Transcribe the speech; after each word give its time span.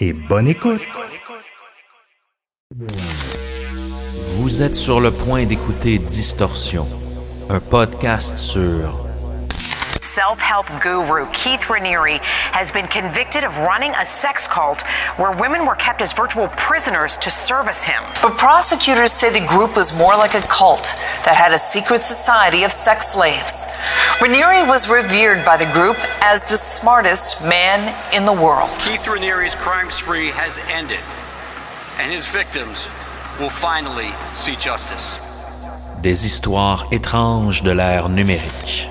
et 0.00 0.12
bonne 0.12 0.48
écoute. 0.48 0.80
Vous 4.36 4.62
êtes 4.62 4.74
sur 4.74 5.00
le 5.00 5.10
point 5.10 5.44
d'écouter 5.44 5.98
Distorsion, 5.98 6.86
un 7.48 7.60
podcast 7.60 8.38
sur 8.38 9.09
self-help 10.10 10.66
guru 10.82 11.26
Keith 11.32 11.62
Raniere 11.70 12.18
has 12.50 12.72
been 12.72 12.88
convicted 12.88 13.44
of 13.44 13.56
running 13.58 13.92
a 13.94 14.04
sex 14.04 14.48
cult 14.48 14.82
where 15.16 15.30
women 15.30 15.64
were 15.64 15.76
kept 15.76 16.02
as 16.02 16.12
virtual 16.12 16.48
prisoners 16.48 17.16
to 17.18 17.30
service 17.30 17.84
him. 17.84 18.02
But 18.20 18.36
prosecutors 18.36 19.12
say 19.12 19.30
the 19.30 19.46
group 19.46 19.76
was 19.76 19.96
more 19.96 20.16
like 20.16 20.34
a 20.34 20.42
cult 20.48 20.96
that 21.24 21.36
had 21.36 21.52
a 21.52 21.58
secret 21.58 22.02
society 22.02 22.64
of 22.64 22.72
sex 22.72 23.12
slaves. 23.12 23.66
Raniere 24.18 24.66
was 24.66 24.88
revered 24.88 25.44
by 25.44 25.56
the 25.56 25.70
group 25.72 25.96
as 26.22 26.42
the 26.42 26.56
smartest 26.56 27.42
man 27.44 27.94
in 28.12 28.26
the 28.26 28.32
world. 28.32 28.70
Keith 28.80 29.06
Raniere's 29.06 29.54
crime 29.54 29.90
spree 29.90 30.30
has 30.30 30.58
ended, 30.68 31.00
and 31.98 32.10
his 32.12 32.26
victims 32.26 32.86
will 33.38 33.50
finally 33.50 34.10
see 34.34 34.56
justice. 34.56 35.18
Des 36.02 36.24
histoires 36.24 36.86
étranges 36.90 37.62
de 37.62 37.72
l'ère 37.72 38.08
numérique. 38.08 38.89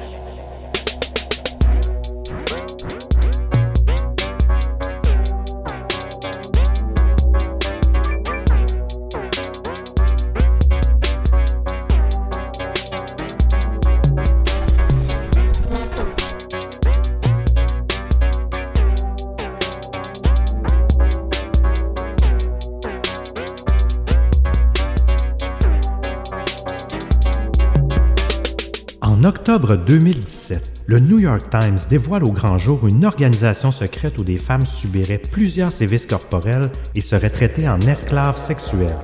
Octobre 29.49 29.77
2017, 29.77 30.83
le 30.85 30.99
New 30.99 31.17
York 31.17 31.49
Times 31.49 31.79
dévoile 31.89 32.23
au 32.23 32.31
grand 32.31 32.59
jour 32.59 32.87
une 32.87 33.03
organisation 33.03 33.71
secrète 33.71 34.19
où 34.19 34.23
des 34.23 34.37
femmes 34.37 34.63
subiraient 34.63 35.17
plusieurs 35.31 35.71
sévices 35.71 36.05
corporels 36.05 36.71
et 36.93 37.01
seraient 37.01 37.31
traitées 37.31 37.67
en 37.67 37.81
esclaves 37.81 38.37
sexuels. 38.37 38.95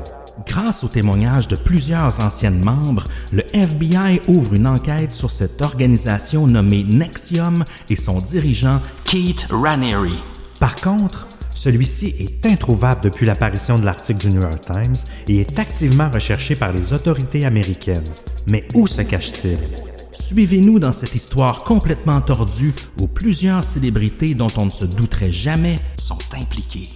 Grâce 0.46 0.84
aux 0.84 0.88
témoignages 0.88 1.48
de 1.48 1.56
plusieurs 1.56 2.20
anciennes 2.20 2.64
membres, 2.64 3.06
le 3.34 3.42
FBI 3.56 4.22
ouvre 4.28 4.54
une 4.54 4.68
enquête 4.68 5.12
sur 5.12 5.32
cette 5.32 5.64
organisation 5.64 6.46
nommée 6.46 6.84
Nexium 6.84 7.64
et 7.90 7.96
son 7.96 8.20
dirigeant 8.20 8.80
Keith 9.04 9.48
Raniere. 9.50 10.22
Par 10.60 10.76
contre, 10.76 11.28
celui-ci 11.50 12.14
est 12.20 12.46
introuvable 12.46 13.02
depuis 13.02 13.26
l'apparition 13.26 13.78
de 13.78 13.84
l'article 13.84 14.30
du 14.30 14.36
New 14.36 14.42
York 14.44 14.62
Times 14.62 14.96
et 15.28 15.40
est 15.40 15.58
activement 15.58 16.12
recherché 16.14 16.54
par 16.54 16.72
les 16.72 16.94
autorités 16.94 17.46
américaines. 17.46 18.04
Mais 18.52 18.68
où 18.76 18.86
se 18.86 19.02
cache-t-il? 19.02 19.95
Suivez-nous 20.20 20.80
dans 20.80 20.94
cette 20.94 21.14
histoire 21.14 21.58
complètement 21.58 22.22
tordue 22.22 22.74
où 23.02 23.08
plusieurs 23.08 23.64
célébrités 23.64 24.34
dont 24.34 24.48
on 24.58 24.66
ne 24.66 24.70
se 24.70 24.86
douterait 24.86 25.31
jamais 25.31 25.76
sont 25.98 26.18
impliquées. 26.34 26.90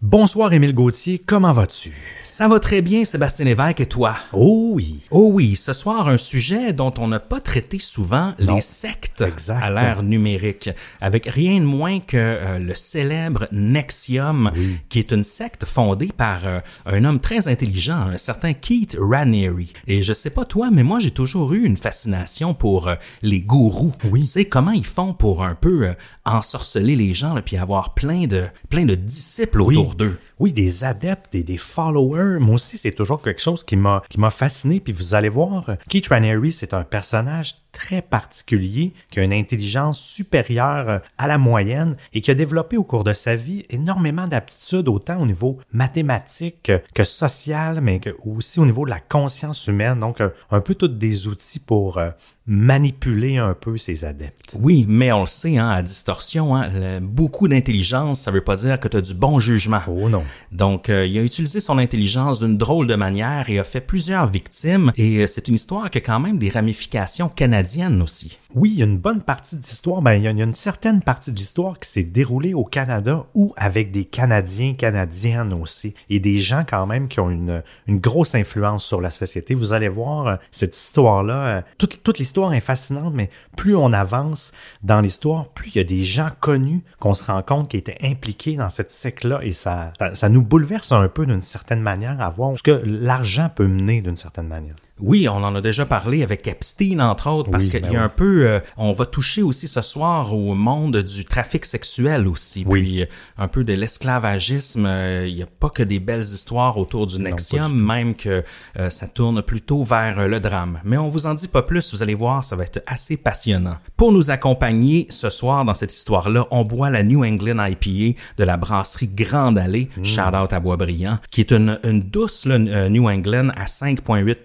Bonsoir 0.00 0.52
Émile 0.52 0.74
Gauthier, 0.76 1.18
comment 1.18 1.50
vas-tu? 1.50 1.92
Ça 2.22 2.46
va 2.46 2.60
très 2.60 2.82
bien, 2.82 3.04
Sébastien 3.04 3.44
Lévesque, 3.46 3.80
et 3.80 3.86
toi? 3.86 4.16
Oh 4.32 4.70
oui. 4.74 5.00
Oh 5.10 5.30
oui, 5.32 5.56
ce 5.56 5.72
soir, 5.72 6.06
un 6.06 6.18
sujet 6.18 6.72
dont 6.72 6.94
on 6.98 7.08
n'a 7.08 7.18
pas 7.18 7.40
traité 7.40 7.80
souvent, 7.80 8.32
Non. 8.38 8.54
les 8.54 8.60
sectes 8.60 9.22
Exact. 9.22 9.60
à 9.60 9.70
l'ère 9.70 10.04
numérique, 10.04 10.70
avec 11.00 11.26
rien 11.26 11.58
de 11.58 11.64
moins 11.64 11.98
que 11.98 12.16
euh, 12.16 12.60
le 12.60 12.76
célèbre 12.76 13.48
Nexium, 13.50 14.52
qui 14.88 15.00
est 15.00 15.10
une 15.10 15.24
secte 15.24 15.64
fondée 15.64 16.10
par 16.16 16.46
euh, 16.46 16.60
un 16.86 17.04
homme 17.04 17.18
très 17.18 17.48
intelligent, 17.48 17.98
un 17.98 18.18
certain 18.18 18.52
Keith 18.52 18.96
Raniere. 19.00 19.66
Et 19.88 20.02
je 20.02 20.12
sais 20.12 20.30
pas 20.30 20.44
toi, 20.44 20.68
mais 20.72 20.84
moi 20.84 21.00
j'ai 21.00 21.10
toujours 21.10 21.54
eu 21.54 21.64
une 21.64 21.76
fascination 21.76 22.54
pour 22.54 22.86
euh, 22.86 22.94
les 23.22 23.40
gourous. 23.40 23.94
Oui. 24.04 24.20
Tu 24.20 24.26
sais 24.26 24.44
comment 24.44 24.70
ils 24.70 24.86
font 24.86 25.12
pour 25.12 25.42
un 25.42 25.56
peu 25.56 25.92
ensorceler 26.36 26.96
les 26.96 27.14
gens, 27.14 27.34
là, 27.34 27.42
puis 27.42 27.56
avoir 27.56 27.94
plein 27.94 28.26
de 28.26 28.44
plein 28.68 28.84
de 28.84 28.94
disciples 28.94 29.62
Oui. 29.62 29.76
autour 29.76 29.94
d'eux. 29.94 30.18
Oui, 30.40 30.52
des 30.52 30.84
adeptes 30.84 31.34
et 31.34 31.42
des 31.42 31.56
followers. 31.56 32.38
Moi 32.38 32.54
aussi, 32.54 32.76
c'est 32.76 32.92
toujours 32.92 33.22
quelque 33.22 33.40
chose 33.40 33.64
qui 33.64 33.76
m'a 33.76 34.02
qui 34.08 34.20
m'a 34.20 34.30
fasciné. 34.30 34.80
Puis 34.80 34.92
vous 34.92 35.14
allez 35.14 35.28
voir, 35.28 35.76
Keith 35.88 36.08
Raniere, 36.08 36.50
c'est 36.50 36.74
un 36.74 36.84
personnage 36.84 37.56
très 37.78 38.02
particulier 38.02 38.92
qui 39.10 39.20
a 39.20 39.22
une 39.22 39.32
intelligence 39.32 40.00
supérieure 40.00 40.88
euh, 40.88 40.98
à 41.16 41.26
la 41.26 41.38
moyenne 41.38 41.96
et 42.12 42.20
qui 42.20 42.30
a 42.30 42.34
développé 42.34 42.76
au 42.76 42.82
cours 42.82 43.04
de 43.04 43.12
sa 43.12 43.36
vie 43.36 43.64
énormément 43.70 44.26
d'aptitudes 44.26 44.88
autant 44.88 45.20
au 45.20 45.26
niveau 45.26 45.58
mathématique 45.72 46.72
que, 46.94 47.04
social, 47.04 47.80
mais 47.80 48.00
aussi 48.24 48.58
au 48.58 48.66
niveau 48.66 48.84
de 48.84 48.90
la 48.90 49.00
conscience 49.00 49.66
humaine. 49.66 50.00
Donc, 50.00 50.20
euh, 50.20 50.30
un 50.50 50.60
peu 50.60 50.74
tous 50.74 50.88
des 50.88 51.28
outils 51.28 51.60
pour 51.60 51.98
euh, 51.98 52.10
manipuler 52.46 53.36
un 53.36 53.54
peu 53.54 53.76
ses 53.76 54.04
adeptes. 54.04 54.54
Oui, 54.54 54.84
mais 54.88 55.12
on 55.12 55.22
le 55.22 55.26
sait, 55.26 55.58
hein, 55.58 55.68
à 55.68 55.82
distorsion, 55.82 56.56
hein, 56.56 57.00
beaucoup 57.00 57.46
d'intelligence, 57.46 58.20
ça 58.20 58.30
veut 58.30 58.40
pas 58.40 58.56
dire 58.56 58.80
que 58.80 58.88
tu 58.88 58.96
as 58.96 59.00
du 59.00 59.14
bon 59.14 59.38
jugement. 59.38 59.80
Oh 59.86 60.08
non. 60.08 60.24
Donc, 60.52 60.88
euh, 60.88 61.06
il 61.06 61.18
a 61.18 61.22
utilisé 61.22 61.60
son 61.60 61.78
intelligence 61.78 62.40
d'une 62.40 62.56
drôle 62.56 62.86
de 62.86 62.94
manière 62.94 63.48
et 63.48 63.58
a 63.58 63.64
fait 63.64 63.80
plusieurs 63.80 64.26
victimes. 64.26 64.92
Et 64.96 65.18
euh, 65.18 65.26
c'est 65.26 65.48
une 65.48 65.54
histoire 65.54 65.90
qui 65.90 65.98
a 65.98 66.00
quand 66.00 66.20
même 66.20 66.38
des 66.38 66.50
ramifications 66.50 67.28
canadiennes 67.28 68.02
aussi. 68.02 68.38
Oui, 68.54 68.78
une 68.78 68.96
bonne 68.96 69.20
partie 69.20 69.56
de 69.56 69.62
l'histoire, 69.62 70.00
ben, 70.00 70.14
il 70.14 70.22
y 70.22 70.26
a 70.26 70.30
une 70.30 70.54
certaine 70.54 71.02
partie 71.02 71.32
de 71.32 71.36
l'histoire 71.36 71.78
qui 71.78 71.88
s'est 71.88 72.02
déroulée 72.02 72.54
au 72.54 72.64
Canada 72.64 73.26
ou 73.34 73.52
avec 73.58 73.90
des 73.90 74.06
Canadiens, 74.06 74.72
Canadiennes 74.72 75.52
aussi, 75.52 75.94
et 76.08 76.18
des 76.18 76.40
gens 76.40 76.64
quand 76.66 76.86
même 76.86 77.08
qui 77.08 77.20
ont 77.20 77.28
une, 77.28 77.62
une 77.86 77.98
grosse 77.98 78.34
influence 78.34 78.86
sur 78.86 79.02
la 79.02 79.10
société. 79.10 79.54
Vous 79.54 79.74
allez 79.74 79.88
voir 79.88 80.26
euh, 80.26 80.36
cette 80.50 80.74
histoire-là, 80.74 81.46
euh, 81.46 81.60
toute, 81.76 82.02
toute 82.02 82.18
l'histoire 82.18 82.54
est 82.54 82.60
fascinante, 82.60 83.12
mais 83.14 83.28
plus 83.54 83.76
on 83.76 83.92
avance 83.92 84.52
dans 84.82 85.02
l'histoire, 85.02 85.50
plus 85.50 85.70
il 85.74 85.76
y 85.76 85.80
a 85.80 85.84
des 85.84 86.04
gens 86.04 86.30
connus 86.40 86.82
qu'on 86.98 87.12
se 87.12 87.24
rend 87.24 87.42
compte 87.42 87.68
qui 87.68 87.76
étaient 87.76 87.98
impliqués 88.02 88.56
dans 88.56 88.70
cette 88.70 88.90
secte-là, 88.90 89.40
et 89.42 89.52
ça, 89.52 89.92
ça, 90.14 90.17
ça 90.18 90.28
nous 90.28 90.42
bouleverse 90.42 90.90
un 90.90 91.08
peu 91.08 91.26
d'une 91.26 91.42
certaine 91.42 91.80
manière 91.80 92.20
à 92.20 92.28
voir 92.28 92.58
ce 92.58 92.62
que 92.64 92.82
l'argent 92.84 93.48
peut 93.54 93.68
mener 93.68 94.02
d'une 94.02 94.16
certaine 94.16 94.48
manière. 94.48 94.74
Oui, 95.00 95.28
on 95.28 95.36
en 95.44 95.54
a 95.54 95.60
déjà 95.60 95.86
parlé 95.86 96.22
avec 96.22 96.46
Epstein, 96.46 96.98
entre 97.00 97.28
autres, 97.30 97.50
parce 97.50 97.64
Oui, 97.66 97.70
qu'il 97.70 97.80
ben 97.82 97.92
y 97.92 97.96
a 97.96 97.98
oui. 98.00 98.04
un 98.04 98.08
peu... 98.08 98.46
euh, 98.46 98.60
on 98.76 98.92
va 98.92 99.06
toucher 99.06 99.42
aussi 99.42 99.68
ce 99.68 99.80
soir 99.80 100.34
au 100.34 100.54
monde 100.54 100.96
du 101.02 101.24
trafic 101.24 101.64
sexuel 101.66 102.26
aussi. 102.26 102.64
Oui. 102.66 102.80
Puis 102.82 103.02
euh, 103.02 103.06
un 103.38 103.48
peu 103.48 103.62
de 103.64 103.72
l'esclavagisme. 103.72 104.86
Euh, 104.86 105.26
Il 105.28 105.34
n'y 105.34 105.42
a 105.42 105.46
pas 105.46 105.68
que 105.70 105.82
des 105.82 106.00
belles 106.00 106.20
histoires 106.22 106.78
autour 106.78 107.06
du 107.06 107.18
Nexium, 107.20 107.72
du 107.72 107.78
même 107.78 108.14
que 108.14 108.42
euh, 108.78 108.90
ça 108.90 109.06
tourne 109.06 109.42
plutôt 109.42 109.82
vers 109.82 110.18
euh, 110.18 110.26
le 110.26 110.40
drame. 110.40 110.80
Mais 110.84 110.96
on 110.96 111.08
vous 111.08 111.26
en 111.26 111.34
dit 111.34 111.48
pas 111.48 111.62
plus, 111.62 111.92
vous 111.92 112.02
allez 112.02 112.14
voir, 112.14 112.42
ça 112.44 112.56
va 112.56 112.64
être 112.64 112.82
assez 112.86 113.16
passionnant. 113.16 113.76
Pour 113.96 114.12
nous 114.12 114.30
accompagner 114.30 115.06
ce 115.10 115.30
soir 115.30 115.64
dans 115.64 115.74
cette 115.74 115.92
histoire-là, 115.94 116.46
on 116.50 116.64
boit 116.64 116.90
la 116.90 117.02
New 117.02 117.24
England 117.24 117.64
IPA 117.64 118.18
de 118.38 118.44
la 118.44 118.56
brasserie 118.56 119.08
Grande 119.08 119.58
Allée, 119.58 119.88
shout 120.02 120.20
out 120.34 120.52
à 120.52 120.60
Boisbriand, 120.60 121.18
qui 121.30 121.40
est 121.40 121.52
une, 121.52 121.78
une 121.84 122.00
douce 122.02 122.44
là, 122.46 122.54
euh, 122.56 122.88
New 122.88 123.08
England 123.08 123.50
à 123.56 123.64
5,8 123.64 124.36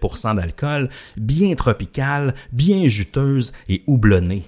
d'alcool, 0.43 0.89
bien 1.17 1.55
tropicale, 1.55 2.33
bien 2.51 2.87
juteuse 2.87 3.53
et 3.69 3.83
houblonnée. 3.87 4.43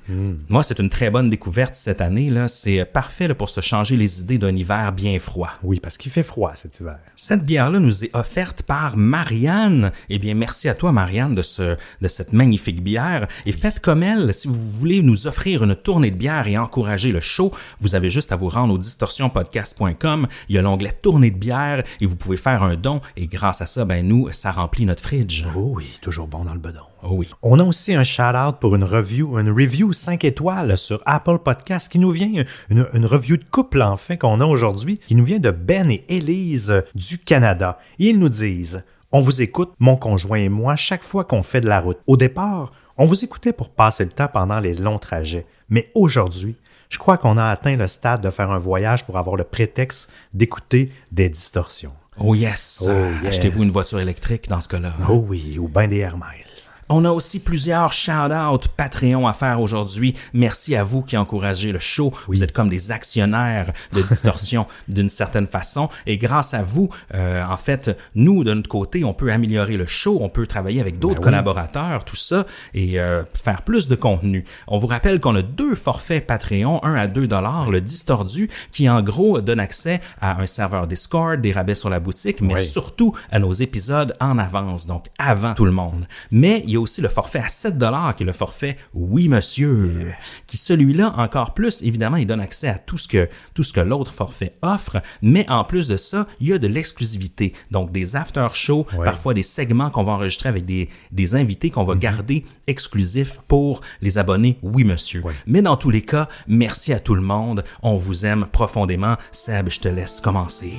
Moi, 0.50 0.64
c'est 0.64 0.80
une 0.80 0.90
très 0.90 1.10
bonne 1.10 1.30
découverte 1.30 1.76
cette 1.76 2.02
année. 2.02 2.30
là. 2.30 2.48
C'est 2.48 2.86
parfait 2.86 3.28
là, 3.28 3.36
pour 3.36 3.50
se 3.50 3.62
changer 3.62 3.96
les 3.98 4.22
idées 4.22 4.38
d'un 4.38 4.56
hiver 4.56 4.92
bien 4.94 5.20
froid. 5.20 5.50
Oui, 5.64 5.80
parce 5.80 5.98
qu'il 5.98 6.12
fait 6.12 6.24
froid 6.24 6.52
cet 6.56 6.80
hiver. 6.80 6.98
Cette 7.16 7.44
bière-là 7.46 7.80
nous 7.80 8.04
est 8.04 8.16
offerte 8.16 8.64
par 8.64 8.98
Marianne. 8.98 9.92
Eh 10.10 10.20
bien, 10.20 10.34
merci 10.34 10.70
à 10.70 10.76
toi, 10.76 10.92
Marianne, 10.92 11.36
de, 11.36 11.42
ce, 11.42 11.78
de 12.02 12.08
cette 12.08 12.34
magnifique 12.34 12.84
bière. 12.84 13.28
Et 13.46 13.52
faites 13.52 13.80
comme 13.80 14.04
elle, 14.04 14.34
si 14.34 14.48
vous 14.48 14.56
voulez 14.72 15.02
nous 15.02 15.28
offrir 15.28 15.64
une 15.64 15.76
tournée 15.76 16.12
de 16.12 16.18
bière 16.18 16.48
et 16.48 16.58
encourager 16.58 17.12
le 17.12 17.22
show, 17.22 17.52
vous 17.80 17.96
avez 17.96 18.10
juste 18.10 18.32
à 18.32 18.36
vous 18.36 18.50
rendre 18.50 18.74
au 18.74 18.78
distorsionpodcast.com. 18.78 20.28
Il 20.50 20.56
y 20.56 20.58
a 20.58 20.62
l'onglet 20.62 20.92
tournée 20.92 21.32
de 21.32 21.38
bière 21.38 21.84
et 22.02 22.06
vous 22.06 22.16
pouvez 22.16 22.38
faire 22.38 22.64
un 22.64 22.76
don. 22.76 23.02
Et 23.18 23.28
grâce 23.28 23.62
à 23.62 23.66
ça, 23.66 23.86
ben 23.86 24.06
nous, 24.08 24.32
ça 24.32 24.52
remplit 24.52 24.86
notre 24.86 25.04
fridge. 25.04 25.44
Oh 25.56 25.74
oui, 25.76 25.85
toujours 26.02 26.28
bon 26.28 26.44
dans 26.44 26.54
le 26.54 26.60
bedon. 26.60 26.84
Oh 27.04 27.12
oui. 27.14 27.30
On 27.42 27.60
a 27.60 27.64
aussi 27.64 27.94
un 27.94 28.04
shout-out 28.04 28.58
pour 28.60 28.76
une 28.76 28.84
review, 28.84 29.38
une 29.40 29.50
review 29.50 29.94
5 29.94 30.24
étoiles 30.24 30.78
sur 30.78 31.02
Apple 31.06 31.40
Podcast 31.40 31.92
qui 31.92 32.00
nous 32.00 32.12
vient, 32.12 32.44
une, 32.70 32.88
une 32.94 33.06
review 33.06 33.38
de 33.38 33.44
couple 33.44 33.82
en 33.82 33.98
fait 33.98 34.18
qu'on 34.18 34.42
a 34.42 34.46
aujourd'hui, 34.46 35.00
qui 35.00 35.16
nous 35.16 35.26
vient 35.26 35.40
de 35.40 35.52
Ben 35.52 35.90
et 35.92 36.06
Élise 36.10 36.84
du 36.94 37.20
Canada. 37.20 37.80
Et 38.00 38.10
ils 38.10 38.20
nous 38.20 38.30
disent 38.30 38.84
On 39.12 39.20
vous 39.22 39.42
écoute, 39.42 39.74
mon 39.80 39.98
conjoint 39.98 40.38
et 40.38 40.50
moi, 40.50 40.76
chaque 40.76 41.04
fois 41.04 41.24
qu'on 41.24 41.44
fait 41.44 41.62
de 41.62 41.68
la 41.68 41.80
route. 41.80 42.00
Au 42.08 42.18
départ, 42.18 42.72
on 42.98 43.06
vous 43.06 43.24
écoutait 43.24 43.54
pour 43.54 43.70
passer 43.70 44.06
le 44.06 44.12
temps 44.12 44.30
pendant 44.32 44.60
les 44.60 44.76
longs 44.76 45.00
trajets. 45.00 45.46
Mais 45.70 45.92
aujourd'hui, 45.96 46.56
je 46.90 46.98
crois 46.98 47.18
qu'on 47.18 47.38
a 47.38 47.46
atteint 47.46 47.76
le 47.76 47.88
stade 47.88 48.22
de 48.22 48.30
faire 48.30 48.52
un 48.52 48.60
voyage 48.60 49.06
pour 49.06 49.18
avoir 49.18 49.36
le 49.36 49.44
prétexte 49.44 50.12
d'écouter 50.34 50.92
des 51.12 51.30
distorsions. 51.30 51.94
Oh 52.18 52.34
yes. 52.34 52.84
Oh 52.88 52.92
yes. 53.24 53.30
Achetez-vous 53.38 53.64
une 53.64 53.72
voiture 53.72 54.00
électrique 54.00 54.48
dans 54.48 54.62
ce 54.62 54.70
cas-là. 54.70 54.94
Oh 55.10 55.26
oui, 55.28 55.58
ou 55.60 55.68
ben 55.68 55.88
des 55.88 55.98
Air 55.98 56.18
Miles. 56.18 56.70
On 56.88 57.04
a 57.04 57.10
aussi 57.10 57.40
plusieurs 57.40 57.92
shout-out 57.94 58.68
Patreon 58.78 59.28
à 59.28 59.34
faire 59.34 59.60
aujourd'hui. 59.60 60.14
Merci 60.34 60.76
à 60.76 60.84
vous 60.84 61.02
qui 61.02 61.18
encouragez 61.18 61.72
le 61.72 61.80
show. 61.80 62.14
Vous 62.28 62.44
êtes 62.44 62.52
comme 62.52 62.70
des 62.70 62.92
actionnaires 62.92 63.74
de 63.92 64.04
distorsion 64.04 64.68
d'une 64.88 65.10
certaine 65.10 65.48
façon. 65.48 65.90
Et 66.06 66.18
grâce 66.18 66.54
à 66.54 66.62
vous, 66.62 66.90
euh, 67.16 67.44
en 67.44 67.58
fait, 67.58 67.98
nous, 68.14 68.44
de 68.44 68.54
notre 68.54 68.70
côté, 68.70 69.04
on 69.04 69.16
peut 69.16 69.32
améliorer 69.32 69.78
le 69.78 69.88
show, 69.88 70.20
on 70.22 70.30
peut 70.30 70.46
travailler 70.46 70.80
avec 70.80 71.00
d'autres 71.00 71.16
Ben 71.16 71.22
oui. 71.22 71.24
collaborateurs, 71.24 72.06
tout 72.06 72.16
ça, 72.16 72.46
et 72.76 73.00
euh, 73.00 73.24
faire 73.34 73.64
plus 73.64 73.88
de 73.88 73.96
contenu. 73.96 74.46
On 74.68 74.78
vous 74.78 74.86
rappelle 74.86 75.20
qu'on 75.20 75.36
a 75.36 75.42
deux 75.42 75.74
forfaits 75.74 76.28
Patreon, 76.28 76.84
un 76.84 76.94
à 76.94 77.08
2 77.08 77.26
dollars, 77.26 77.72
le 77.72 77.82
distordu, 77.82 78.48
qui 78.72 78.88
en 78.90 79.02
gros 79.02 79.42
donne 79.42 79.60
accès 79.60 80.02
à 80.22 80.40
un 80.40 80.46
serveur 80.46 80.86
Discord, 80.86 81.42
des 81.42 81.52
rabais 81.52 81.74
sur 81.74 81.90
la 81.90 82.00
boutique, 82.00 82.42
mais 82.42 82.54
Oui. 82.54 82.68
surtout 82.68 83.16
à 83.32 83.40
nos 83.40 83.54
épisodes 83.54 84.16
en 84.22 84.38
avance, 84.38 84.86
donc 84.86 85.08
avant 85.18 85.56
tout 85.56 85.66
le 85.66 85.72
monde. 85.72 86.08
Mais 86.30 86.64
il 86.68 86.75
y 86.76 86.78
a 86.78 86.82
aussi 86.82 87.02
le 87.02 87.10
forfait 87.10 87.40
à 87.40 87.48
7 87.50 87.78
dollars 87.78 88.16
qui 88.16 88.24
est 88.24 88.26
le 88.26 88.32
forfait 88.34 88.78
Oui 88.94 89.28
monsieur, 89.28 90.14
qui 90.48 90.58
celui-là 90.58 91.14
encore 91.18 91.54
plus 91.54 91.82
évidemment 91.84 92.18
il 92.18 92.28
donne 92.28 92.40
accès 92.42 92.68
à 92.68 92.78
tout 92.78 92.98
ce 92.98 93.08
que 93.08 93.30
tout 93.54 93.64
ce 93.64 93.74
que 93.74 93.80
l'autre 93.82 94.14
forfait 94.14 94.54
offre, 94.62 95.02
mais 95.22 95.46
en 95.50 95.64
plus 95.64 95.88
de 95.88 95.98
ça, 95.98 96.28
il 96.40 96.48
y 96.48 96.54
a 96.54 96.58
de 96.58 96.68
l'exclusivité, 96.68 97.54
donc 97.72 97.92
des 97.92 98.16
after 98.16 98.48
shows, 98.54 98.86
Ouais. 98.98 99.06
parfois 99.06 99.34
des 99.34 99.44
segments 99.44 99.90
qu'on 99.90 100.04
va 100.04 100.14
enregistrer 100.14 100.50
avec 100.50 100.66
des 100.66 100.90
des 101.12 101.36
invités 101.36 101.70
qu'on 101.70 101.84
va 101.84 101.96
garder 101.96 102.44
exclusifs 102.68 103.40
pour 103.48 103.82
les 104.02 104.18
abonnés 104.18 104.58
Oui 104.62 104.84
monsieur. 104.84 105.24
Mais 105.48 105.62
dans 105.62 105.78
tous 105.78 105.90
les 105.90 106.02
cas, 106.02 106.28
merci 106.48 106.94
à 106.94 107.00
tout 107.00 107.16
le 107.16 107.22
monde, 107.22 107.64
on 107.82 107.96
vous 107.98 108.26
aime 108.26 108.46
profondément. 108.52 109.16
Seb, 109.32 109.70
je 109.70 109.80
te 109.80 109.88
laisse 109.88 110.20
commencer. 110.22 110.74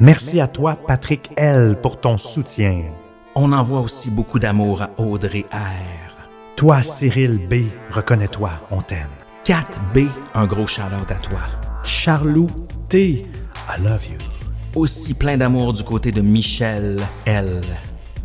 Merci 0.00 0.40
à 0.40 0.48
toi, 0.48 0.76
Patrick 0.86 1.30
L, 1.36 1.78
pour 1.80 2.00
ton 2.00 2.16
soutien. 2.16 2.84
On 3.34 3.52
envoie 3.52 3.80
aussi 3.80 4.10
beaucoup 4.10 4.38
d'amour 4.38 4.82
à 4.82 4.90
Audrey 4.98 5.46
R. 5.50 6.26
Toi, 6.54 6.82
Cyril 6.82 7.40
B, 7.48 7.64
reconnais-toi, 7.90 8.52
on 8.70 8.82
t'aime. 8.82 9.08
4B, 9.46 10.08
un 10.34 10.46
gros 10.46 10.66
shout-out 10.66 11.10
à 11.10 11.14
toi. 11.14 11.40
Charlou 11.82 12.46
T, 12.90 13.22
I 13.70 13.82
love 13.82 14.04
you. 14.04 14.18
Aussi 14.74 15.14
plein 15.14 15.38
d'amour 15.38 15.72
du 15.72 15.82
côté 15.82 16.12
de 16.12 16.20
Michel 16.20 17.00
L. 17.24 17.62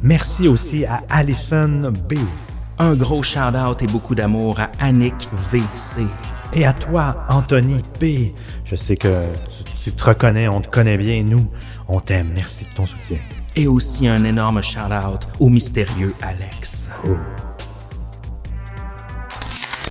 Merci 0.03 0.49
aussi 0.49 0.85
à 0.85 0.97
Allison 1.09 1.83
B. 2.09 2.15
Un 2.77 2.93
gros 2.93 3.23
shout-out 3.23 3.81
et 3.81 3.87
beaucoup 3.87 4.13
d'amour 4.13 4.59
à 4.59 4.69
Annick 4.79 5.29
VC. 5.31 6.01
Et 6.51 6.65
à 6.65 6.73
toi, 6.73 7.25
Anthony 7.29 7.81
P. 7.97 8.35
Je 8.65 8.75
sais 8.75 8.97
que 8.97 9.23
tu, 9.49 9.63
tu 9.85 9.91
te 9.93 10.03
reconnais, 10.03 10.49
on 10.49 10.59
te 10.59 10.67
connaît 10.67 10.97
bien, 10.97 11.23
nous. 11.23 11.47
On 11.87 12.01
t'aime, 12.01 12.31
merci 12.35 12.65
de 12.65 12.71
ton 12.71 12.85
soutien. 12.85 13.17
Et 13.59 13.65
aussi 13.65 14.07
un 14.07 14.23
énorme 14.23 14.61
shout-out 14.61 15.27
au 15.39 15.49
mystérieux 15.49 16.13
Alex. 16.21 16.91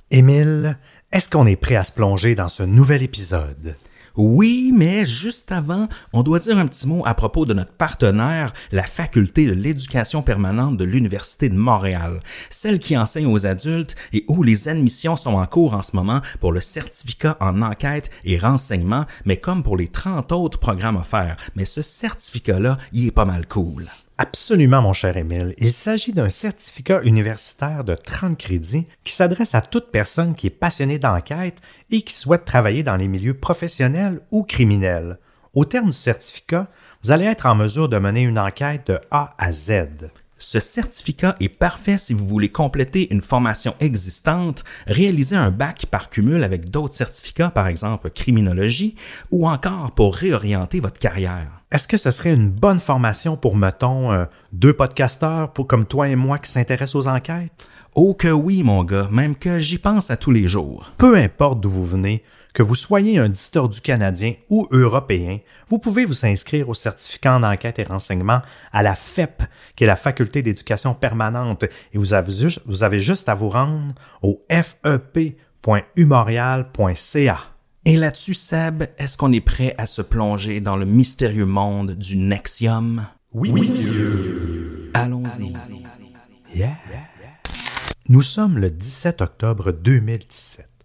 Émile, 0.09 0.79
est-ce 1.11 1.29
qu'on 1.29 1.45
est 1.45 1.57
prêt 1.57 1.75
à 1.75 1.83
se 1.83 1.91
plonger 1.91 2.33
dans 2.33 2.47
ce 2.47 2.63
nouvel 2.63 3.03
épisode? 3.03 3.75
Oui, 4.17 4.71
mais 4.73 5.05
juste 5.05 5.51
avant, 5.51 5.87
on 6.11 6.23
doit 6.23 6.39
dire 6.39 6.57
un 6.57 6.65
petit 6.65 6.87
mot 6.87 7.03
à 7.05 7.13
propos 7.13 7.45
de 7.45 7.53
notre 7.53 7.73
partenaire, 7.73 8.51
la 8.71 8.81
Faculté 8.81 9.45
de 9.45 9.51
l'éducation 9.51 10.23
permanente 10.23 10.75
de 10.75 10.83
l'Université 10.83 11.49
de 11.49 11.55
Montréal, 11.55 12.19
celle 12.49 12.79
qui 12.79 12.97
enseigne 12.97 13.27
aux 13.27 13.45
adultes 13.45 13.95
et 14.13 14.25
où 14.27 14.41
les 14.41 14.69
admissions 14.69 15.17
sont 15.17 15.35
en 15.35 15.45
cours 15.45 15.75
en 15.75 15.83
ce 15.83 15.95
moment 15.95 16.21
pour 16.39 16.51
le 16.51 16.61
certificat 16.61 17.37
en 17.39 17.61
enquête 17.61 18.09
et 18.25 18.39
renseignement, 18.39 19.05
mais 19.25 19.37
comme 19.37 19.61
pour 19.61 19.77
les 19.77 19.87
30 19.87 20.31
autres 20.31 20.57
programmes 20.57 20.97
offerts. 20.97 21.37
Mais 21.55 21.65
ce 21.65 21.83
certificat-là, 21.83 22.79
il 22.93 23.05
est 23.05 23.11
pas 23.11 23.25
mal 23.25 23.47
cool. 23.47 23.87
Absolument, 24.19 24.81
mon 24.81 24.93
cher 24.93 25.15
Émile. 25.15 25.53
Il 25.59 25.71
s'agit 25.71 26.11
d'un 26.11 26.29
certificat 26.29 27.01
universitaire 27.03 27.83
de 27.83 27.93
30 27.93 28.35
crédits 28.35 28.87
qui 29.03 29.13
s'adresse 29.13 29.53
à 29.53 29.61
toute 29.61 29.91
personne 29.91 30.33
qui 30.33 30.47
est 30.47 30.51
passionnée 30.51 30.97
d'enquête 30.97 31.57
et 31.91 32.01
qui 32.01 32.13
souhaite 32.13 32.43
travailler 32.43 32.81
dans 32.81 32.95
les 32.95 33.07
milieux 33.07 33.35
professionnels 33.35 34.21
ou 34.31 34.41
criminels. 34.41 35.19
Au 35.53 35.65
terme 35.65 35.91
du 35.91 35.97
certificat, 35.97 36.67
vous 37.03 37.11
allez 37.11 37.25
être 37.25 37.45
en 37.45 37.53
mesure 37.53 37.89
de 37.89 37.99
mener 37.99 38.21
une 38.21 38.39
enquête 38.39 38.87
de 38.87 38.99
A 39.11 39.35
à 39.37 39.51
Z. 39.51 40.09
Ce 40.39 40.59
certificat 40.59 41.35
est 41.39 41.49
parfait 41.49 41.97
si 41.97 42.13
vous 42.13 42.27
voulez 42.27 42.49
compléter 42.49 43.11
une 43.11 43.23
formation 43.23 43.73
existante, 43.79 44.63
réaliser 44.85 45.35
un 45.35 45.49
bac 45.49 45.87
par 45.89 46.11
cumul 46.11 46.43
avec 46.43 46.69
d'autres 46.69 46.93
certificats, 46.93 47.49
par 47.49 47.67
exemple 47.67 48.11
criminologie, 48.11 48.95
ou 49.31 49.47
encore 49.47 49.91
pour 49.93 50.15
réorienter 50.15 50.79
votre 50.79 50.99
carrière. 50.99 51.63
Est-ce 51.71 51.87
que 51.87 51.97
ce 51.97 52.11
serait 52.11 52.33
une 52.33 52.51
bonne 52.51 52.79
formation 52.79 53.35
pour, 53.35 53.57
mettons, 53.57 54.11
euh, 54.11 54.25
deux 54.53 54.73
podcasteurs 54.73 55.51
pour, 55.53 55.65
comme 55.65 55.87
toi 55.87 56.07
et 56.07 56.15
moi 56.15 56.37
qui 56.37 56.51
s'intéressent 56.51 56.95
aux 56.95 57.07
enquêtes? 57.07 57.67
Oh 57.95 58.13
que 58.13 58.27
oui, 58.27 58.61
mon 58.61 58.83
gars, 58.83 59.07
même 59.11 59.35
que 59.35 59.57
j'y 59.57 59.79
pense 59.79 60.11
à 60.11 60.17
tous 60.17 60.31
les 60.31 60.47
jours. 60.47 60.93
Peu 60.97 61.17
importe 61.17 61.61
d'où 61.61 61.69
vous 61.71 61.85
venez, 61.85 62.23
que 62.57 62.63
vous 62.63 62.73
soyez 62.73 63.19
un 63.19 63.29
distordu 63.29 63.79
canadien 63.81 64.33
ou 64.49 64.67
européen, 64.71 65.37
vous 65.67 65.77
pouvez 65.77 66.05
vous 66.05 66.25
inscrire 66.25 66.69
au 66.69 66.73
certificat 66.73 67.35
en 67.35 67.43
enquête 67.43 67.77
et 67.77 67.83
renseignement 67.83 68.41
à 68.73 68.81
la 68.81 68.95
FEP, 68.95 69.43
qui 69.75 69.83
est 69.83 69.87
la 69.87 69.95
Faculté 69.95 70.41
d'éducation 70.41 70.95
permanente, 70.95 71.65
et 71.65 71.99
vous 71.99 72.15
avez 72.15 72.31
juste, 72.31 72.61
vous 72.65 72.81
avez 72.81 72.97
juste 72.97 73.29
à 73.29 73.35
vous 73.35 73.49
rendre 73.49 73.93
au 74.23 74.43
fep.umontréal.ca. 74.49 77.37
Et 77.85 77.95
là-dessus, 77.95 78.33
Seb, 78.33 78.85
est-ce 78.97 79.19
qu'on 79.19 79.33
est 79.33 79.39
prêt 79.39 79.75
à 79.77 79.85
se 79.85 80.01
plonger 80.01 80.59
dans 80.59 80.77
le 80.77 80.87
mystérieux 80.87 81.45
monde 81.45 81.91
du 81.91 82.17
Nexium? 82.17 83.05
Oui, 83.33 83.51
Allons-y. 84.95 85.53
Yeah. 86.55 86.75
Nous 88.09 88.23
sommes 88.23 88.57
le 88.57 88.71
17 88.71 89.21
octobre 89.21 89.71
2017. 89.71 90.76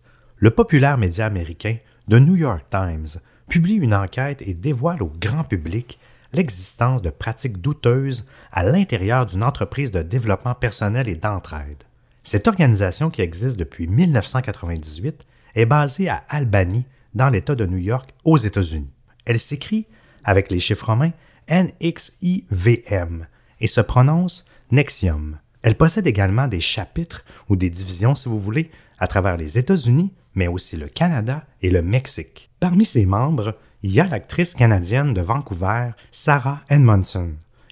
Le 0.43 0.51
populaire 0.51 0.99
média 0.99 1.25
américain 1.25 1.77
The 2.11 2.15
New 2.15 2.35
York 2.35 2.65
Times 2.69 3.21
publie 3.49 3.77
une 3.77 3.95
enquête 3.95 4.43
et 4.43 4.55
dévoile 4.55 5.01
au 5.01 5.07
grand 5.07 5.45
public 5.45 6.01
l'existence 6.33 7.01
de 7.01 7.11
pratiques 7.11 7.61
douteuses 7.61 8.29
à 8.51 8.65
l'intérieur 8.65 9.25
d'une 9.25 9.45
entreprise 9.45 9.93
de 9.93 10.03
développement 10.03 10.57
personnel 10.57 11.09
et 11.09 11.15
d'entraide. 11.15 11.85
Cette 12.25 12.49
organisation 12.49 13.09
qui 13.09 13.23
existe 13.23 13.57
depuis 13.57 13.87
1998 13.87 15.25
est 15.55 15.65
basée 15.65 16.09
à 16.09 16.25
Albany, 16.29 16.87
dans 17.15 17.29
l'État 17.31 17.55
de 17.55 17.65
New 17.65 17.79
York, 17.79 18.13
aux 18.25 18.37
États-Unis. 18.37 18.91
Elle 19.25 19.39
s'écrit 19.39 19.87
avec 20.25 20.51
les 20.51 20.59
chiffres 20.59 20.87
romains 20.87 21.13
NXIVM 21.49 23.29
et 23.61 23.67
se 23.69 23.81
prononce 23.81 24.47
Nexium. 24.73 25.39
Elle 25.63 25.77
possède 25.77 26.09
également 26.09 26.49
des 26.49 26.59
chapitres 26.59 27.25
ou 27.49 27.55
des 27.55 27.71
divisions, 27.71 28.17
si 28.17 28.29
vous 28.29 28.41
voulez, 28.41 28.73
à 29.03 29.09
travers 29.09 29.37
les 29.37 29.59
États-Unis, 29.59 30.13
mais 30.37 30.47
aussi 30.47 30.77
le 30.77 30.87
Canada 30.87 31.43
et 31.61 31.71
le 31.71 31.83
Mexique. 31.83 32.53
Parmi 32.61 32.85
ses 32.85 33.05
membres, 33.05 33.57
il 33.83 33.91
y 33.91 33.99
a 33.99 34.07
l'actrice 34.07 34.55
canadienne 34.55 35.13
de 35.13 35.21
Vancouver, 35.21 35.91
Sarah 36.13 36.61
Edmondson, 36.71 37.31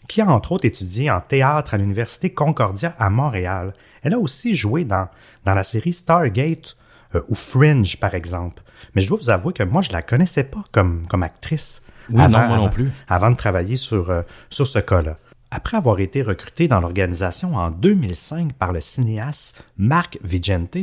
qui 0.08 0.20
a 0.20 0.26
entre 0.26 0.50
autres 0.50 0.64
étudié 0.64 1.08
en 1.08 1.20
théâtre 1.20 1.74
à 1.74 1.76
l'Université 1.78 2.30
Concordia 2.30 2.96
à 2.98 3.10
Montréal. 3.10 3.74
Elle 4.02 4.14
a 4.14 4.18
aussi 4.18 4.56
joué 4.56 4.84
dans, 4.84 5.06
dans 5.44 5.54
la 5.54 5.62
série 5.62 5.92
Stargate 5.92 6.76
euh, 7.14 7.22
ou 7.28 7.36
Fringe, 7.36 8.00
par 8.00 8.16
exemple. 8.16 8.64
Mais 8.96 9.00
je 9.00 9.06
dois 9.06 9.18
vous 9.22 9.30
avouer 9.30 9.52
que 9.52 9.62
moi, 9.62 9.82
je 9.82 9.92
la 9.92 10.02
connaissais 10.02 10.42
pas 10.42 10.64
comme, 10.72 11.06
comme 11.06 11.22
actrice. 11.22 11.82
Oui, 12.08 12.22
non, 12.22 12.28
moi 12.28 12.56
non 12.56 12.70
plus. 12.70 12.90
Avant 13.06 13.30
de 13.30 13.36
travailler 13.36 13.76
sur, 13.76 14.10
euh, 14.10 14.22
sur 14.48 14.66
ce 14.66 14.80
cas-là. 14.80 15.16
Après 15.52 15.76
avoir 15.76 16.00
été 16.00 16.22
recruté 16.22 16.66
dans 16.66 16.80
l'organisation 16.80 17.54
en 17.54 17.70
2005 17.70 18.52
par 18.54 18.72
le 18.72 18.80
cinéaste 18.80 19.62
Marc 19.76 20.18
Vigente, 20.24 20.76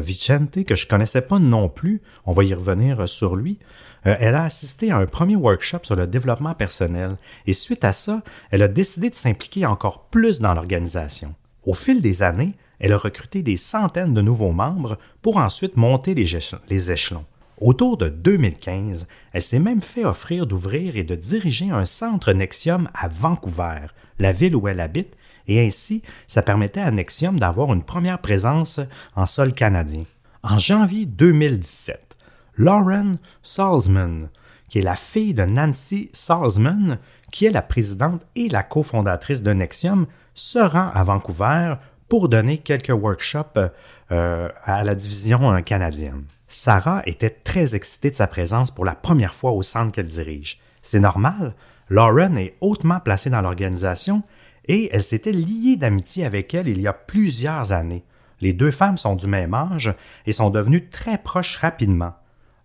Vicente, 0.00 0.64
que 0.64 0.74
je 0.74 0.86
connaissais 0.86 1.22
pas 1.22 1.38
non 1.38 1.68
plus, 1.68 2.02
on 2.24 2.32
va 2.32 2.44
y 2.44 2.54
revenir 2.54 3.00
euh, 3.00 3.06
sur 3.06 3.36
lui, 3.36 3.58
euh, 4.06 4.16
elle 4.20 4.34
a 4.34 4.44
assisté 4.44 4.90
à 4.90 4.98
un 4.98 5.06
premier 5.06 5.36
workshop 5.36 5.80
sur 5.82 5.96
le 5.96 6.06
développement 6.06 6.54
personnel 6.54 7.16
et 7.46 7.52
suite 7.52 7.84
à 7.84 7.92
ça, 7.92 8.22
elle 8.50 8.62
a 8.62 8.68
décidé 8.68 9.10
de 9.10 9.14
s'impliquer 9.14 9.66
encore 9.66 10.04
plus 10.04 10.40
dans 10.40 10.54
l'organisation. 10.54 11.34
Au 11.64 11.74
fil 11.74 12.00
des 12.00 12.22
années, 12.22 12.54
elle 12.78 12.92
a 12.92 12.98
recruté 12.98 13.42
des 13.42 13.56
centaines 13.56 14.14
de 14.14 14.20
nouveaux 14.20 14.52
membres 14.52 14.98
pour 15.22 15.38
ensuite 15.38 15.76
monter 15.76 16.14
les 16.14 16.92
échelons. 16.92 17.24
Autour 17.58 17.96
de 17.96 18.10
2015, 18.10 19.08
elle 19.32 19.42
s'est 19.42 19.58
même 19.58 19.80
fait 19.80 20.04
offrir 20.04 20.46
d'ouvrir 20.46 20.96
et 20.96 21.04
de 21.04 21.14
diriger 21.14 21.70
un 21.70 21.86
centre 21.86 22.32
Nexium 22.32 22.88
à 22.92 23.08
Vancouver, 23.08 23.86
la 24.18 24.32
ville 24.32 24.54
où 24.54 24.68
elle 24.68 24.80
habite, 24.80 25.16
et 25.48 25.64
ainsi, 25.64 26.02
ça 26.26 26.42
permettait 26.42 26.80
à 26.80 26.90
Nexium 26.90 27.38
d'avoir 27.38 27.72
une 27.72 27.82
première 27.82 28.20
présence 28.20 28.80
en 29.14 29.26
sol 29.26 29.52
canadien. 29.52 30.04
En 30.42 30.58
janvier 30.58 31.06
2017, 31.06 32.16
Lauren 32.56 33.12
Salzman, 33.42 34.28
qui 34.68 34.78
est 34.78 34.82
la 34.82 34.96
fille 34.96 35.34
de 35.34 35.44
Nancy 35.44 36.10
Salzman, 36.12 36.98
qui 37.30 37.46
est 37.46 37.50
la 37.50 37.62
présidente 37.62 38.22
et 38.34 38.48
la 38.48 38.62
cofondatrice 38.62 39.42
de 39.42 39.52
Nexium, 39.52 40.06
se 40.34 40.58
rend 40.58 40.90
à 40.94 41.02
Vancouver 41.04 41.74
pour 42.08 42.28
donner 42.28 42.58
quelques 42.58 42.90
workshops 42.90 43.70
euh, 44.12 44.48
à 44.64 44.84
la 44.84 44.94
division 44.94 45.52
euh, 45.52 45.60
canadienne. 45.60 46.24
Sarah 46.48 47.02
était 47.06 47.30
très 47.30 47.74
excitée 47.74 48.10
de 48.10 48.16
sa 48.16 48.28
présence 48.28 48.70
pour 48.70 48.84
la 48.84 48.94
première 48.94 49.34
fois 49.34 49.50
au 49.50 49.62
centre 49.62 49.92
qu'elle 49.92 50.06
dirige. 50.06 50.60
C'est 50.82 51.00
normal, 51.00 51.54
Lauren 51.88 52.36
est 52.36 52.54
hautement 52.60 53.00
placée 53.00 53.30
dans 53.30 53.40
l'organisation 53.40 54.22
et 54.68 54.90
elle 54.92 55.02
s'était 55.02 55.32
liée 55.32 55.76
d'amitié 55.76 56.24
avec 56.24 56.54
elle 56.54 56.68
il 56.68 56.80
y 56.80 56.88
a 56.88 56.92
plusieurs 56.92 57.72
années. 57.72 58.04
Les 58.40 58.52
deux 58.52 58.70
femmes 58.70 58.98
sont 58.98 59.16
du 59.16 59.26
même 59.26 59.54
âge 59.54 59.94
et 60.26 60.32
sont 60.32 60.50
devenues 60.50 60.88
très 60.88 61.18
proches 61.18 61.56
rapidement. 61.56 62.14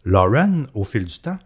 Lauren, 0.03 0.65
au 0.73 0.83
fil 0.83 1.05
du 1.05 1.19
temps, 1.19 1.39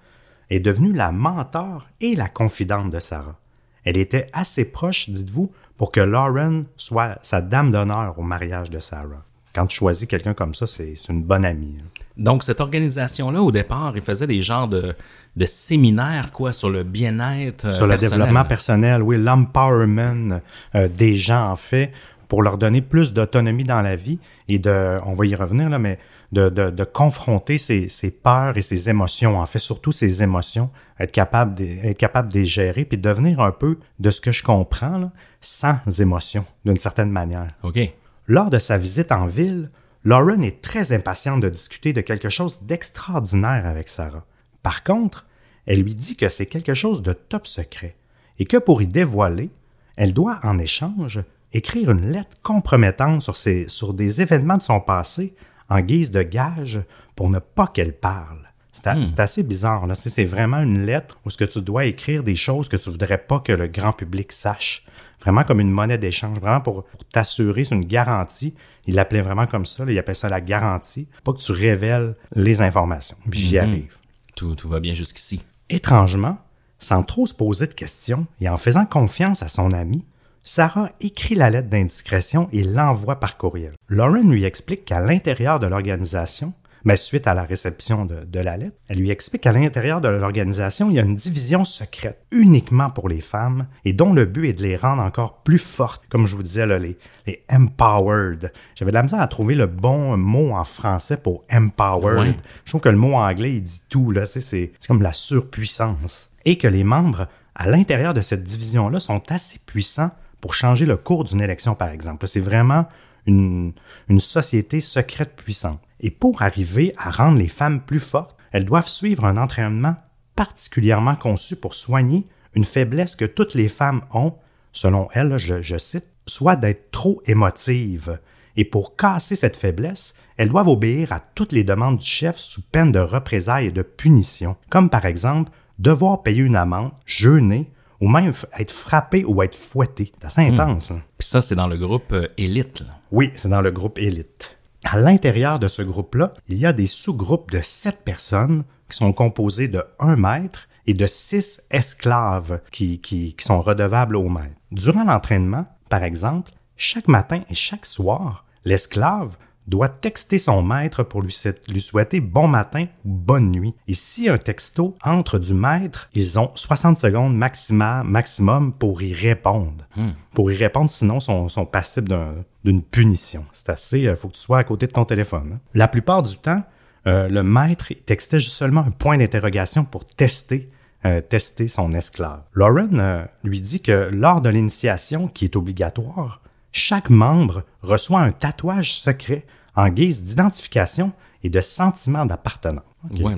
est 0.49 0.59
devenue 0.59 0.93
la 0.93 1.11
mentor 1.11 1.87
et 2.01 2.15
la 2.15 2.27
confidente 2.27 2.89
de 2.89 2.99
Sarah. 2.99 3.39
Elle 3.83 3.97
était 3.97 4.27
assez 4.33 4.71
proche, 4.71 5.09
dites-vous, 5.09 5.51
pour 5.77 5.91
que 5.91 5.99
Lauren 5.99 6.63
soit 6.77 7.19
sa 7.21 7.41
dame 7.41 7.71
d'honneur 7.71 8.17
au 8.17 8.23
mariage 8.23 8.69
de 8.69 8.79
Sarah. 8.79 9.25
Quand 9.55 9.67
tu 9.67 9.77
choisis 9.77 10.05
quelqu'un 10.05 10.33
comme 10.33 10.53
ça, 10.53 10.67
c'est 10.67 10.95
une 11.07 11.23
bonne 11.23 11.45
amie. 11.45 11.77
Hein. 11.79 11.87
Donc, 12.17 12.43
cette 12.43 12.59
organisation-là, 12.59 13.41
au 13.41 13.53
départ, 13.53 13.93
il 13.95 14.01
faisait 14.01 14.27
des 14.27 14.41
genres 14.41 14.67
de, 14.67 14.93
de 15.37 15.45
séminaires, 15.45 16.33
quoi, 16.33 16.51
sur 16.51 16.69
le 16.69 16.83
bien-être. 16.83 17.67
Euh, 17.67 17.71
sur 17.71 17.87
le 17.87 17.97
développement 17.97 18.43
personnel, 18.43 19.01
oui, 19.01 19.17
l'empowerment 19.17 20.41
euh, 20.75 20.89
des 20.89 21.15
gens, 21.15 21.49
en 21.49 21.55
fait, 21.55 21.91
pour 22.27 22.41
leur 22.41 22.57
donner 22.57 22.81
plus 22.81 23.13
d'autonomie 23.13 23.63
dans 23.63 23.81
la 23.81 23.95
vie 23.95 24.19
et 24.49 24.59
de, 24.59 24.99
on 25.05 25.13
va 25.13 25.25
y 25.25 25.35
revenir, 25.35 25.69
là, 25.69 25.79
mais 25.79 25.99
de, 26.31 26.49
de, 26.49 26.69
de 26.69 26.83
confronter 26.83 27.57
ses, 27.57 27.87
ses, 27.87 28.11
peurs 28.11 28.57
et 28.57 28.61
ses 28.61 28.89
émotions, 28.89 29.39
en 29.39 29.45
fait, 29.45 29.59
surtout 29.59 29.93
ses 29.93 30.21
émotions, 30.21 30.69
être 30.99 31.11
capable 31.11 31.55
de, 31.55 31.63
être 31.63 31.97
capable 31.97 32.31
de 32.31 32.39
les 32.39 32.45
gérer, 32.45 32.83
puis 32.83 32.97
devenir 32.97 33.39
un 33.39 33.51
peu, 33.51 33.77
de 33.99 34.09
ce 34.09 34.19
que 34.19 34.33
je 34.33 34.43
comprends, 34.43 34.97
là, 34.97 35.11
sans 35.39 35.77
émotion, 35.99 36.45
d'une 36.65 36.77
certaine 36.77 37.09
manière. 37.09 37.47
OK. 37.63 37.79
Lors 38.27 38.49
de 38.49 38.57
sa 38.57 38.77
visite 38.77 39.11
en 39.11 39.27
ville, 39.27 39.69
Lauren 40.03 40.41
est 40.41 40.61
très 40.61 40.93
impatiente 40.93 41.41
de 41.41 41.49
discuter 41.49 41.93
de 41.93 42.01
quelque 42.01 42.29
chose 42.29 42.63
d'extraordinaire 42.63 43.65
avec 43.65 43.89
Sarah. 43.89 44.25
Par 44.63 44.83
contre, 44.83 45.25
elle 45.65 45.81
lui 45.81 45.95
dit 45.95 46.15
que 46.15 46.29
c'est 46.29 46.45
quelque 46.45 46.73
chose 46.73 47.01
de 47.01 47.13
top 47.13 47.47
secret 47.47 47.95
et 48.39 48.45
que 48.45 48.57
pour 48.57 48.81
y 48.81 48.87
dévoiler, 48.87 49.49
elle 49.97 50.13
doit 50.13 50.39
en 50.43 50.57
échange 50.59 51.23
écrire 51.53 51.91
une 51.91 52.11
lettre 52.11 52.37
compromettante 52.43 53.21
sur, 53.21 53.37
sur 53.37 53.93
des 53.93 54.21
événements 54.21 54.57
de 54.57 54.61
son 54.61 54.79
passé 54.79 55.35
en 55.69 55.79
guise 55.81 56.11
de 56.11 56.21
gage 56.21 56.81
pour 57.15 57.29
ne 57.29 57.39
pas 57.39 57.67
qu'elle 57.67 57.93
parle. 57.93 58.49
C'est 58.71 58.93
hmm. 58.93 59.21
assez 59.21 59.43
bizarre. 59.43 59.87
Là. 59.87 59.95
C'est 59.95 60.25
vraiment 60.25 60.59
une 60.59 60.85
lettre 60.85 61.17
où 61.25 61.29
ce 61.29 61.37
que 61.37 61.45
tu 61.45 61.61
dois 61.61 61.85
écrire 61.85 62.23
des 62.23 62.35
choses 62.35 62.67
que 62.67 62.75
tu 62.75 62.89
voudrais 62.89 63.17
pas 63.17 63.39
que 63.39 63.53
le 63.53 63.67
grand 63.67 63.93
public 63.93 64.31
sache. 64.31 64.84
Vraiment 65.25 65.43
comme 65.43 65.59
une 65.59 65.71
monnaie 65.71 65.97
d'échange, 65.97 66.39
vraiment 66.39 66.61
pour, 66.61 66.85
t'assurer, 67.11 67.63
c'est 67.63 67.75
une 67.75 67.85
garantie. 67.85 68.53
Il 68.85 68.95
l'appelait 68.95 69.21
vraiment 69.21 69.47
comme 69.47 69.65
ça, 69.65 69.83
il 69.87 69.97
appelait 69.97 70.13
ça 70.13 70.29
la 70.29 70.39
garantie, 70.39 71.07
pas 71.23 71.33
que 71.33 71.39
tu 71.39 71.51
révèles 71.51 72.15
les 72.35 72.61
informations. 72.61 73.17
Puis 73.29 73.39
j'y 73.39 73.55
mhm. 73.55 73.61
arrive. 73.61 73.93
Tout, 74.35 74.55
tout 74.55 74.69
va 74.69 74.79
bien 74.79 74.93
jusqu'ici. 74.93 75.41
Étrangement, 75.69 76.37
sans 76.77 77.03
trop 77.03 77.25
se 77.25 77.33
poser 77.33 77.67
de 77.67 77.73
questions 77.73 78.27
et 78.39 78.49
en 78.49 78.57
faisant 78.57 78.85
confiance 78.85 79.41
à 79.41 79.47
son 79.47 79.71
ami, 79.71 80.05
Sarah 80.43 80.91
écrit 81.01 81.33
la 81.33 81.49
lettre 81.49 81.69
d'indiscrétion 81.69 82.47
et 82.51 82.63
l'envoie 82.63 83.19
par 83.19 83.35
courriel. 83.35 83.73
Lauren 83.89 84.29
lui 84.29 84.43
explique 84.43 84.85
qu'à 84.85 84.99
l'intérieur 84.99 85.59
de 85.59 85.65
l'organisation, 85.65 86.53
mais 86.85 86.95
suite 86.95 87.25
à 87.25 87.33
la 87.33 87.43
réception 87.43 88.05
de, 88.05 88.39
la 88.39 88.57
lettre, 88.57 88.77
elle 88.87 88.99
lui 88.99 89.09
explique 89.09 89.41
qu'à 89.41 89.51
l'intérieur 89.51 90.01
de 90.01 90.07
l'organisation, 90.07 90.91
il 90.91 90.95
y 90.95 90.99
a 90.99 91.01
une 91.01 91.15
division 91.15 91.65
secrète 91.65 92.23
uniquement 92.31 92.91
pour 92.91 93.09
les 93.09 93.21
femmes 93.21 93.65
et 93.85 93.93
dont 93.93 94.13
le 94.13 94.25
but 94.25 94.49
est 94.49 94.53
de 94.53 94.61
les 94.61 94.77
rendre 94.77 95.01
encore 95.01 95.41
plus 95.41 95.57
fortes, 95.57 96.03
comme 96.09 96.27
je 96.27 96.35
vous 96.35 96.43
disais, 96.43 96.67
là, 96.67 96.77
les, 96.77 96.95
les 97.25 97.43
empowered. 97.51 98.53
J'avais 98.75 98.91
de 98.91 98.95
la 98.95 99.01
misère 99.01 99.19
à 99.19 99.27
trouver 99.27 99.55
le 99.55 99.65
bon 99.65 100.15
mot 100.15 100.51
en 100.51 100.63
français 100.63 101.17
pour 101.17 101.43
empowered. 101.51 102.35
Je 102.65 102.71
trouve 102.71 102.81
que 102.81 102.89
le 102.89 102.97
mot 102.97 103.15
anglais, 103.15 103.55
il 103.55 103.63
dit 103.63 103.81
tout, 103.89 104.11
là, 104.11 104.27
c'est 104.27 104.71
comme 104.87 105.01
la 105.01 105.13
surpuissance. 105.13 106.29
Et 106.45 106.59
que 106.59 106.67
les 106.67 106.83
membres 106.83 107.27
à 107.55 107.67
l'intérieur 107.67 108.13
de 108.13 108.21
cette 108.21 108.43
division-là 108.43 108.99
sont 108.99 109.23
assez 109.31 109.59
puissants 109.65 110.11
pour 110.39 110.53
changer 110.53 110.85
le 110.85 110.97
cours 110.97 111.23
d'une 111.23 111.41
élection, 111.41 111.73
par 111.73 111.89
exemple. 111.89 112.27
C'est 112.27 112.39
vraiment 112.39 112.85
une, 113.25 113.73
une 114.07 114.19
société 114.19 114.79
secrète 114.79 115.35
puissante. 115.35 115.79
Et 115.99 116.11
pour 116.11 116.41
arriver 116.41 116.93
à 116.97 117.09
rendre 117.09 117.37
les 117.37 117.47
femmes 117.47 117.81
plus 117.81 117.99
fortes, 117.99 118.35
elles 118.51 118.65
doivent 118.65 118.87
suivre 118.87 119.25
un 119.25 119.37
entraînement 119.37 119.95
particulièrement 120.35 121.15
conçu 121.15 121.55
pour 121.55 121.73
soigner 121.73 122.25
une 122.53 122.65
faiblesse 122.65 123.15
que 123.15 123.25
toutes 123.25 123.53
les 123.53 123.69
femmes 123.69 124.01
ont, 124.13 124.33
selon 124.71 125.07
elles, 125.13 125.37
je, 125.37 125.77
cite, 125.77 126.07
soit 126.25 126.55
d'être 126.55 126.91
trop 126.91 127.21
émotives. 127.25 128.19
Et 128.57 128.65
pour 128.65 128.95
casser 128.95 129.35
cette 129.35 129.57
faiblesse, 129.57 130.15
elles 130.37 130.49
doivent 130.49 130.69
obéir 130.69 131.11
à 131.11 131.19
toutes 131.19 131.51
les 131.51 131.63
demandes 131.63 131.97
du 131.97 132.05
chef 132.05 132.37
sous 132.37 132.61
peine 132.61 132.91
de 132.91 132.99
représailles 132.99 133.67
et 133.67 133.71
de 133.71 133.81
punitions, 133.81 134.55
comme 134.69 134.89
par 134.89 135.05
exemple 135.05 135.51
devoir 135.79 136.23
payer 136.23 136.41
une 136.43 136.55
amende, 136.55 136.91
jeûner, 137.05 137.69
ou 138.01 138.07
même 138.07 138.31
être 138.57 138.71
frappé 138.71 139.23
ou 139.25 139.41
être 139.41 139.55
fouetté. 139.55 140.11
C'est 140.19 140.25
assez 140.25 140.51
hmm. 140.51 140.59
intense. 140.59 140.91
Puis 141.17 141.27
ça, 141.27 141.41
c'est 141.41 141.55
dans 141.55 141.67
le 141.67 141.77
groupe 141.77 142.11
euh, 142.11 142.27
élite. 142.37 142.83
Oui, 143.11 143.31
c'est 143.35 143.49
dans 143.49 143.61
le 143.61 143.71
groupe 143.71 143.97
élite. 143.97 144.57
À 144.87 144.99
l'intérieur 144.99 145.57
de 145.57 145.67
ce 145.67 145.81
groupe-là, 145.81 146.35
il 146.47 146.59
y 146.59 146.65
a 146.67 146.71
des 146.71 146.85
sous-groupes 146.85 147.49
de 147.49 147.61
sept 147.61 148.03
personnes 148.05 148.63
qui 148.87 148.95
sont 148.95 149.13
composés 149.13 149.67
de 149.67 149.83
un 149.99 150.15
maître 150.15 150.69
et 150.85 150.93
de 150.93 151.07
six 151.07 151.63
esclaves 151.71 152.61
qui 152.71 153.35
sont 153.39 153.61
redevables 153.61 154.15
au 154.15 154.29
maître. 154.29 154.55
Durant 154.71 155.03
l'entraînement, 155.03 155.65
par 155.89 156.03
exemple, 156.03 156.51
chaque 156.77 157.07
matin 157.07 157.41
et 157.49 157.55
chaque 157.55 157.87
soir, 157.87 158.45
l'esclave 158.63 159.37
doit 159.67 159.89
texter 159.89 160.37
son 160.37 160.61
maître 160.61 161.03
pour 161.03 161.21
lui, 161.21 161.31
souhaiter 161.31 162.19
bon 162.19 162.47
matin 162.47 162.85
ou 163.03 163.13
bonne 163.13 163.51
nuit. 163.51 163.73
Et 163.87 163.93
si 163.93 164.29
un 164.29 164.37
texto 164.37 164.95
entre 165.03 165.39
du 165.39 165.53
maître, 165.53 166.09
ils 166.13 166.39
ont 166.39 166.51
60 166.55 166.97
secondes 166.97 167.35
maximum, 167.35 168.07
maximum 168.07 168.73
pour 168.73 169.01
y 169.01 169.13
répondre. 169.13 169.85
Hmm. 169.95 170.11
Pour 170.33 170.51
y 170.51 170.55
répondre, 170.55 170.89
sinon, 170.89 171.19
sont, 171.19 171.49
sont 171.49 171.65
passibles 171.65 172.15
d'une 172.63 172.81
punition. 172.81 173.45
C'est 173.53 173.69
assez, 173.69 173.99
il 173.99 174.07
euh, 174.07 174.15
faut 174.15 174.27
que 174.27 174.35
tu 174.35 174.41
sois 174.41 174.59
à 174.59 174.63
côté 174.63 174.87
de 174.87 174.91
ton 174.91 175.05
téléphone. 175.05 175.53
Hein. 175.55 175.59
La 175.73 175.87
plupart 175.87 176.21
du 176.21 176.37
temps, 176.37 176.63
euh, 177.07 177.27
le 177.27 177.43
maître 177.43 177.91
textait 178.05 178.39
juste 178.39 178.55
seulement 178.55 178.81
un 178.81 178.91
point 178.91 179.17
d'interrogation 179.17 179.85
pour 179.85 180.05
tester 180.05 180.69
euh, 181.05 181.21
tester 181.21 181.67
son 181.67 181.91
esclave. 181.91 182.41
Lauren 182.53 183.27
lui 183.43 183.61
dit 183.61 183.79
que 183.79 184.09
lors 184.11 184.41
de 184.41 184.49
l'initiation, 184.49 185.27
qui 185.27 185.45
est 185.45 185.55
obligatoire, 185.55 186.41
chaque 186.71 187.11
membre 187.11 187.63
reçoit 187.83 188.21
un 188.21 188.31
tatouage 188.31 188.95
secret 188.95 189.45
en 189.75 189.89
guise 189.89 190.23
d'identification 190.23 191.11
et 191.43 191.49
de 191.49 191.61
sentiment 191.61 192.25
d'appartenance. 192.25 192.83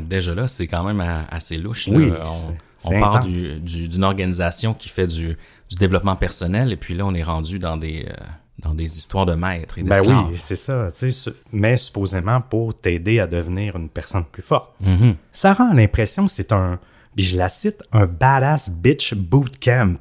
déjà 0.07 0.33
là, 0.35 0.47
c'est 0.47 0.67
quand 0.67 0.83
même 0.83 1.01
assez 1.29 1.57
louche. 1.57 1.87
Oui, 1.91 2.11
On 2.83 2.89
C'est 2.89 2.99
part 2.99 3.15
intense. 3.17 3.27
du- 3.27 3.59
du- 3.59 3.87
d'une 3.87 4.03
organisation 4.03 4.73
qui 4.73 4.87
fait 4.89 5.07
du, 5.07 5.35
du 5.69 5.75
développement 5.77 6.15
personnel, 6.15 6.71
et 6.71 6.75
puis 6.77 6.93
là, 6.93 7.05
on 7.05 7.13
est 7.15 7.23
rendu 7.23 7.57
dans 7.59 7.75
des, 7.75 8.05
euh, 8.07 8.13
dans 8.59 8.73
des 8.75 8.97
histoires 8.97 9.25
de 9.25 9.33
maîtres 9.33 9.79
et 9.79 9.83
Ben 9.83 9.99
oui, 10.29 10.37
c'est 10.37 10.55
ça. 10.55 10.89
Mais 11.51 11.75
supposément 11.75 12.39
pour 12.39 12.79
t'aider 12.79 13.19
à 13.19 13.25
devenir 13.27 13.75
une 13.75 13.89
personne 13.89 14.23
plus 14.25 14.43
forte. 14.43 14.73
Mm-hmm. 14.83 15.15
Sarah 15.31 15.69
a 15.71 15.73
l'impression 15.73 16.27
que 16.27 16.31
c'est 16.31 16.51
un, 16.51 16.79
puis 17.15 17.25
je 17.25 17.35
la 17.35 17.49
cite, 17.49 17.81
un 17.91 18.05
badass 18.05 18.69
bitch 18.69 19.15
bootcamp. 19.15 19.97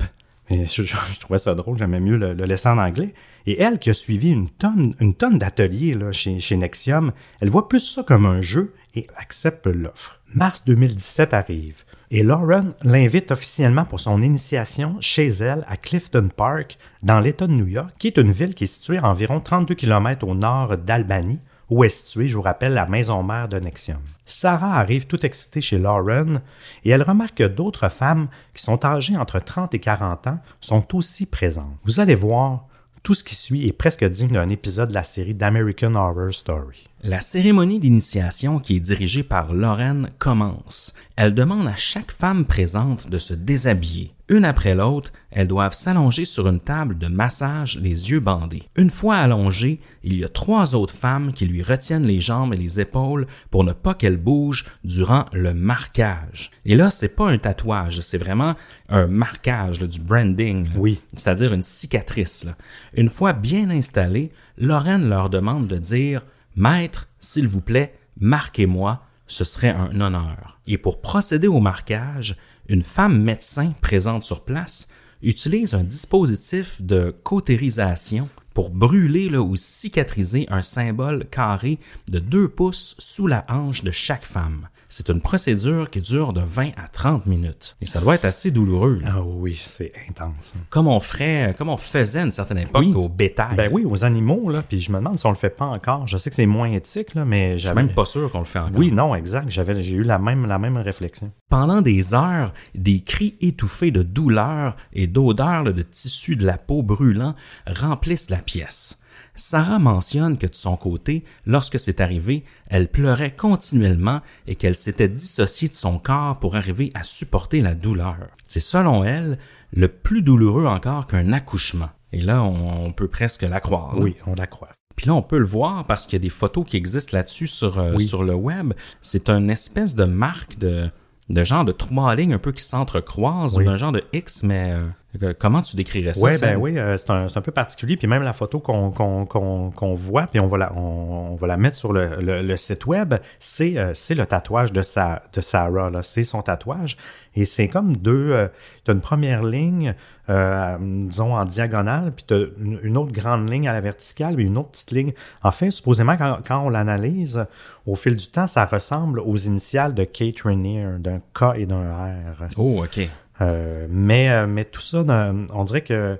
Et 0.50 0.64
je, 0.66 0.82
je- 0.84 0.96
je 1.12 1.18
trouvais 1.18 1.38
ça 1.38 1.54
drôle, 1.54 1.78
j'aimais 1.78 1.98
mieux 2.00 2.18
le, 2.18 2.34
le 2.34 2.44
laisser 2.44 2.68
en 2.68 2.78
anglais. 2.78 3.14
Et 3.46 3.60
elle, 3.60 3.78
qui 3.78 3.90
a 3.90 3.94
suivi 3.94 4.30
une 4.30 4.48
tonne, 4.50 5.38
d'ateliers 5.38 5.96
chez 6.12 6.56
Nexium, 6.56 7.12
elle 7.40 7.50
voit 7.50 7.68
plus 7.68 7.80
ça 7.80 8.02
comme 8.02 8.26
un 8.26 8.42
jeu 8.42 8.74
et 8.94 9.06
accepte 9.16 9.66
l'offre. 9.66 10.20
Mars 10.34 10.64
2017 10.64 11.32
arrive 11.34 11.84
et 12.10 12.22
Lauren 12.22 12.74
l'invite 12.82 13.30
officiellement 13.30 13.84
pour 13.84 14.00
son 14.00 14.22
initiation 14.22 14.96
chez 15.00 15.26
elle 15.26 15.64
à 15.68 15.76
Clifton 15.76 16.28
Park, 16.34 16.78
dans 17.02 17.20
l'État 17.20 17.46
de 17.46 17.52
New 17.52 17.66
York, 17.66 17.94
qui 17.98 18.08
est 18.08 18.18
une 18.18 18.32
ville 18.32 18.54
qui 18.54 18.64
est 18.64 18.68
située 18.68 18.98
à 18.98 19.08
environ 19.08 19.40
32 19.40 19.74
km 19.74 20.26
au 20.26 20.34
nord 20.34 20.76
d'Albany, 20.78 21.38
où 21.68 21.82
est 21.82 21.88
située, 21.88 22.28
je 22.28 22.36
vous 22.36 22.42
rappelle, 22.42 22.74
la 22.74 22.86
maison 22.86 23.24
mère 23.24 23.48
de 23.48 23.58
Nexium. 23.58 24.00
Sarah 24.24 24.78
arrive 24.78 25.06
tout 25.06 25.26
excitée 25.26 25.60
chez 25.60 25.78
Lauren 25.78 26.42
et 26.84 26.90
elle 26.90 27.02
remarque 27.02 27.38
que 27.38 27.44
d'autres 27.44 27.88
femmes 27.88 28.28
qui 28.54 28.62
sont 28.62 28.84
âgées 28.84 29.16
entre 29.16 29.40
30 29.40 29.74
et 29.74 29.80
40 29.80 30.28
ans 30.28 30.38
sont 30.60 30.94
aussi 30.94 31.26
présentes. 31.26 31.76
Vous 31.84 31.98
allez 31.98 32.14
voir, 32.14 32.66
tout 33.06 33.14
ce 33.14 33.22
qui 33.22 33.36
suit 33.36 33.68
est 33.68 33.72
presque 33.72 34.04
digne 34.04 34.32
d'un 34.32 34.48
épisode 34.48 34.88
de 34.88 34.94
la 34.94 35.04
série 35.04 35.32
d'American 35.32 35.94
Horror 35.94 36.34
Story. 36.34 36.88
La 37.02 37.20
cérémonie 37.20 37.78
d'initiation 37.78 38.58
qui 38.58 38.76
est 38.76 38.80
dirigée 38.80 39.22
par 39.22 39.52
Lorraine 39.52 40.10
commence. 40.18 40.94
Elle 41.14 41.34
demande 41.34 41.66
à 41.68 41.76
chaque 41.76 42.10
femme 42.10 42.44
présente 42.46 43.10
de 43.10 43.18
se 43.18 43.34
déshabiller. 43.34 44.12
Une 44.28 44.46
après 44.46 44.74
l'autre, 44.74 45.12
elles 45.30 45.46
doivent 45.46 45.74
s'allonger 45.74 46.24
sur 46.24 46.48
une 46.48 46.58
table 46.58 46.96
de 46.98 47.06
massage 47.06 47.78
les 47.80 48.10
yeux 48.10 48.18
bandés. 48.18 48.64
Une 48.76 48.90
fois 48.90 49.16
allongées, 49.16 49.78
il 50.02 50.16
y 50.16 50.24
a 50.24 50.28
trois 50.28 50.74
autres 50.74 50.94
femmes 50.94 51.32
qui 51.32 51.44
lui 51.46 51.62
retiennent 51.62 52.06
les 52.06 52.20
jambes 52.20 52.54
et 52.54 52.56
les 52.56 52.80
épaules 52.80 53.26
pour 53.50 53.62
ne 53.62 53.72
pas 53.72 53.94
qu'elle 53.94 54.16
bouge 54.16 54.64
durant 54.82 55.26
le 55.32 55.52
marquage. 55.54 56.50
Et 56.64 56.74
là, 56.74 56.90
c'est 56.90 57.14
pas 57.14 57.30
un 57.30 57.38
tatouage, 57.38 58.00
c'est 58.00 58.18
vraiment 58.18 58.56
un 58.88 59.06
marquage, 59.06 59.80
là, 59.80 59.86
du 59.86 60.00
branding. 60.00 60.64
là. 60.64 60.74
Oui. 60.76 61.00
C'est-à-dire 61.14 61.52
une 61.52 61.62
cicatrice. 61.62 62.44
là. 62.44 62.56
Une 62.94 63.10
fois 63.10 63.34
bien 63.34 63.70
installée, 63.70 64.32
Lorraine 64.58 65.08
leur 65.08 65.30
demande 65.30 65.68
de 65.68 65.76
dire 65.76 66.22
Maître, 66.56 67.08
s'il 67.20 67.48
vous 67.48 67.60
plaît, 67.60 67.98
marquez-moi, 68.18 69.02
ce 69.26 69.44
serait 69.44 69.70
un 69.70 70.00
honneur. 70.00 70.58
Et 70.66 70.78
pour 70.78 71.02
procéder 71.02 71.48
au 71.48 71.60
marquage, 71.60 72.36
une 72.68 72.82
femme 72.82 73.22
médecin 73.22 73.74
présente 73.82 74.22
sur 74.22 74.42
place 74.42 74.88
utilise 75.22 75.74
un 75.74 75.84
dispositif 75.84 76.80
de 76.80 77.14
cautérisation 77.22 78.30
pour 78.54 78.70
brûler 78.70 79.36
ou 79.36 79.54
cicatriser 79.54 80.46
un 80.48 80.62
symbole 80.62 81.26
carré 81.26 81.78
de 82.08 82.18
2 82.20 82.48
pouces 82.48 82.96
sous 82.98 83.26
la 83.26 83.44
hanche 83.50 83.84
de 83.84 83.90
chaque 83.90 84.24
femme. 84.24 84.68
C'est 84.98 85.10
une 85.10 85.20
procédure 85.20 85.90
qui 85.90 86.00
dure 86.00 86.32
de 86.32 86.40
20 86.40 86.70
à 86.82 86.88
30 86.90 87.26
minutes. 87.26 87.76
Et 87.82 87.86
ça 87.86 88.00
doit 88.00 88.14
être 88.14 88.24
assez 88.24 88.50
douloureux. 88.50 89.00
là. 89.02 89.16
Ah 89.16 89.22
oui, 89.22 89.60
c'est 89.62 89.92
intense. 90.08 90.54
hein. 90.56 90.60
Comme 90.70 90.88
on 90.88 91.00
ferait, 91.00 91.54
comme 91.58 91.68
on 91.68 91.76
faisait 91.76 92.20
à 92.20 92.22
une 92.22 92.30
certaine 92.30 92.56
époque 92.56 92.80
Oui. 92.82 92.94
au 92.94 93.06
bétail. 93.10 93.54
Ben 93.56 93.68
oui, 93.70 93.84
aux 93.84 94.04
animaux, 94.04 94.48
là, 94.48 94.62
puis 94.66 94.80
je 94.80 94.90
me 94.90 94.96
demande 94.96 95.18
si 95.18 95.26
on 95.26 95.30
le 95.30 95.36
fait 95.36 95.50
pas 95.50 95.66
encore. 95.66 96.06
Je 96.06 96.16
sais 96.16 96.30
que 96.30 96.36
c'est 96.36 96.46
moins 96.46 96.70
éthique, 96.72 97.14
là, 97.14 97.26
mais 97.26 97.52
Je 97.52 97.58
suis 97.58 97.68
j'avais... 97.68 97.82
même 97.82 97.94
pas 97.94 98.06
sûr 98.06 98.32
qu'on 98.32 98.38
le 98.38 98.46
fait 98.46 98.58
encore. 98.58 98.72
Oui, 98.78 98.90
non, 98.90 99.14
exact. 99.14 99.50
J'avais, 99.50 99.82
j'ai 99.82 99.96
eu 99.96 100.02
la 100.02 100.18
même, 100.18 100.46
la 100.46 100.58
même 100.58 100.78
réflexion. 100.78 101.30
Pendant 101.50 101.82
des 101.82 102.14
heures, 102.14 102.54
des 102.74 103.02
cris 103.02 103.36
étouffés 103.42 103.90
de 103.90 104.02
douleur 104.02 104.76
et 104.94 105.06
d'odeur 105.06 105.64
de 105.64 105.82
tissu 105.82 106.36
de 106.36 106.46
la 106.46 106.56
peau 106.56 106.82
brûlant 106.82 107.34
remplissent 107.66 108.30
la 108.30 108.38
pièce. 108.38 108.98
Sarah 109.36 109.78
mentionne 109.78 110.38
que 110.38 110.46
de 110.46 110.54
son 110.54 110.76
côté, 110.76 111.24
lorsque 111.44 111.78
c'est 111.78 112.00
arrivé, 112.00 112.44
elle 112.68 112.88
pleurait 112.88 113.34
continuellement 113.34 114.22
et 114.46 114.56
qu'elle 114.56 114.74
s'était 114.74 115.08
dissociée 115.08 115.68
de 115.68 115.74
son 115.74 115.98
corps 115.98 116.38
pour 116.38 116.56
arriver 116.56 116.90
à 116.94 117.04
supporter 117.04 117.60
la 117.60 117.74
douleur. 117.74 118.16
C'est 118.48 118.60
selon 118.60 119.04
elle 119.04 119.38
le 119.72 119.88
plus 119.88 120.22
douloureux 120.22 120.66
encore 120.66 121.06
qu'un 121.06 121.32
accouchement. 121.32 121.90
Et 122.12 122.20
là, 122.20 122.42
on, 122.42 122.92
peut 122.92 123.08
presque 123.08 123.42
la 123.42 123.60
croire. 123.60 123.94
là. 123.94 124.02
Oui, 124.02 124.16
on 124.26 124.34
la 124.34 124.46
croit. 124.46 124.70
Puis 124.94 125.06
là, 125.06 125.14
on 125.14 125.22
peut 125.22 125.38
le 125.38 125.44
voir 125.44 125.86
parce 125.86 126.06
qu'il 126.06 126.14
y 126.14 126.16
a 126.16 126.22
des 126.22 126.30
photos 126.30 126.64
qui 126.66 126.78
existent 126.78 127.16
là-dessus 127.16 127.46
sur, 127.46 127.78
euh, 127.78 127.92
Oui. 127.94 128.06
sur 128.06 128.24
le 128.24 128.34
web. 128.34 128.72
C'est 129.02 129.28
une 129.28 129.50
espèce 129.50 129.94
de 129.94 130.04
marque 130.04 130.56
de, 130.58 130.90
de 131.28 131.44
genre 131.44 131.64
de 131.64 131.72
trois 131.72 132.14
lignes 132.14 132.34
un 132.34 132.38
peu 132.38 132.52
qui 132.52 132.62
s'entrecroisent 132.62 133.56
Oui. 133.56 133.64
ou 133.64 133.66
d'un 133.66 133.76
genre 133.76 133.92
de 133.92 134.04
X, 134.12 134.42
mais 134.44 134.74
euh, 135.22 135.32
comment 135.38 135.60
tu 135.60 135.74
décrirais 135.76 136.14
ça? 136.14 136.22
Ouais, 136.22 136.38
ben 136.38 136.56
oui, 136.56 136.78
euh, 136.78 136.96
c'est 136.96 137.10
un, 137.10 137.26
un 137.34 137.40
peu 137.40 137.50
particulier. 137.50 137.96
Puis 137.96 138.06
même 138.06 138.22
la 138.22 138.32
photo 138.32 138.60
qu'on 138.60 138.90
qu'on 138.92 139.26
qu'on 139.26 139.70
qu'on 139.70 139.94
voit, 139.94 140.26
puis 140.28 140.38
on 140.40 140.46
va 140.46 140.58
la 140.58 140.72
on, 140.76 141.32
on 141.32 141.34
va 141.34 141.46
la 141.48 141.56
mettre 141.56 141.76
sur 141.76 141.92
le, 141.92 142.20
le, 142.20 142.42
le 142.42 142.56
site 142.56 142.86
web, 142.86 143.14
c'est 143.40 143.76
euh, 143.76 143.92
c'est 143.94 144.14
le 144.14 144.24
tatouage 144.26 144.72
de 144.72 144.82
sa 144.82 145.22
de 145.32 145.40
Sarah 145.40 145.90
là, 145.90 146.02
c'est 146.02 146.22
son 146.22 146.42
tatouage 146.42 146.96
et 147.36 147.44
c'est 147.44 147.68
comme 147.68 147.96
deux. 147.96 148.32
Euh, 148.32 148.48
t'as 148.84 148.94
une 148.94 149.00
première 149.00 149.42
ligne, 149.44 149.94
euh, 150.28 150.76
disons 150.80 151.36
en 151.36 151.44
diagonale, 151.44 152.12
puis 152.16 152.24
t'as 152.26 152.40
une, 152.60 152.80
une 152.82 152.96
autre 152.96 153.12
grande 153.12 153.48
ligne 153.48 153.68
à 153.68 153.72
la 153.72 153.80
verticale, 153.80 154.34
puis 154.34 154.46
une 154.46 154.56
autre 154.56 154.70
petite 154.70 154.90
ligne. 154.90 155.12
En 155.42 155.50
fait, 155.50 155.70
supposément 155.70 156.16
quand, 156.16 156.38
quand 156.46 156.60
on 156.64 156.70
l'analyse 156.70 157.44
au 157.86 157.94
fil 157.94 158.16
du 158.16 158.26
temps, 158.28 158.46
ça 158.46 158.64
ressemble 158.64 159.20
aux 159.20 159.36
initiales 159.36 159.94
de 159.94 160.04
Kate 160.04 160.40
Rainier, 160.40 160.96
d'un 160.98 161.20
K 161.34 161.56
et 161.56 161.66
d'un 161.66 161.92
R. 161.92 162.48
Oh, 162.56 162.82
OK. 162.82 163.08
Euh, 163.42 163.86
mais, 163.90 164.46
mais 164.46 164.64
tout 164.64 164.80
ça, 164.80 165.04
on 165.52 165.64
dirait 165.64 165.82
que 165.82 166.18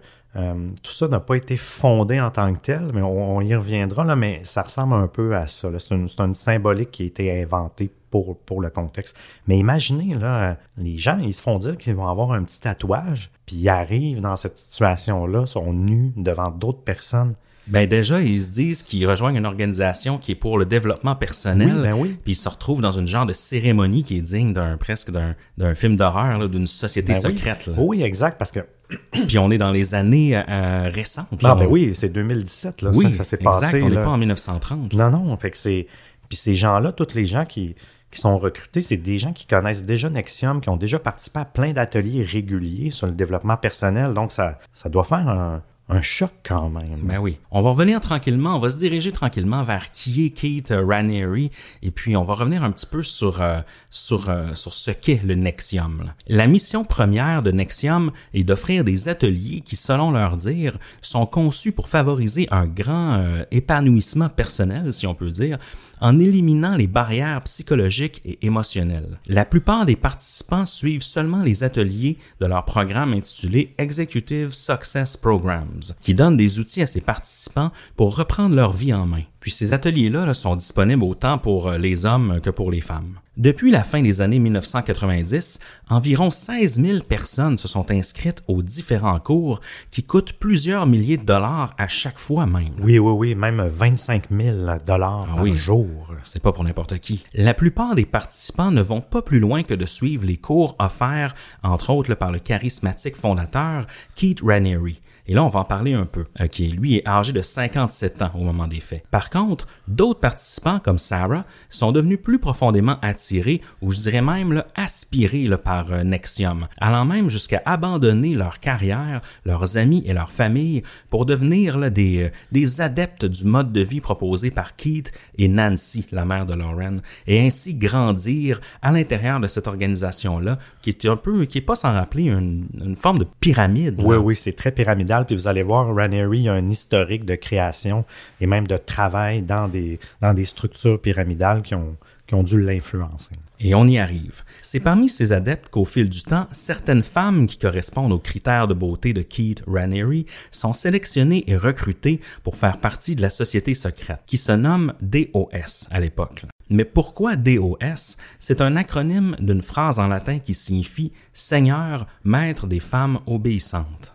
tout 0.83 0.93
ça 0.93 1.09
n'a 1.09 1.19
pas 1.19 1.37
été 1.37 1.57
fondé 1.57 2.21
en 2.21 2.31
tant 2.31 2.53
que 2.53 2.59
tel, 2.59 2.91
mais 2.93 3.01
on, 3.01 3.37
on 3.37 3.41
y 3.41 3.55
reviendra, 3.55 4.05
là, 4.05 4.17
mais 4.17 4.41
ça 4.43 4.61
ressemble 4.61 4.93
un 4.93 5.07
peu 5.07 5.35
à 5.35 5.47
ça. 5.47 5.71
C'est 5.79 5.95
une, 5.95 6.09
c'est 6.09 6.21
une 6.21 6.35
symbolique 6.35 6.91
qui 6.91 7.05
a 7.05 7.07
été 7.07 7.43
inventée 7.43 7.91
pour, 8.25 8.37
pour 8.39 8.61
le 8.61 8.71
contexte. 8.71 9.17
Mais 9.47 9.59
imaginez, 9.59 10.15
là, 10.15 10.51
euh, 10.51 10.55
les 10.79 10.97
gens, 10.99 11.19
ils 11.19 11.35
se 11.35 11.43
font 11.43 11.59
dire 11.59 11.77
qu'ils 11.77 11.95
vont 11.95 12.09
avoir 12.09 12.33
un 12.33 12.43
petit 12.45 12.61
tatouage, 12.61 13.31
puis 13.45 13.57
ils 13.57 13.69
arrivent 13.69 14.21
dans 14.21 14.37
cette 14.37 14.59
situation-là, 14.59 15.47
sont 15.47 15.73
nus 15.73 16.13
devant 16.17 16.51
d'autres 16.51 16.83
personnes. 16.83 17.35
Ben 17.69 17.89
déjà, 17.89 18.21
ils 18.23 18.41
se 18.43 18.53
disent 18.53 18.83
qu'ils 18.85 19.09
rejoignent 19.11 19.37
une 19.39 19.45
organisation 19.47 20.19
qui 20.19 20.33
est 20.33 20.37
pour 20.37 20.57
le 20.57 20.65
développement 20.65 21.17
personnel. 21.17 21.73
Oui, 21.77 21.83
ben 21.83 21.93
oui. 21.95 22.17
Puis 22.23 22.33
ils 22.33 22.37
se 22.37 22.49
retrouvent 22.49 22.81
dans 22.81 22.93
une 22.93 23.09
genre 23.09 23.27
de 23.27 23.33
cérémonie 23.33 24.05
qui 24.05 24.17
est 24.19 24.21
digne 24.21 24.55
d'un 24.55 24.77
presque 24.77 25.11
d'un 25.11 25.75
film 25.75 25.97
d'horreur, 25.97 26.49
d'une 26.49 26.69
société 26.69 27.13
Ben 27.13 27.19
oui. 27.25 27.37
secrète. 27.37 27.67
là. 27.67 27.73
Oui, 27.77 28.03
exact, 28.03 28.39
parce 28.39 28.53
que 28.53 28.61
Puis 29.27 29.37
on 29.39 29.51
est 29.51 29.59
dans 29.59 29.73
les 29.73 29.97
années 29.97 30.37
euh, 30.49 30.89
récentes. 30.95 31.27
ah, 31.43 31.49
là. 31.49 31.55
ben 31.57 31.67
On- 31.67 31.71
oui, 31.73 31.91
c'est 31.93 32.09
2017 32.09 32.83
là, 32.83 32.91
oui, 32.95 33.07
ça, 33.13 33.19
ça 33.19 33.25
s'est 33.25 33.37
exact. 33.37 33.61
passé. 33.61 33.83
on 33.83 33.89
n'est 33.91 33.97
pas 33.97 34.11
en 34.11 34.17
1930. 34.19 34.93
Non, 34.95 35.11
non, 35.11 35.37
fait 35.37 35.51
que 35.51 35.57
c'est. 35.57 35.89
Puis 36.29 36.37
ces 36.37 36.55
gens-là, 36.55 36.93
tous 36.93 37.15
les 37.15 37.27
gens 37.27 37.45
qui, 37.45 37.75
qui 38.11 38.21
sont 38.21 38.38
recrutés, 38.38 38.83
c'est 38.83 38.97
des 38.97 39.19
gens 39.19 39.33
qui 39.33 39.47
connaissent 39.47 39.85
déjà 39.85 40.09
Nexium, 40.09 40.61
qui 40.61 40.69
ont 40.69 40.77
déjà 40.77 40.99
participé 40.99 41.40
à 41.40 41.45
plein 41.45 41.73
d'ateliers 41.73 42.23
réguliers 42.23 42.90
sur 42.90 43.07
le 43.07 43.12
développement 43.12 43.57
personnel. 43.57 44.14
Donc, 44.14 44.33
ça, 44.33 44.59
ça 44.75 44.88
doit 44.88 45.05
faire 45.05 45.29
un, 45.29 45.62
choc 46.03 46.31
quand 46.45 46.69
même. 46.69 46.99
Ben 47.03 47.19
oui. 47.19 47.38
On 47.53 47.62
va 47.62 47.71
revenir 47.71 48.01
tranquillement, 48.01 48.57
on 48.57 48.59
va 48.59 48.71
se 48.71 48.79
diriger 48.79 49.12
tranquillement 49.12 49.62
vers 49.62 49.92
qui 49.92 50.27
est 50.27 50.31
Kate 50.31 50.73
euh, 50.73 50.85
Ranieri 50.85 51.53
et 51.81 51.92
puis 51.92 52.16
on 52.16 52.25
va 52.25 52.35
revenir 52.35 52.64
un 52.64 52.73
petit 52.73 52.87
peu 52.87 53.05
sur 53.05 53.40
euh, 53.40 53.61
sur 53.88 54.29
euh, 54.29 54.53
sur 54.55 54.75
ce 54.75 54.90
qu'est 54.90 55.23
le 55.23 55.37
Nexium. 55.37 56.12
La 56.27 56.49
mission 56.49 56.85
première 56.85 57.45
de 57.45 57.53
Nexium 57.53 58.11
est 58.35 58.42
d'offrir 58.42 58.83
des 58.83 59.09
ateliers 59.09 59.62
qui 59.64 59.77
selon 59.77 60.11
leur 60.11 60.37
dire 60.37 60.77
sont 61.03 61.25
conçus 61.25 61.71
pour 61.71 61.88
favoriser 61.88 62.49
un 62.51 62.66
grand 62.66 63.25
épanouissement 63.53 64.29
personnel 64.29 64.92
si 64.92 65.07
on 65.07 65.14
peut 65.14 65.31
dire 65.31 65.59
en 66.01 66.19
éliminant 66.19 66.77
les 66.77 66.87
barrières 66.87 67.41
psychologiques 67.43 68.21
et 68.25 68.39
émotionnelles. 68.47 69.19
La 69.27 69.45
plupart 69.45 69.87
des 69.87 69.97
participants 69.97 70.67
suivent 70.67 71.03
seulement 71.03 71.43
les 71.43 71.65
ateliers 71.65 72.19
de 72.41 72.47
leur 72.47 72.65
programme 72.65 73.13
intitulé 73.13 73.75
Executive 73.79 74.53
Success 74.53 75.17
Programs, 75.17 75.81
qui 76.01 76.15
donnent 76.15 76.37
des 76.37 76.59
outils 76.59 76.83
à 76.83 76.87
ces 76.87 77.01
participants 77.01 77.73
pour 77.97 78.17
reprendre 78.17 78.55
leur 78.55 78.73
vie 78.73 78.95
en 78.95 79.07
main. 79.07 79.23
Puis 79.47 79.53
ces 79.53 79.73
ateliers-là 79.73 80.27
là, 80.27 80.35
sont 80.35 80.57
disponibles 80.57 81.05
autant 81.05 81.39
pour 81.39 81.69
euh, 81.69 81.79
les 81.79 82.05
hommes 82.05 82.41
que 82.43 82.51
pour 82.51 82.73
les 82.73 82.81
femmes. 82.81 83.21
Depuis 83.37 83.71
la 83.71 83.85
fin 83.85 84.03
des 84.03 84.21
années 84.21 84.41
1990, 84.41 85.61
environ 85.89 86.33
16 86.33 86.81
000 86.81 86.99
personnes 87.09 87.57
se 87.57 87.69
sont 87.69 87.93
inscrites 87.93 88.43
aux 88.49 88.61
différents 88.65 89.21
cours 89.21 89.61
qui 89.93 90.03
coûtent 90.03 90.33
plusieurs 90.33 90.87
milliers 90.87 91.17
de 91.17 91.25
dollars 91.25 91.77
à 91.79 91.87
chaque 91.87 92.19
fois 92.19 92.47
même. 92.47 92.75
Oui, 92.83 92.99
oui, 92.99 93.13
oui, 93.13 93.35
même 93.37 93.63
25 93.63 94.25
000 94.33 94.57
dollars 94.85 95.27
par 95.27 95.43
oui. 95.43 95.55
jour. 95.55 96.13
C'est 96.25 96.43
pas 96.43 96.51
pour 96.51 96.65
n'importe 96.65 96.99
qui. 96.99 97.23
La 97.33 97.55
plupart 97.55 97.95
des 97.95 98.05
participants 98.05 98.73
ne 98.73 98.83
vont 98.83 99.01
pas 99.01 99.23
plus 99.23 99.39
loin 99.39 99.63
que 99.63 99.75
de 99.75 99.87
suivre 99.87 100.25
les 100.25 100.39
cours 100.39 100.75
offerts, 100.81 101.37
entre 101.63 101.91
autres 101.91 102.15
par 102.15 102.33
le 102.33 102.41
charismatique 102.41 103.15
fondateur 103.15 103.87
Keith 104.17 104.41
Raniere. 104.43 104.97
Et 105.29 105.35
là, 105.35 105.43
on 105.45 105.49
va 105.49 105.61
en 105.61 105.65
parler 105.65 105.95
un 105.95 106.07
peu, 106.07 106.25
euh, 106.41 106.47
qui 106.47 106.69
lui 106.69 106.97
est 106.97 107.09
âgé 107.09 107.33
de 107.33 107.43
57 107.43 108.23
ans 108.23 108.31
au 108.35 108.45
moment 108.45 108.69
des 108.69 108.81
faits. 108.81 109.03
Par 109.11 109.29
contre, 109.29 109.67
d'autres 109.89 110.21
participants 110.21 110.79
comme 110.79 110.99
Sarah 110.99 111.45
sont 111.69 111.91
devenus 111.91 112.21
plus 112.23 112.39
profondément 112.39 112.99
attirés, 113.03 113.61
ou 113.83 113.91
je 113.91 113.99
dirais 113.99 114.23
même 114.23 114.53
là, 114.53 114.67
aspirés 114.77 115.49
là, 115.49 115.59
par 115.59 115.93
euh, 115.93 116.05
Nexium, 116.05 116.69
allant 116.79 117.05
même 117.05 117.29
jusqu'à 117.29 117.61
abandonner 117.65 118.35
leur 118.35 118.61
carrière, 118.61 119.21
leurs 119.45 119.77
amis 119.77 120.05
et 120.07 120.12
leur 120.12 120.31
famille 120.31 120.85
pour 121.11 121.27
devenir 121.27 121.77
là, 121.77 121.91
des, 121.91 122.25
euh, 122.25 122.31
des 122.53 122.81
adeptes 122.81 123.25
du 123.25 123.45
mode 123.45 123.73
de 123.73 123.81
vie 123.81 124.01
proposé 124.01 124.53
par 124.53 124.77
Keith 124.77 125.12
et 125.39 125.49
Nancy, 125.49 126.07
la 126.12 126.25
mère 126.25 126.47
de 126.47 126.55
Lauren, 126.55 126.99
et 127.27 127.45
ainsi 127.45 127.75
grandir 127.75 128.61
à 128.81 128.93
l'intérieur 128.93 129.41
de 129.41 129.49
cette 129.49 129.67
organisation-là, 129.67 130.59
qui 130.83 130.91
est 130.91 131.05
un 131.07 131.17
peu, 131.17 131.47
qui 131.47 131.59
est 131.59 131.62
pas 131.62 131.75
sans 131.75 131.93
rappeler 131.93 132.25
une, 132.25 132.69
une 132.81 132.97
forme 132.97 133.19
de 133.19 133.27
pyramide. 133.41 134.01
Oui, 134.05 134.17
oui, 134.17 134.37
c'est 134.37 134.53
très 134.53 134.71
pyramidal. 134.71 135.16
Puis 135.25 135.35
vous 135.35 135.49
allez 135.49 135.63
voir, 135.63 135.95
Ranieri 135.95 136.49
a 136.49 136.53
un 136.53 136.69
historique 136.69 137.25
de 137.25 137.37
création 137.37 138.05
et 138.41 138.47
même 138.47 138.67
de 138.67 138.77
travail 138.77 139.43
dans 139.43 139.69
des, 139.69 139.99
dans 140.21 140.35
des 140.35 140.45
structures 140.45 141.01
pyramidales 141.01 141.63
qui 141.63 141.75
ont, 141.75 141.97
qui 142.27 142.35
ont 142.35 142.43
dû 142.43 142.61
l'influencer. 142.61 143.37
Et 143.59 143.75
on 143.75 143.87
y 143.87 143.99
arrive. 143.99 144.43
C'est 144.61 144.81
parmi 144.81 145.09
ces 145.09 145.33
adeptes 145.33 145.71
qu'au 145.71 145.85
fil 145.85 146.11
du 146.11 146.23
temps, 146.23 146.47
certaines 146.53 147.03
femmes 147.03 147.47
qui 147.47 147.57
correspondent 147.57 148.13
aux 148.13 148.19
critères 148.19 148.69
de 148.69 148.75
beauté 148.75 149.13
de 149.13 149.23
Keith 149.23 149.63
Raniere 149.67 150.25
sont 150.51 150.75
sélectionnées 150.75 151.45
et 151.47 151.57
recrutées 151.57 152.21
pour 152.43 152.57
faire 152.57 152.79
partie 152.79 153.17
de 153.17 153.23
la 153.23 153.31
société 153.31 153.73
secrète, 153.75 154.25
qui 154.27 154.37
se 154.37 154.53
nomme 154.53 154.93
DOS 155.01 155.89
à 155.91 156.01
l'époque. 156.01 156.45
Mais 156.69 156.85
pourquoi 156.85 157.37
DOS 157.37 158.17
C'est 158.41 158.61
un 158.61 158.77
acronyme 158.77 159.37
d'une 159.39 159.63
phrase 159.63 159.99
en 159.99 160.09
latin 160.09 160.39
qui 160.39 160.53
signifie 160.53 161.13
Seigneur, 161.33 162.07
maître 162.25 162.67
des 162.67 162.81
femmes 162.81 163.21
obéissantes. 163.27 164.13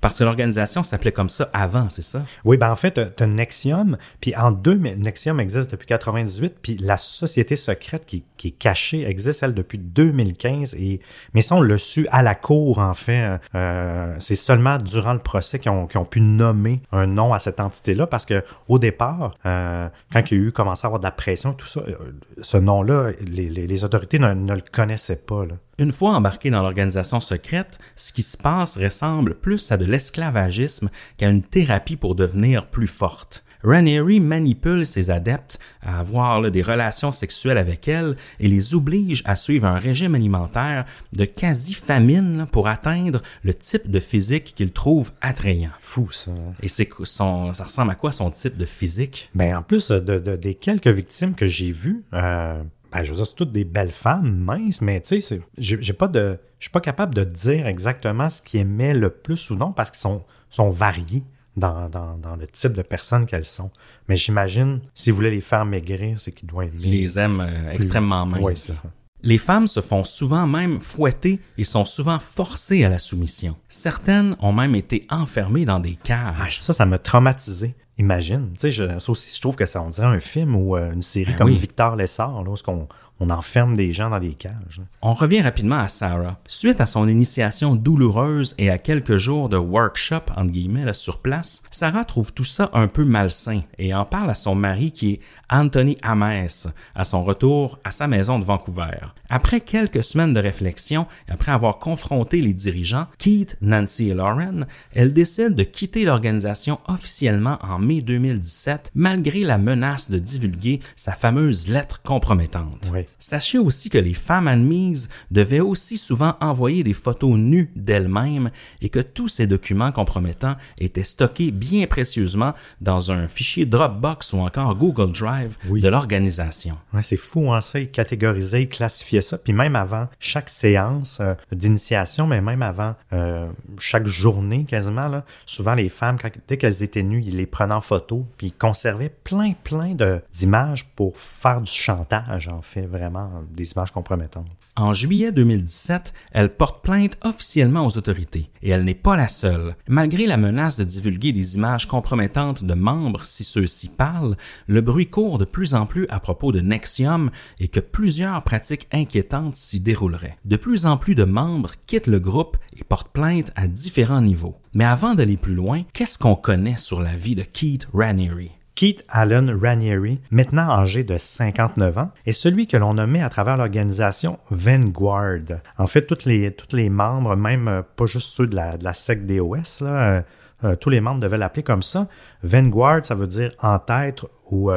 Parce 0.00 0.18
que 0.18 0.24
l'organisation 0.24 0.82
s'appelait 0.82 1.12
comme 1.12 1.28
ça 1.28 1.50
avant, 1.52 1.88
c'est 1.88 2.02
ça? 2.02 2.24
Oui, 2.44 2.56
ben 2.56 2.70
en 2.70 2.76
fait, 2.76 3.14
tu 3.16 3.22
as 3.22 3.26
Nexium, 3.26 3.96
puis 4.20 4.34
en 4.36 4.50
deux, 4.50 4.76
Nexium 4.76 5.40
existe 5.40 5.70
depuis 5.70 5.86
98, 5.86 6.56
puis 6.60 6.76
la 6.78 6.96
société 6.96 7.56
secrète 7.56 8.04
qui, 8.06 8.24
qui 8.36 8.48
est 8.48 8.52
cachée 8.52 9.06
existe, 9.06 9.42
elle, 9.42 9.54
depuis 9.54 9.78
2015, 9.78 10.74
et, 10.76 11.00
mais 11.32 11.42
ça, 11.42 11.56
on 11.56 11.62
l'a 11.62 11.78
su 11.78 12.06
à 12.10 12.22
la 12.22 12.34
cour, 12.34 12.78
en 12.78 12.94
fait. 12.94 13.38
Euh, 13.54 14.14
c'est 14.18 14.36
seulement 14.36 14.78
durant 14.78 15.12
le 15.12 15.18
procès 15.20 15.58
qu'ils 15.58 15.70
ont, 15.70 15.88
ont 15.94 16.04
pu 16.04 16.20
nommer 16.20 16.80
un 16.92 17.06
nom 17.06 17.32
à 17.32 17.38
cette 17.38 17.60
entité-là, 17.60 18.06
parce 18.06 18.26
que 18.26 18.44
au 18.68 18.78
départ, 18.78 19.36
euh, 19.46 19.88
quand 20.12 20.30
il 20.30 20.38
y 20.38 20.40
a 20.40 20.44
eu 20.44 20.52
commencé 20.52 20.86
à 20.86 20.88
avoir 20.88 21.00
de 21.00 21.04
la 21.04 21.10
pression, 21.10 21.52
tout 21.52 21.66
ça, 21.66 21.80
euh, 21.80 21.94
ce 22.40 22.56
nom-là, 22.56 23.12
les, 23.20 23.48
les, 23.48 23.66
les 23.66 23.84
autorités 23.84 24.18
ne, 24.18 24.32
ne 24.34 24.54
le 24.54 24.62
connaissaient 24.72 25.16
pas, 25.16 25.44
là. 25.46 25.54
Une 25.78 25.90
fois 25.90 26.10
embarqué 26.10 26.50
dans 26.50 26.62
l'organisation 26.62 27.20
secrète, 27.20 27.80
ce 27.96 28.12
qui 28.12 28.22
se 28.22 28.36
passe 28.36 28.78
ressemble 28.78 29.34
plus 29.34 29.72
à 29.72 29.76
de 29.76 29.83
l'esclavagisme 29.84 30.90
qu'à 31.16 31.28
une 31.30 31.42
thérapie 31.42 31.96
pour 31.96 32.14
devenir 32.14 32.66
plus 32.66 32.86
forte. 32.86 33.44
Ranieri 33.62 34.20
manipule 34.20 34.84
ses 34.84 35.10
adeptes 35.10 35.58
à 35.80 35.98
avoir 36.00 36.38
là, 36.42 36.50
des 36.50 36.60
relations 36.60 37.12
sexuelles 37.12 37.56
avec 37.56 37.88
elles 37.88 38.14
et 38.38 38.46
les 38.46 38.74
oblige 38.74 39.22
à 39.24 39.36
suivre 39.36 39.66
un 39.66 39.78
régime 39.78 40.14
alimentaire 40.14 40.84
de 41.14 41.24
quasi-famine 41.24 42.46
pour 42.52 42.68
atteindre 42.68 43.22
le 43.42 43.54
type 43.54 43.90
de 43.90 44.00
physique 44.00 44.52
qu'il 44.54 44.70
trouve 44.72 45.12
attrayant. 45.22 45.70
Fou, 45.80 46.10
ça. 46.12 46.30
Et 46.62 46.68
c'est 46.68 46.88
son, 47.04 47.54
ça 47.54 47.64
ressemble 47.64 47.92
à 47.92 47.94
quoi 47.94 48.12
son 48.12 48.30
type 48.30 48.56
de 48.58 48.66
physique? 48.66 49.30
Ben, 49.34 49.56
en 49.56 49.62
plus 49.62 49.88
de, 49.90 50.18
de- 50.18 50.36
des 50.36 50.54
quelques 50.54 50.88
victimes 50.88 51.34
que 51.34 51.46
j'ai 51.46 51.72
vues, 51.72 52.04
euh, 52.12 52.62
ben, 52.92 53.02
je 53.02 53.10
veux 53.10 53.16
dire, 53.16 53.26
c'est 53.26 53.34
toutes 53.34 53.52
des 53.52 53.64
belles 53.64 53.92
femmes, 53.92 54.36
minces, 54.44 54.82
mais 54.82 55.00
tu 55.00 55.20
sais, 55.22 55.40
j'ai 55.56 55.92
pas 55.94 56.08
de. 56.08 56.38
Je 56.64 56.68
suis 56.70 56.72
pas 56.72 56.80
capable 56.80 57.14
de 57.14 57.24
dire 57.24 57.66
exactement 57.66 58.30
ce 58.30 58.40
qui 58.40 58.56
aimait 58.56 58.94
le 58.94 59.10
plus 59.10 59.50
ou 59.50 59.54
non 59.54 59.70
parce 59.72 59.90
qu'ils 59.90 59.98
sont, 60.00 60.22
sont 60.48 60.70
variés 60.70 61.22
dans, 61.58 61.90
dans, 61.90 62.16
dans 62.16 62.36
le 62.36 62.46
type 62.46 62.72
de 62.72 62.80
personnes 62.80 63.26
qu'elles 63.26 63.44
sont. 63.44 63.70
Mais 64.08 64.16
j'imagine, 64.16 64.80
si 64.94 65.10
vous 65.10 65.16
voulez 65.16 65.30
les 65.30 65.42
faire 65.42 65.66
maigrir, 65.66 66.18
c'est 66.18 66.32
qu'ils 66.32 66.48
doivent 66.48 66.68
aimer. 66.68 66.86
Les 66.86 67.18
aime 67.18 67.40
euh, 67.46 67.70
extrêmement 67.70 68.24
minces. 68.24 68.40
Oui, 68.40 68.56
c'est 68.56 68.72
ça. 68.72 68.84
Les 69.22 69.36
femmes 69.36 69.66
se 69.68 69.80
font 69.82 70.04
souvent 70.04 70.46
même 70.46 70.80
fouetter 70.80 71.38
et 71.58 71.64
sont 71.64 71.84
souvent 71.84 72.18
forcées 72.18 72.82
à 72.82 72.88
la 72.88 72.98
soumission. 72.98 73.56
Certaines 73.68 74.34
ont 74.40 74.54
même 74.54 74.74
été 74.74 75.06
enfermées 75.10 75.66
dans 75.66 75.80
des 75.80 75.98
Ah, 76.08 76.32
cages. 76.38 76.60
ça, 76.60 76.72
ça 76.72 76.86
m'a 76.86 76.96
traumatisé. 76.98 77.74
Imagine. 77.98 78.50
Tu 78.54 78.60
sais, 78.60 78.70
je- 78.72 78.98
ça 78.98 79.12
aussi, 79.12 79.36
je 79.36 79.40
trouve 79.40 79.54
que 79.56 79.66
ça, 79.66 79.82
on 79.82 79.90
dirait 79.90 80.06
un 80.06 80.18
film 80.20 80.56
ou 80.56 80.76
euh, 80.76 80.92
une 80.94 81.02
série 81.02 81.32
Ben 81.32 81.36
comme 81.38 81.50
oui. 81.50 81.56
Victor 81.56 81.94
Lessard, 81.94 82.42
là, 82.42 82.50
où 82.50 82.56
on, 82.68 82.88
on 83.24 83.30
enferme 83.30 83.74
des 83.74 83.92
gens 83.92 84.10
dans 84.10 84.20
des 84.20 84.34
cages. 84.34 84.82
On 85.00 85.14
revient 85.14 85.40
rapidement 85.40 85.78
à 85.78 85.88
Sarah. 85.88 86.38
Suite 86.46 86.80
à 86.80 86.86
son 86.86 87.08
initiation 87.08 87.74
douloureuse 87.74 88.54
et 88.58 88.68
à 88.70 88.76
quelques 88.76 89.16
jours 89.16 89.48
de 89.48 89.56
workshop, 89.56 90.20
entre 90.36 90.50
guillemets, 90.50 90.84
là, 90.84 90.92
sur 90.92 91.20
place, 91.20 91.62
Sarah 91.70 92.04
trouve 92.04 92.32
tout 92.34 92.44
ça 92.44 92.70
un 92.74 92.86
peu 92.86 93.04
malsain 93.04 93.62
et 93.78 93.94
en 93.94 94.04
parle 94.04 94.30
à 94.30 94.34
son 94.34 94.54
mari 94.54 94.92
qui 94.92 95.12
est 95.12 95.20
Anthony 95.50 95.96
Ames 96.02 96.48
à 96.94 97.04
son 97.04 97.24
retour 97.24 97.78
à 97.84 97.90
sa 97.90 98.08
maison 98.08 98.38
de 98.38 98.44
Vancouver. 98.44 98.98
Après 99.28 99.60
quelques 99.60 100.02
semaines 100.02 100.34
de 100.34 100.40
réflexion 100.40 101.06
et 101.28 101.32
après 101.32 101.52
avoir 101.52 101.78
confronté 101.78 102.40
les 102.40 102.52
dirigeants, 102.52 103.06
Keith, 103.18 103.56
Nancy 103.60 104.10
et 104.10 104.14
Lauren, 104.14 104.66
elle 104.92 105.12
décide 105.12 105.54
de 105.54 105.62
quitter 105.62 106.04
l'organisation 106.04 106.80
officiellement 106.88 107.58
en 107.62 107.78
mai 107.78 108.00
2017 108.00 108.90
malgré 108.94 109.40
la 109.40 109.58
menace 109.58 110.10
de 110.10 110.18
divulguer 110.18 110.80
sa 110.96 111.12
fameuse 111.12 111.68
lettre 111.68 112.02
compromettante. 112.02 112.90
Oui. 112.92 113.06
Sachez 113.18 113.58
aussi 113.58 113.90
que 113.90 113.98
les 113.98 114.14
femmes 114.14 114.48
admises 114.48 115.08
devaient 115.30 115.60
aussi 115.60 115.96
souvent 115.98 116.34
envoyer 116.40 116.82
des 116.82 116.92
photos 116.92 117.36
nues 117.36 117.70
d'elles-mêmes 117.76 118.50
et 118.82 118.88
que 118.88 119.00
tous 119.00 119.28
ces 119.28 119.46
documents 119.46 119.92
compromettants 119.92 120.56
étaient 120.78 121.02
stockés 121.02 121.50
bien 121.50 121.86
précieusement 121.86 122.52
dans 122.80 123.10
un 123.12 123.28
fichier 123.28 123.64
Dropbox 123.66 124.32
ou 124.34 124.38
encore 124.40 124.74
Google 124.74 125.12
Drive 125.12 125.56
Oui. 125.68 125.80
de 125.80 125.88
l'organisation. 125.88 126.76
Ouais, 126.92 127.02
c'est 127.02 127.16
fou, 127.16 127.52
hein, 127.52 127.60
ça, 127.60 127.80
ils 127.80 127.90
catégorisaient, 127.90 128.62
ils 128.62 128.68
classifiaient 128.68 129.20
ça. 129.20 129.38
Puis 129.38 129.52
même 129.52 129.76
avant 129.76 130.08
chaque 130.18 130.50
séance 130.50 131.18
euh, 131.20 131.34
d'initiation, 131.52 132.26
mais 132.26 132.40
même 132.40 132.62
avant 132.62 132.94
euh, 133.12 133.48
chaque 133.78 134.06
journée 134.06 134.64
quasiment, 134.64 135.08
là, 135.08 135.24
souvent 135.46 135.74
les 135.74 135.88
femmes, 135.88 136.18
quand- 136.20 136.30
dès 136.48 136.56
qu'elles 136.56 136.82
étaient 136.82 137.02
nues, 137.02 137.22
ils 137.26 137.36
les 137.36 137.46
prenaient 137.46 137.74
en 137.74 137.80
photo, 137.80 138.26
puis 138.36 138.48
ils 138.48 138.52
conservaient 138.52 139.12
plein, 139.24 139.52
plein 139.64 139.94
d'images 140.32 140.88
pour 140.96 141.18
faire 141.18 141.60
du 141.60 141.70
chantage, 141.72 142.48
en 142.48 142.62
fait, 142.62 142.86
vraiment, 142.94 143.30
des 143.52 143.72
images 143.72 143.92
compromettantes. 143.92 144.46
En 144.76 144.92
juillet 144.92 145.32
2017, 145.32 146.12
elle 146.32 146.48
porte 146.48 146.84
plainte 146.84 147.18
officiellement 147.22 147.86
aux 147.86 147.96
autorités 147.96 148.50
et 148.62 148.70
elle 148.70 148.84
n'est 148.84 148.94
pas 148.94 149.16
la 149.16 149.28
seule. 149.28 149.76
Malgré 149.88 150.26
la 150.26 150.36
menace 150.36 150.76
de 150.76 150.84
divulguer 150.84 151.32
des 151.32 151.56
images 151.56 151.86
compromettantes 151.86 152.64
de 152.64 152.74
membres 152.74 153.24
si 153.24 153.44
ceux-ci 153.44 153.88
parlent, 153.88 154.36
le 154.66 154.80
bruit 154.80 155.08
court 155.08 155.38
de 155.38 155.44
plus 155.44 155.74
en 155.74 155.86
plus 155.86 156.06
à 156.08 156.18
propos 156.18 156.50
de 156.50 156.60
Nexium 156.60 157.30
et 157.60 157.68
que 157.68 157.80
plusieurs 157.80 158.42
pratiques 158.42 158.88
inquiétantes 158.92 159.56
s'y 159.56 159.80
dérouleraient. 159.80 160.38
De 160.44 160.56
plus 160.56 160.86
en 160.86 160.96
plus 160.96 161.14
de 161.14 161.24
membres 161.24 161.74
quittent 161.86 162.08
le 162.08 162.20
groupe 162.20 162.56
et 162.76 162.84
portent 162.84 163.12
plainte 163.12 163.52
à 163.54 163.68
différents 163.68 164.22
niveaux. 164.22 164.56
Mais 164.74 164.84
avant 164.84 165.14
d'aller 165.14 165.36
plus 165.36 165.54
loin, 165.54 165.82
qu'est-ce 165.92 166.18
qu'on 166.18 166.36
connaît 166.36 166.78
sur 166.78 167.00
la 167.00 167.16
vie 167.16 167.36
de 167.36 167.42
Keith 167.42 167.86
Raniere? 167.92 168.50
Keith 168.74 169.04
Allen 169.08 169.56
Ranieri, 169.62 170.20
maintenant 170.32 170.68
âgé 170.68 171.04
de 171.04 171.16
59 171.16 171.96
ans, 171.98 172.10
est 172.26 172.32
celui 172.32 172.66
que 172.66 172.76
l'on 172.76 172.94
nommait 172.94 173.22
à 173.22 173.28
travers 173.28 173.56
l'organisation 173.56 174.40
Vanguard. 174.50 175.60
En 175.78 175.86
fait, 175.86 176.06
tous 176.06 176.24
les, 176.24 176.50
tous 176.52 176.74
les 176.74 176.88
membres, 176.90 177.36
même 177.36 177.68
euh, 177.68 177.82
pas 177.82 178.06
juste 178.06 178.30
ceux 178.30 178.48
de 178.48 178.56
la, 178.56 178.76
de 178.76 178.82
la 178.82 178.92
secte 178.92 179.26
DOS, 179.26 179.82
euh, 179.82 180.20
euh, 180.64 180.74
tous 180.74 180.90
les 180.90 181.00
membres 181.00 181.20
devaient 181.20 181.38
l'appeler 181.38 181.62
comme 181.62 181.82
ça. 181.82 182.08
Vanguard, 182.42 183.06
ça 183.06 183.14
veut 183.14 183.28
dire 183.28 183.52
en 183.62 183.78
tête 183.78 184.24
ou 184.50 184.70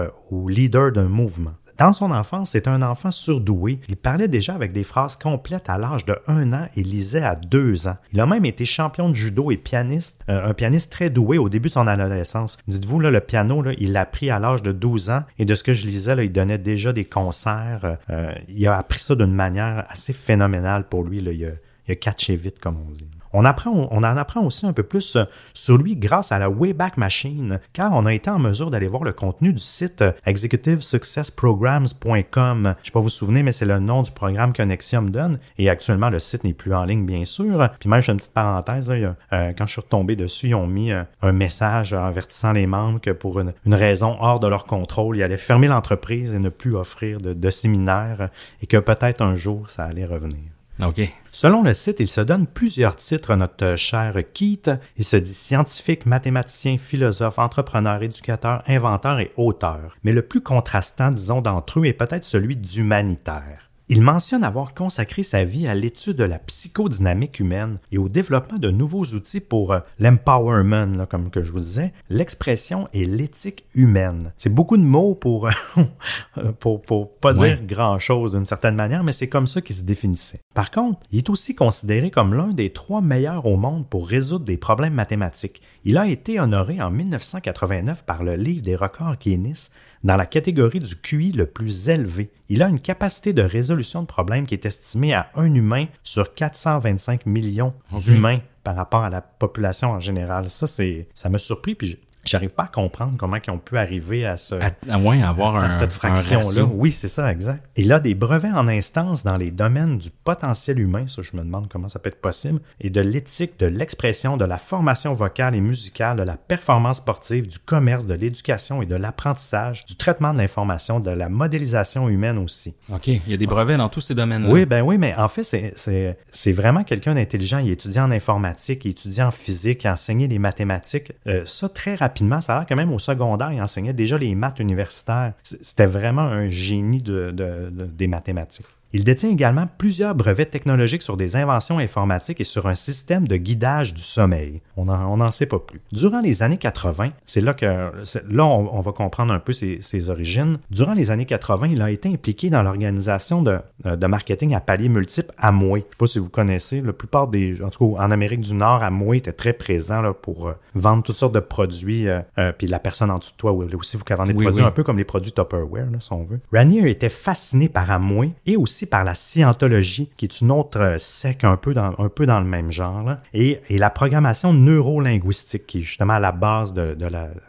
leader 0.48 0.92
d'un 0.92 1.08
mouvement. 1.08 1.54
Dans 1.78 1.94
son 1.94 2.12
enfance, 2.12 2.52
c'est 2.52 2.68
un 2.68 2.82
enfant 2.82 3.12
surdoué. 3.12 3.80
Il 3.88 3.98
parlait 3.98 4.28
déjà 4.28 4.56
avec 4.56 4.72
des 4.72 4.84
phrases 4.84 5.16
complètes 5.16 5.70
à 5.70 5.78
l'âge 5.78 6.06
de 6.06 6.18
1 6.28 6.52
an 6.54 6.68
et 6.76 6.82
lisait 6.82 7.22
à 7.22 7.36
2 7.36 7.88
ans. 7.88 7.98
Il 8.14 8.20
a 8.20 8.26
même 8.26 8.46
été 8.46 8.66
champion 8.66 9.10
de 9.10 9.14
judo 9.14 9.52
et 9.52 9.58
pianiste, 9.58 10.24
euh, 10.28 10.50
un 10.50 10.54
pianiste 10.56 10.92
très 10.92 11.12
doué 11.12 11.38
au 11.38 11.50
début 11.50 11.68
de 11.68 11.74
son 11.74 11.86
adolescence. 11.86 12.58
Dites-vous, 12.68 13.00
le 13.00 13.20
piano, 13.20 13.62
là, 13.62 13.74
il 13.78 13.92
l'a 13.92 14.02
appris 14.02 14.32
à 14.32 14.40
l'âge 14.40 14.64
de 14.64 14.72
12 14.72 15.12
ans 15.12 15.24
et 15.38 15.46
de 15.46 15.54
ce 15.54 15.64
que 15.64 15.74
je 15.74 15.86
lisais, 15.86 16.16
là, 16.16 16.24
il 16.24 16.32
donnait 16.32 16.58
déjà 16.58 16.94
des 16.94 17.06
concerts. 17.06 17.98
Euh, 18.10 18.34
il 18.48 18.68
a 18.68 18.78
appris 18.78 19.00
ça 19.00 19.14
d'une 19.14 19.34
manière 19.34 19.86
assez 19.90 20.14
phénoménale 20.14 20.88
pour 20.88 21.04
lui. 21.04 21.20
Il, 21.20 21.30
a, 21.30 21.32
il 21.32 21.92
a 21.92 21.96
catché 21.96 22.36
vite, 22.36 22.60
comme 22.60 22.78
on 22.88 22.92
dit. 22.92 23.08
On, 23.34 23.46
apprend, 23.46 23.88
on 23.92 23.98
en 23.98 24.18
apprend 24.18 24.42
aussi 24.42 24.66
un 24.66 24.74
peu 24.74 24.82
plus 24.84 25.16
euh, 25.16 25.26
sur 25.54 25.78
lui 25.78 25.96
grâce 25.96 26.32
à 26.32 26.40
la 26.40 26.50
Wayback 26.50 26.98
Machine, 26.98 27.60
car 27.74 27.92
on 27.94 28.06
a 28.06 28.14
été 28.14 28.30
en 28.30 28.40
mesure 28.40 28.72
d'aller 28.72 28.88
voir 28.88 29.04
le 29.04 29.14
contenu 29.14 29.54
du 29.54 29.60
site 29.60 30.02
euh, 30.02 30.12
executivesuccessprograms.com. 30.26 32.76
Je 32.82 32.86
sais 32.86 32.92
pas 32.92 33.00
vous 33.00 33.10
souvenez, 33.10 33.44
mais 33.44 33.52
c'est 33.52 33.66
le 33.66 33.80
nom 33.80 34.02
du 34.02 34.12
programme 34.12 34.54
que 34.54 34.64
Nexium 34.64 35.10
donne. 35.10 35.40
Et 35.58 35.70
actuellement, 35.70 36.10
le 36.10 36.20
site 36.20 36.44
n'est 36.44 36.54
plus 36.54 36.74
en 36.74 36.86
ligne, 36.86 37.06
bien 37.06 37.26
sûr. 37.26 37.70
Puis 37.80 37.90
même, 37.90 38.02
je 38.02 38.08
fais 38.08 38.12
une 38.12 38.18
petite 38.18 38.34
parenthèse, 38.34 38.90
euh, 38.90 39.14
quand 39.58 39.66
je 39.66 39.72
suis 39.72 39.82
retombé 39.82 40.16
dessus, 40.16 40.50
ils 40.50 40.56
ont 40.56 40.68
mis 40.68 40.92
un 40.92 41.32
message 41.32 41.94
avertissant 41.94 42.52
les 42.52 42.68
membres 42.68 43.00
que 43.00 43.12
pour 43.12 43.40
une, 43.40 43.54
une 43.66 43.76
raison 43.76 44.18
hors 44.20 44.40
de 44.40 44.48
leur 44.48 44.66
contrôle, 44.66 45.18
ils 45.18 45.24
allaient 45.24 45.38
fermer 45.38 45.68
l'entreprise 45.68 46.34
et 46.34 46.40
ne 46.40 46.50
plus 46.50 46.76
offrir 46.76 47.20
de, 47.20 47.34
de 47.34 47.50
séminaires 47.50 48.30
et 48.62 48.68
que 48.68 48.78
peut-être 48.78 49.22
un 49.22 49.36
jour, 49.36 49.70
ça 49.70 49.84
allait 49.84 50.06
revenir. 50.06 50.57
OK. 50.84 51.02
Selon 51.32 51.64
le 51.64 51.74
site, 51.74 52.00
il 52.00 52.08
se 52.08 52.22
donne 52.22 52.48
plusieurs 52.48 52.96
titres, 52.96 53.36
notre 53.36 53.76
cher 53.76 54.16
Keith. 54.34 54.72
Il 54.98 55.04
se 55.04 55.18
dit 55.18 55.34
scientifique, 55.34 56.06
mathématicien, 56.06 56.78
philosophe, 56.78 57.40
entrepreneur, 57.40 58.02
éducateur, 58.02 58.64
inventeur 58.68 59.20
et 59.20 59.32
auteur. 59.38 59.96
Mais 60.04 60.14
le 60.14 60.22
plus 60.22 60.42
contrastant, 60.42 61.12
disons, 61.12 61.42
d'entre 61.42 61.80
eux 61.80 61.86
est 61.86 61.94
peut-être 61.94 62.26
celui 62.26 62.56
d'humanitaire. 62.56 63.67
Il 63.90 64.02
mentionne 64.02 64.44
avoir 64.44 64.74
consacré 64.74 65.24
sa 65.24 65.46
vie 65.46 65.66
à 65.66 65.74
l'étude 65.74 66.18
de 66.18 66.26
la 66.26 66.40
psychodynamique 66.40 67.40
humaine 67.40 67.80
et 67.94 67.98
au 67.98 68.10
développement 68.10 68.58
de 68.58 68.70
nouveaux 68.70 69.06
outils 69.06 69.40
pour 69.40 69.72
euh, 69.72 69.80
l'empowerment, 69.98 71.06
comme 71.10 71.30
que 71.30 71.42
je 71.42 71.54
vous 71.54 71.62
disais, 71.62 71.94
l'expression 72.10 72.90
et 72.92 73.06
l'éthique 73.06 73.64
humaine. 73.76 74.34
C'est 74.38 74.54
beaucoup 74.54 74.76
de 74.76 74.84
mots 74.84 75.16
pour, 75.16 75.48
euh, 75.48 75.84
pour, 76.60 76.82
pour 76.82 77.16
pas 77.16 77.34
dire 77.34 77.64
grand-chose 77.64 78.34
d'une 78.34 78.44
certaine 78.44 78.76
manière, 78.76 79.06
mais 79.06 79.14
c'est 79.14 79.30
comme 79.30 79.48
ça 79.48 79.62
qu'il 79.62 79.78
se 79.78 79.84
définissait. 79.84 80.42
Par 80.54 80.70
contre, 80.70 81.00
il 81.14 81.20
est 81.20 81.30
aussi 81.30 81.56
considéré 81.56 82.12
comme 82.12 82.34
l'un 82.34 82.50
des 82.50 82.74
trois 82.74 83.00
meilleurs 83.00 83.46
au 83.46 83.56
monde 83.56 83.88
pour 83.88 84.10
résoudre 84.10 84.44
des 84.44 84.58
problèmes 84.58 84.96
mathématiques. 84.96 85.62
Il 85.86 85.98
a 85.98 86.08
été 86.08 86.42
honoré 86.42 86.82
en 86.82 86.92
1989 86.92 88.04
par 88.04 88.24
le 88.24 88.36
livre 88.36 88.64
des 88.64 88.76
records 88.76 89.16
Guinness 89.16 89.72
dans 90.04 90.16
la 90.16 90.26
catégorie 90.26 90.80
du 90.80 90.96
QI 90.96 91.32
le 91.32 91.46
plus 91.46 91.90
élevé. 91.90 92.32
Il 92.50 92.64
a 92.64 92.68
une 92.68 92.80
capacité 92.80 93.34
de 93.34 93.42
résolution 93.42 94.02
de 94.02 94.08
problèmes 94.08 94.46
qui 94.46 94.54
est 94.54 94.66
estimée 94.66 95.14
à 95.14 95.30
un 95.36 95.54
humain 95.54 95.88
sur 96.04 96.34
425 96.34 97.26
millions 97.26 97.74
d'humains 97.92 98.40
par 98.64 98.76
rapport 98.76 99.04
à 99.04 99.10
la 99.10 99.22
population 99.22 99.92
en 99.92 100.00
général. 100.00 100.50
Ça, 100.50 100.68
c'est, 100.68 101.08
ça 101.16 101.30
m'a 101.30 101.38
surpris, 101.38 101.76
puis 101.76 102.00
J'arrive 102.28 102.50
pas 102.50 102.64
à 102.64 102.68
comprendre 102.68 103.16
comment 103.18 103.38
ils 103.46 103.52
ont 103.52 103.58
pu 103.58 103.78
arriver 103.78 104.26
à 104.26 104.38
ce 104.38 104.56
à, 104.90 104.98
moins 104.98 105.22
avoir 105.22 105.56
un, 105.56 105.72
cette 105.72 105.94
fraction-là. 105.94 106.64
Oui, 106.64 106.92
c'est 106.92 107.08
ça, 107.08 107.32
exact. 107.32 107.66
Il 107.76 107.92
a 107.94 108.00
des 108.00 108.16
brevets 108.16 108.52
en 108.52 108.68
instance 108.68 109.24
dans 109.24 109.38
les 109.38 109.52
domaines 109.52 109.98
du 109.98 110.10
potentiel 110.10 110.80
humain, 110.80 111.08
ça 111.08 111.22
je 111.22 111.36
me 111.36 111.44
demande 111.44 111.68
comment 111.70 111.88
ça 111.88 112.00
peut 112.00 112.10
être 112.10 112.22
possible, 112.22 112.60
et 112.82 112.90
de 112.90 113.02
l'éthique, 113.02 113.60
de 113.60 113.66
l'expression, 113.66 114.38
de 114.38 114.46
la 114.46 114.58
formation 114.58 115.14
vocale 115.14 115.56
et 115.56 115.62
musicale, 115.62 116.18
de 116.18 116.24
la 116.24 116.38
performance 116.38 116.98
sportive, 116.98 117.48
du 117.48 117.60
commerce, 117.60 118.06
de 118.06 118.14
l'éducation 118.14 118.82
et 118.82 118.86
de 118.86 118.96
l'apprentissage, 118.96 119.86
du 119.86 119.96
traitement 119.96 120.34
de 120.34 120.40
l'information, 120.40 121.00
de 121.00 121.12
la 121.12 121.30
modélisation 121.30 122.10
humaine 122.10 122.38
aussi. 122.38 122.76
OK, 122.92 123.08
il 123.08 123.22
y 123.28 123.34
a 123.34 123.38
des 123.38 123.48
brevets 123.48 123.78
dans 123.78 123.90
tous 123.90 124.02
ces 124.02 124.16
domaines-là. 124.16 124.50
Oui, 124.50 124.66
ben 124.66 124.82
oui, 124.82 124.98
mais 124.98 125.16
en 125.16 125.28
fait, 125.28 125.44
c'est 125.44 126.52
vraiment 126.52 126.84
quelqu'un 126.84 127.16
d'intelligent. 127.16 127.60
Il 127.60 127.72
étudie 127.72 128.00
en 128.00 128.12
informatique, 128.12 128.86
il 128.86 128.92
étudie 128.92 129.22
en 129.22 129.32
physique, 129.32 129.84
il 129.84 129.88
a 129.88 129.94
enseigné 129.94 130.28
les 130.28 130.40
mathématiques. 130.40 131.14
Euh, 131.28 131.44
ça, 131.46 131.70
très 131.70 131.96
rapidement 131.96 132.17
ça 132.42 132.56
a 132.56 132.60
l'air 132.60 132.66
que 132.66 132.74
même 132.74 132.92
au 132.94 133.00
secondaire, 133.00 133.52
il 133.52 133.62
enseignait 133.62 133.94
déjà 133.94 134.18
les 134.18 134.36
maths 134.36 134.60
universitaires. 134.60 135.34
C'était 135.44 135.86
vraiment 135.86 136.24
un 136.24 136.48
génie 136.48 137.02
des 137.02 138.08
mathématiques. 138.08 138.68
Il 138.94 139.04
détient 139.04 139.30
également 139.30 139.68
plusieurs 139.78 140.16
brevets 140.16 140.50
technologiques 140.50 141.02
sur 141.02 141.18
des 141.18 141.36
inventions 141.36 141.80
informatiques 141.80 142.40
et 142.40 142.46
sur 142.46 142.68
un 142.68 142.76
système 142.76 143.28
de 143.28 143.36
guidage 143.36 143.94
du 143.94 144.02
sommeil. 144.02 144.62
On 144.76 144.86
n'en 144.86 145.32
sait 145.32 145.46
pas 145.46 145.60
plus. 145.60 145.82
Durant 145.92 146.22
les 146.22 146.44
années 146.44 146.58
80, 146.58 147.12
c'est 147.26 147.42
là 147.42 147.54
que 147.54 147.66
là 147.66 148.46
on, 148.46 148.82
va 148.82 148.92
comprendre 148.92 149.34
un 149.34 149.40
peu 149.40 149.52
ses, 149.54 150.10
origines. 150.10 150.58
Durant 150.72 150.94
les 150.94 151.12
années 151.12 151.26
80, 151.26 151.68
il 151.68 151.82
a 151.82 151.92
été 151.92 152.10
impliqué 152.10 152.50
dans 152.50 152.64
l'organisation 152.64 153.42
de, 153.42 153.60
de, 153.84 154.08
marketing 154.08 154.54
à 154.54 154.62
paliers 154.62 154.90
multiples 154.90 155.34
Amway. 155.38 155.80
Je 155.82 155.86
ne 155.86 155.90
sais 155.92 155.98
pas 155.98 156.08
si 156.08 156.20
vous 156.20 156.30
connaissez, 156.30 156.82
la 156.82 156.94
plupart 156.94 157.28
des, 157.28 157.62
en 157.62 157.70
tout 157.70 157.94
cas 157.94 158.02
en 158.02 158.12
Amérique 158.12 158.42
du 158.42 158.54
Nord, 158.54 158.84
Amway 158.84 159.18
était 159.18 159.34
très 159.34 159.54
présent 159.54 160.02
là, 160.02 160.14
pour 160.14 160.48
euh, 160.48 160.54
vendre 160.76 161.04
toutes 161.04 161.16
sortes 161.16 161.34
de 161.34 161.40
produits. 161.40 162.08
Euh, 162.08 162.22
euh, 162.38 162.52
puis 162.58 162.68
la 162.68 162.80
personne 162.80 163.12
en 163.12 163.20
dessous 163.20 163.32
de 163.32 163.38
toi 163.38 163.52
aussi, 163.52 163.98
vous 163.98 164.04
vendez 164.16 164.34
des 164.34 164.44
produits 164.44 164.64
un 164.64 164.72
peu 164.72 164.84
comme 164.84 164.98
les 164.98 165.04
produits 165.04 165.32
Tupperware, 165.32 165.90
là, 165.92 166.00
si 166.00 166.14
on 166.14 166.24
veut. 166.24 166.40
Ranier 166.54 166.90
était 166.90 167.10
fasciné 167.10 167.70
par 167.70 167.90
Amway 167.92 168.32
et 168.46 168.56
aussi 168.56 168.77
par 168.86 169.04
la 169.04 169.14
scientologie, 169.14 170.10
qui 170.18 170.26
est 170.26 170.42
une 170.42 170.52
autre 170.52 170.80
euh, 170.80 170.98
sec 170.98 171.44
un 171.44 171.58
peu 171.58 171.74
dans, 171.74 171.96
un 171.98 172.10
peu 172.10 172.26
dans 172.26 172.40
le 172.40 172.46
même 172.46 172.72
genre, 172.72 173.16
et, 173.34 173.60
et, 173.70 173.78
la 173.78 173.90
programmation 173.90 174.54
neurolinguistique, 174.54 175.66
qui 175.68 175.80
est 175.80 175.82
justement 175.82 176.14
à 176.14 176.20
la 176.20 176.32
base 176.32 176.74
de, 176.74 176.96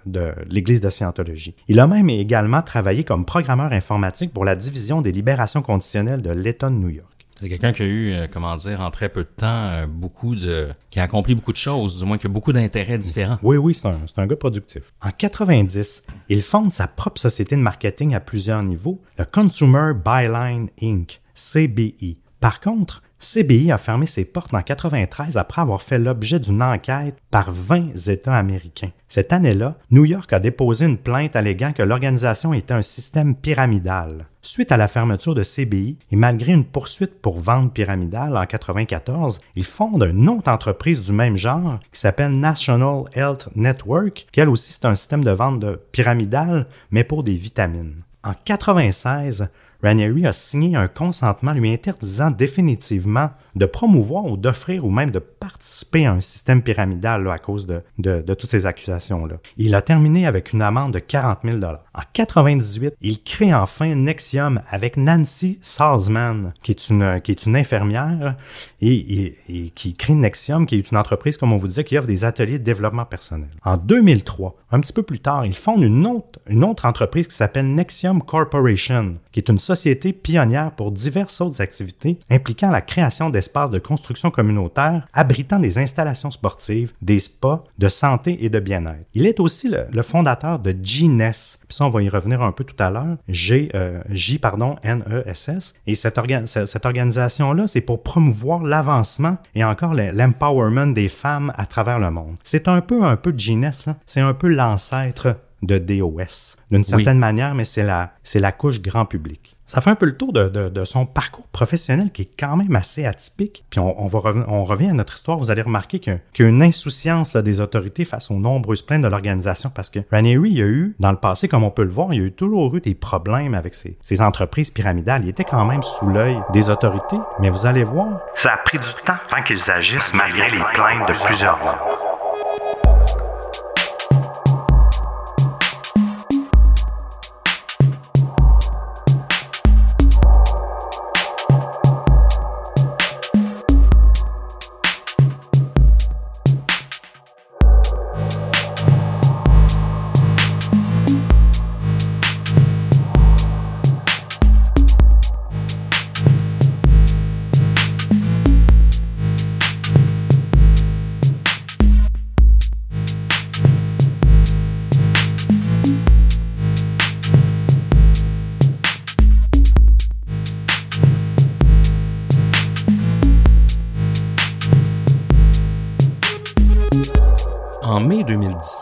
de 0.06 0.34
l'Église 0.48 0.80
de, 0.80 0.86
de 0.86 0.90
Scientologie. 0.90 1.54
Il 1.68 1.80
a 1.80 1.86
même 1.86 2.10
également 2.10 2.62
travaillé 2.62 3.04
comme 3.04 3.24
programmeur 3.24 3.72
informatique 3.72 4.32
pour 4.32 4.44
la 4.44 4.56
division 4.56 5.02
des 5.02 5.12
libérations 5.12 5.62
conditionnelles 5.62 6.22
de 6.22 6.30
l'État 6.30 6.68
de 6.70 6.74
New 6.74 6.88
York. 6.88 7.17
C'est 7.40 7.48
quelqu'un 7.48 7.72
qui 7.72 7.82
a 7.82 7.86
eu, 7.86 8.12
euh, 8.12 8.26
comment 8.30 8.56
dire, 8.56 8.80
en 8.80 8.90
très 8.90 9.08
peu 9.08 9.22
de 9.22 9.28
temps, 9.28 9.46
euh, 9.46 9.86
beaucoup 9.86 10.34
de, 10.34 10.68
qui 10.90 10.98
a 10.98 11.04
accompli 11.04 11.36
beaucoup 11.36 11.52
de 11.52 11.56
choses, 11.56 12.00
du 12.00 12.04
moins 12.04 12.18
qui 12.18 12.26
a 12.26 12.30
beaucoup 12.30 12.52
d'intérêts 12.52 12.98
différents. 12.98 13.38
Oui, 13.42 13.56
oui, 13.56 13.74
c'est 13.74 13.86
un, 13.86 13.94
un 14.16 14.26
gars 14.26 14.36
productif. 14.36 14.82
En 15.00 15.10
90, 15.10 16.04
il 16.30 16.42
fonde 16.42 16.72
sa 16.72 16.88
propre 16.88 17.20
société 17.20 17.54
de 17.54 17.60
marketing 17.60 18.14
à 18.14 18.20
plusieurs 18.20 18.62
niveaux, 18.64 19.00
le 19.18 19.24
Consumer 19.24 19.92
Byline 19.94 20.68
Inc., 20.82 21.20
CBI. 21.34 22.18
Par 22.40 22.58
contre, 22.58 23.02
CBI 23.20 23.72
a 23.72 23.78
fermé 23.78 24.06
ses 24.06 24.24
portes 24.24 24.54
en 24.54 24.62
93 24.62 25.36
après 25.36 25.60
avoir 25.60 25.82
fait 25.82 25.98
l'objet 25.98 26.38
d'une 26.38 26.62
enquête 26.62 27.16
par 27.30 27.50
20 27.50 28.08
États 28.08 28.36
américains. 28.36 28.92
Cette 29.08 29.32
année-là, 29.32 29.76
New 29.90 30.04
York 30.04 30.32
a 30.32 30.38
déposé 30.38 30.86
une 30.86 30.98
plainte 30.98 31.34
alléguant 31.34 31.72
que 31.72 31.82
l'organisation 31.82 32.54
était 32.54 32.74
un 32.74 32.82
système 32.82 33.34
pyramidal. 33.34 34.26
Suite 34.50 34.72
à 34.72 34.78
la 34.78 34.88
fermeture 34.88 35.34
de 35.34 35.42
CBI 35.42 35.98
et 36.10 36.16
malgré 36.16 36.52
une 36.52 36.64
poursuite 36.64 37.20
pour 37.20 37.38
vente 37.38 37.74
pyramidale 37.74 38.34
en 38.34 38.46
94, 38.46 39.42
ils 39.56 39.62
fondent 39.62 40.08
une 40.10 40.26
autre 40.26 40.50
entreprise 40.50 41.04
du 41.04 41.12
même 41.12 41.36
genre 41.36 41.78
qui 41.92 42.00
s'appelle 42.00 42.30
National 42.30 43.02
Health 43.12 43.50
Network, 43.54 44.26
qui 44.32 44.40
elle 44.40 44.48
aussi 44.48 44.72
c'est 44.72 44.86
un 44.86 44.94
système 44.94 45.22
de 45.22 45.32
vente 45.32 45.60
de 45.60 45.78
pyramidal 45.92 46.66
mais 46.90 47.04
pour 47.04 47.24
des 47.24 47.34
vitamines. 47.34 47.96
En 48.24 48.32
96, 48.42 49.50
Ranieri 49.82 50.26
a 50.26 50.32
signé 50.32 50.76
un 50.76 50.88
consentement 50.88 51.52
lui 51.52 51.70
interdisant 51.70 52.30
définitivement 52.30 53.28
de 53.58 53.66
promouvoir 53.66 54.24
ou 54.24 54.36
d'offrir 54.36 54.84
ou 54.84 54.90
même 54.90 55.10
de 55.10 55.18
participer 55.18 56.06
à 56.06 56.12
un 56.12 56.20
système 56.20 56.62
pyramidal 56.62 57.28
à 57.28 57.38
cause 57.38 57.66
de, 57.66 57.82
de, 57.98 58.34
toutes 58.34 58.50
ces 58.50 58.66
accusations-là. 58.66 59.36
Il 59.56 59.74
a 59.74 59.82
terminé 59.82 60.26
avec 60.26 60.52
une 60.52 60.62
amende 60.62 60.94
de 60.94 60.98
40 61.00 61.40
000 61.44 61.58
En 61.64 62.02
98, 62.12 62.94
il 63.00 63.22
crée 63.22 63.52
enfin 63.52 63.94
Nexium 63.94 64.62
avec 64.70 64.96
Nancy 64.96 65.58
Salzman, 65.60 66.52
qui 66.62 66.72
est 66.72 66.88
une, 66.88 67.20
qui 67.22 67.32
est 67.32 67.46
une 67.46 67.56
infirmière 67.56 68.36
et, 68.80 69.34
et, 69.48 69.70
qui 69.70 69.94
crée 69.94 70.14
Nexium, 70.14 70.66
qui 70.66 70.76
est 70.76 70.90
une 70.90 70.96
entreprise, 70.96 71.36
comme 71.36 71.52
on 71.52 71.56
vous 71.56 71.68
disait, 71.68 71.84
qui 71.84 71.98
offre 71.98 72.06
des 72.06 72.24
ateliers 72.24 72.58
de 72.58 72.64
développement 72.64 73.04
personnel. 73.04 73.48
En 73.64 73.76
2003, 73.76 74.56
un 74.70 74.80
petit 74.80 74.92
peu 74.92 75.02
plus 75.02 75.20
tard, 75.20 75.44
il 75.44 75.54
fonde 75.54 75.82
une 75.82 76.06
autre, 76.06 76.38
une 76.46 76.64
autre 76.64 76.84
entreprise 76.84 77.26
qui 77.26 77.34
s'appelle 77.34 77.66
Nexium 77.74 78.22
Corporation, 78.22 79.16
qui 79.32 79.40
est 79.40 79.48
une 79.48 79.58
société 79.58 80.12
pionnière 80.12 80.72
pour 80.72 80.92
diverses 80.92 81.40
autres 81.40 81.60
activités 81.60 82.18
impliquant 82.30 82.70
la 82.70 82.80
création 82.80 83.30
d'espaces 83.30 83.47
de 83.70 83.78
construction 83.78 84.30
communautaire 84.30 85.06
abritant 85.12 85.58
des 85.58 85.78
installations 85.78 86.30
sportives, 86.30 86.92
des 87.02 87.18
spas, 87.18 87.64
de 87.78 87.88
santé 87.88 88.44
et 88.44 88.48
de 88.48 88.60
bien-être. 88.60 89.06
Il 89.14 89.26
est 89.26 89.40
aussi 89.40 89.68
le, 89.68 90.02
fondateur 90.02 90.58
de 90.58 90.72
GNES, 90.72 91.58
puis 91.66 91.76
ça 91.76 91.84
on 91.84 91.90
va 91.90 92.02
y 92.02 92.08
revenir 92.08 92.40
un 92.40 92.52
peu 92.52 92.64
tout 92.64 92.80
à 92.82 92.88
l'heure, 92.90 93.16
G, 93.28 93.70
euh, 93.74 94.00
J 94.10 94.38
pardon, 94.38 94.76
N-E-S-S, 94.82 95.74
et 95.86 95.94
cette, 95.94 96.18
cette 96.46 96.86
organisation-là, 96.86 97.66
c'est 97.66 97.80
pour 97.80 98.02
promouvoir 98.02 98.62
l'avancement 98.62 99.38
et 99.54 99.64
encore 99.64 99.94
l'empowerment 99.94 100.92
des 100.92 101.08
femmes 101.08 101.52
à 101.56 101.66
travers 101.66 101.98
le 101.98 102.10
monde. 102.10 102.36
C'est 102.44 102.68
un 102.68 102.80
peu 102.80 103.02
un 103.02 103.16
peu 103.16 103.32
GNES, 103.32 103.92
c'est 104.06 104.20
un 104.20 104.34
peu 104.34 104.48
l'ancêtre 104.48 105.36
de 105.62 105.78
DOS, 105.78 106.56
d'une 106.70 106.84
certaine 106.84 107.18
manière, 107.18 107.54
mais 107.54 107.64
c'est 107.64 107.82
la, 107.82 108.12
c'est 108.22 108.40
la 108.40 108.52
couche 108.52 108.80
grand 108.80 109.04
public. 109.04 109.57
Ça 109.68 109.82
fait 109.82 109.90
un 109.90 109.96
peu 109.96 110.06
le 110.06 110.16
tour 110.16 110.32
de, 110.32 110.84
son 110.84 111.04
parcours 111.04 111.46
professionnel 111.48 112.10
qui 112.10 112.22
est 112.22 112.30
quand 112.38 112.56
même 112.56 112.74
assez 112.74 113.04
atypique. 113.04 113.64
Puis 113.68 113.78
on, 113.78 114.08
revient 114.08 114.88
à 114.88 114.92
notre 114.94 115.12
histoire. 115.12 115.36
Vous 115.36 115.50
allez 115.50 115.60
remarquer 115.60 115.98
qu'il 115.98 116.18
y, 116.38 116.42
a 116.42 116.46
une 116.46 116.62
insouciance 116.62 117.36
des 117.36 117.60
autorités 117.60 118.06
face 118.06 118.30
aux 118.30 118.38
nombreuses 118.38 118.80
plaintes 118.80 119.02
de 119.02 119.08
l'organisation 119.08 119.68
parce 119.68 119.90
que 119.90 119.98
Ranieri, 120.10 120.50
il 120.52 120.62
a 120.62 120.66
eu, 120.66 120.96
dans 120.98 121.10
le 121.10 121.18
passé, 121.18 121.48
comme 121.48 121.64
on 121.64 121.70
peut 121.70 121.84
le 121.84 121.90
voir, 121.90 122.14
il 122.14 122.22
a 122.22 122.24
eu 122.24 122.32
toujours 122.32 122.74
eu 122.76 122.80
des 122.80 122.94
problèmes 122.94 123.54
avec 123.54 123.74
ces 123.74 124.22
entreprises 124.22 124.70
pyramidales. 124.70 125.24
Il 125.24 125.28
était 125.28 125.44
quand 125.44 125.66
même 125.66 125.82
sous 125.82 126.08
l'œil 126.08 126.40
des 126.54 126.70
autorités. 126.70 127.18
Mais 127.38 127.50
vous 127.50 127.66
allez 127.66 127.84
voir, 127.84 128.20
ça 128.36 128.54
a 128.54 128.56
pris 128.56 128.78
du 128.78 129.04
temps 129.04 129.18
tant 129.28 129.42
qu'ils 129.42 129.70
agissent 129.70 130.14
malgré 130.14 130.50
les 130.50 130.62
plaintes 130.72 131.08
de 131.08 131.26
plusieurs 131.26 131.58
mois. 131.58 132.77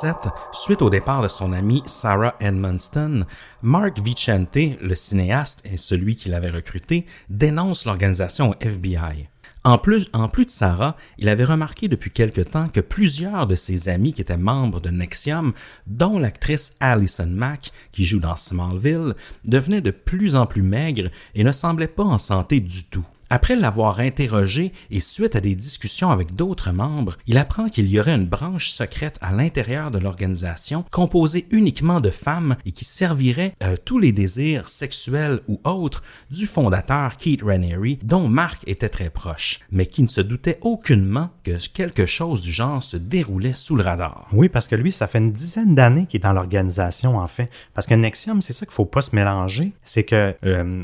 2017, 0.02 0.32
suite 0.52 0.82
au 0.82 0.90
départ 0.90 1.22
de 1.22 1.28
son 1.28 1.52
ami 1.52 1.82
Sarah 1.87 2.35
Edmonston, 2.40 3.24
Mark 3.62 3.98
Vicente, 4.00 4.56
le 4.80 4.94
cinéaste 4.94 5.62
et 5.70 5.76
celui 5.76 6.16
qui 6.16 6.28
l'avait 6.28 6.50
recruté, 6.50 7.06
dénonce 7.30 7.87
l'organisation 7.87 8.54
FBI. 8.61 9.28
En 9.64 9.78
plus, 9.78 10.09
en 10.12 10.28
plus 10.28 10.44
de 10.44 10.50
Sarah, 10.50 10.96
il 11.18 11.28
avait 11.28 11.44
remarqué 11.44 11.88
depuis 11.88 12.11
quelque 12.11 12.40
temps 12.40 12.68
que 12.68 12.80
plusieurs 12.80 13.46
de 13.46 13.54
ses 13.54 13.88
amis 13.88 14.12
qui 14.12 14.20
étaient 14.20 14.37
membres 14.37 14.80
de 14.80 14.90
Nexium, 14.90 15.52
dont 15.87 16.18
l'actrice 16.18 16.76
Alison 16.80 17.26
Mack, 17.26 17.72
qui 17.92 18.04
joue 18.04 18.20
dans 18.20 18.37
Smallville, 18.37 19.14
devenaient 19.44 19.80
de 19.80 19.90
plus 19.90 20.37
en 20.37 20.46
plus 20.46 20.62
maigres 20.62 21.11
et 21.35 21.42
ne 21.42 21.52
semblaient 21.52 21.88
pas 21.88 22.04
en 22.04 22.18
santé 22.18 22.61
du 22.61 22.85
tout. 22.85 23.06
Après 23.28 23.56
l'avoir 23.56 23.98
interrogé 23.98 24.72
et 24.92 25.00
suite 25.00 25.34
à 25.34 25.40
des 25.40 25.56
discussions 25.56 26.12
avec 26.12 26.36
d'autres 26.36 26.70
membres, 26.70 27.16
il 27.26 27.38
apprend 27.38 27.68
qu'il 27.68 27.88
y 27.88 27.98
aurait 27.98 28.14
une 28.14 28.26
branche 28.26 28.68
secrète 28.68 29.18
à 29.20 29.32
l'intérieur 29.32 29.90
de 29.90 29.98
l'organisation 29.98 30.84
composée 30.92 31.46
uniquement 31.50 32.00
de 32.00 32.10
femmes 32.10 32.56
et 32.64 32.70
qui 32.70 32.84
servirait 32.84 33.54
euh, 33.64 33.74
tous 33.84 33.98
les 33.98 34.12
désirs 34.12 34.68
sexuels 34.68 35.40
ou 35.48 35.60
autres 35.64 36.04
du 36.30 36.46
fondateur 36.46 37.16
Keith 37.16 37.42
Raniere 37.42 37.98
dont 38.04 38.28
Mark 38.28 38.62
était 38.68 38.88
très 38.88 39.10
proche, 39.10 39.58
mais 39.72 39.86
qui 39.86 40.04
ne 40.04 40.08
se 40.08 40.20
doutait 40.20 40.58
aucunement 40.60 41.30
que 41.42 41.58
quelque 41.68 42.06
chose 42.06 42.42
du 42.42 42.52
genre 42.52 42.82
se 42.82 42.96
déroulait 42.96 43.54
sous 43.54 43.74
le 43.74 43.82
radar. 43.82 44.28
Oui, 44.32 44.48
parce 44.48 44.68
que 44.68 44.76
lui, 44.76 44.92
ça 44.92 45.08
fait 45.08 45.18
une 45.18 45.32
dizaine 45.32 45.74
d'années 45.74 46.06
qu'il 46.06 46.20
est 46.20 46.22
dans 46.22 46.32
l'organisation, 46.32 47.18
en 47.18 47.26
fait. 47.26 47.50
Parce 47.74 47.88
que 47.88 47.94
Nexium, 47.94 48.40
c'est 48.40 48.52
ça 48.52 48.66
qu'il 48.66 48.74
faut 48.74 48.84
pas 48.84 49.02
se 49.02 49.16
mélanger. 49.16 49.72
C'est 49.82 50.04
que 50.04 50.34
euh, 50.44 50.82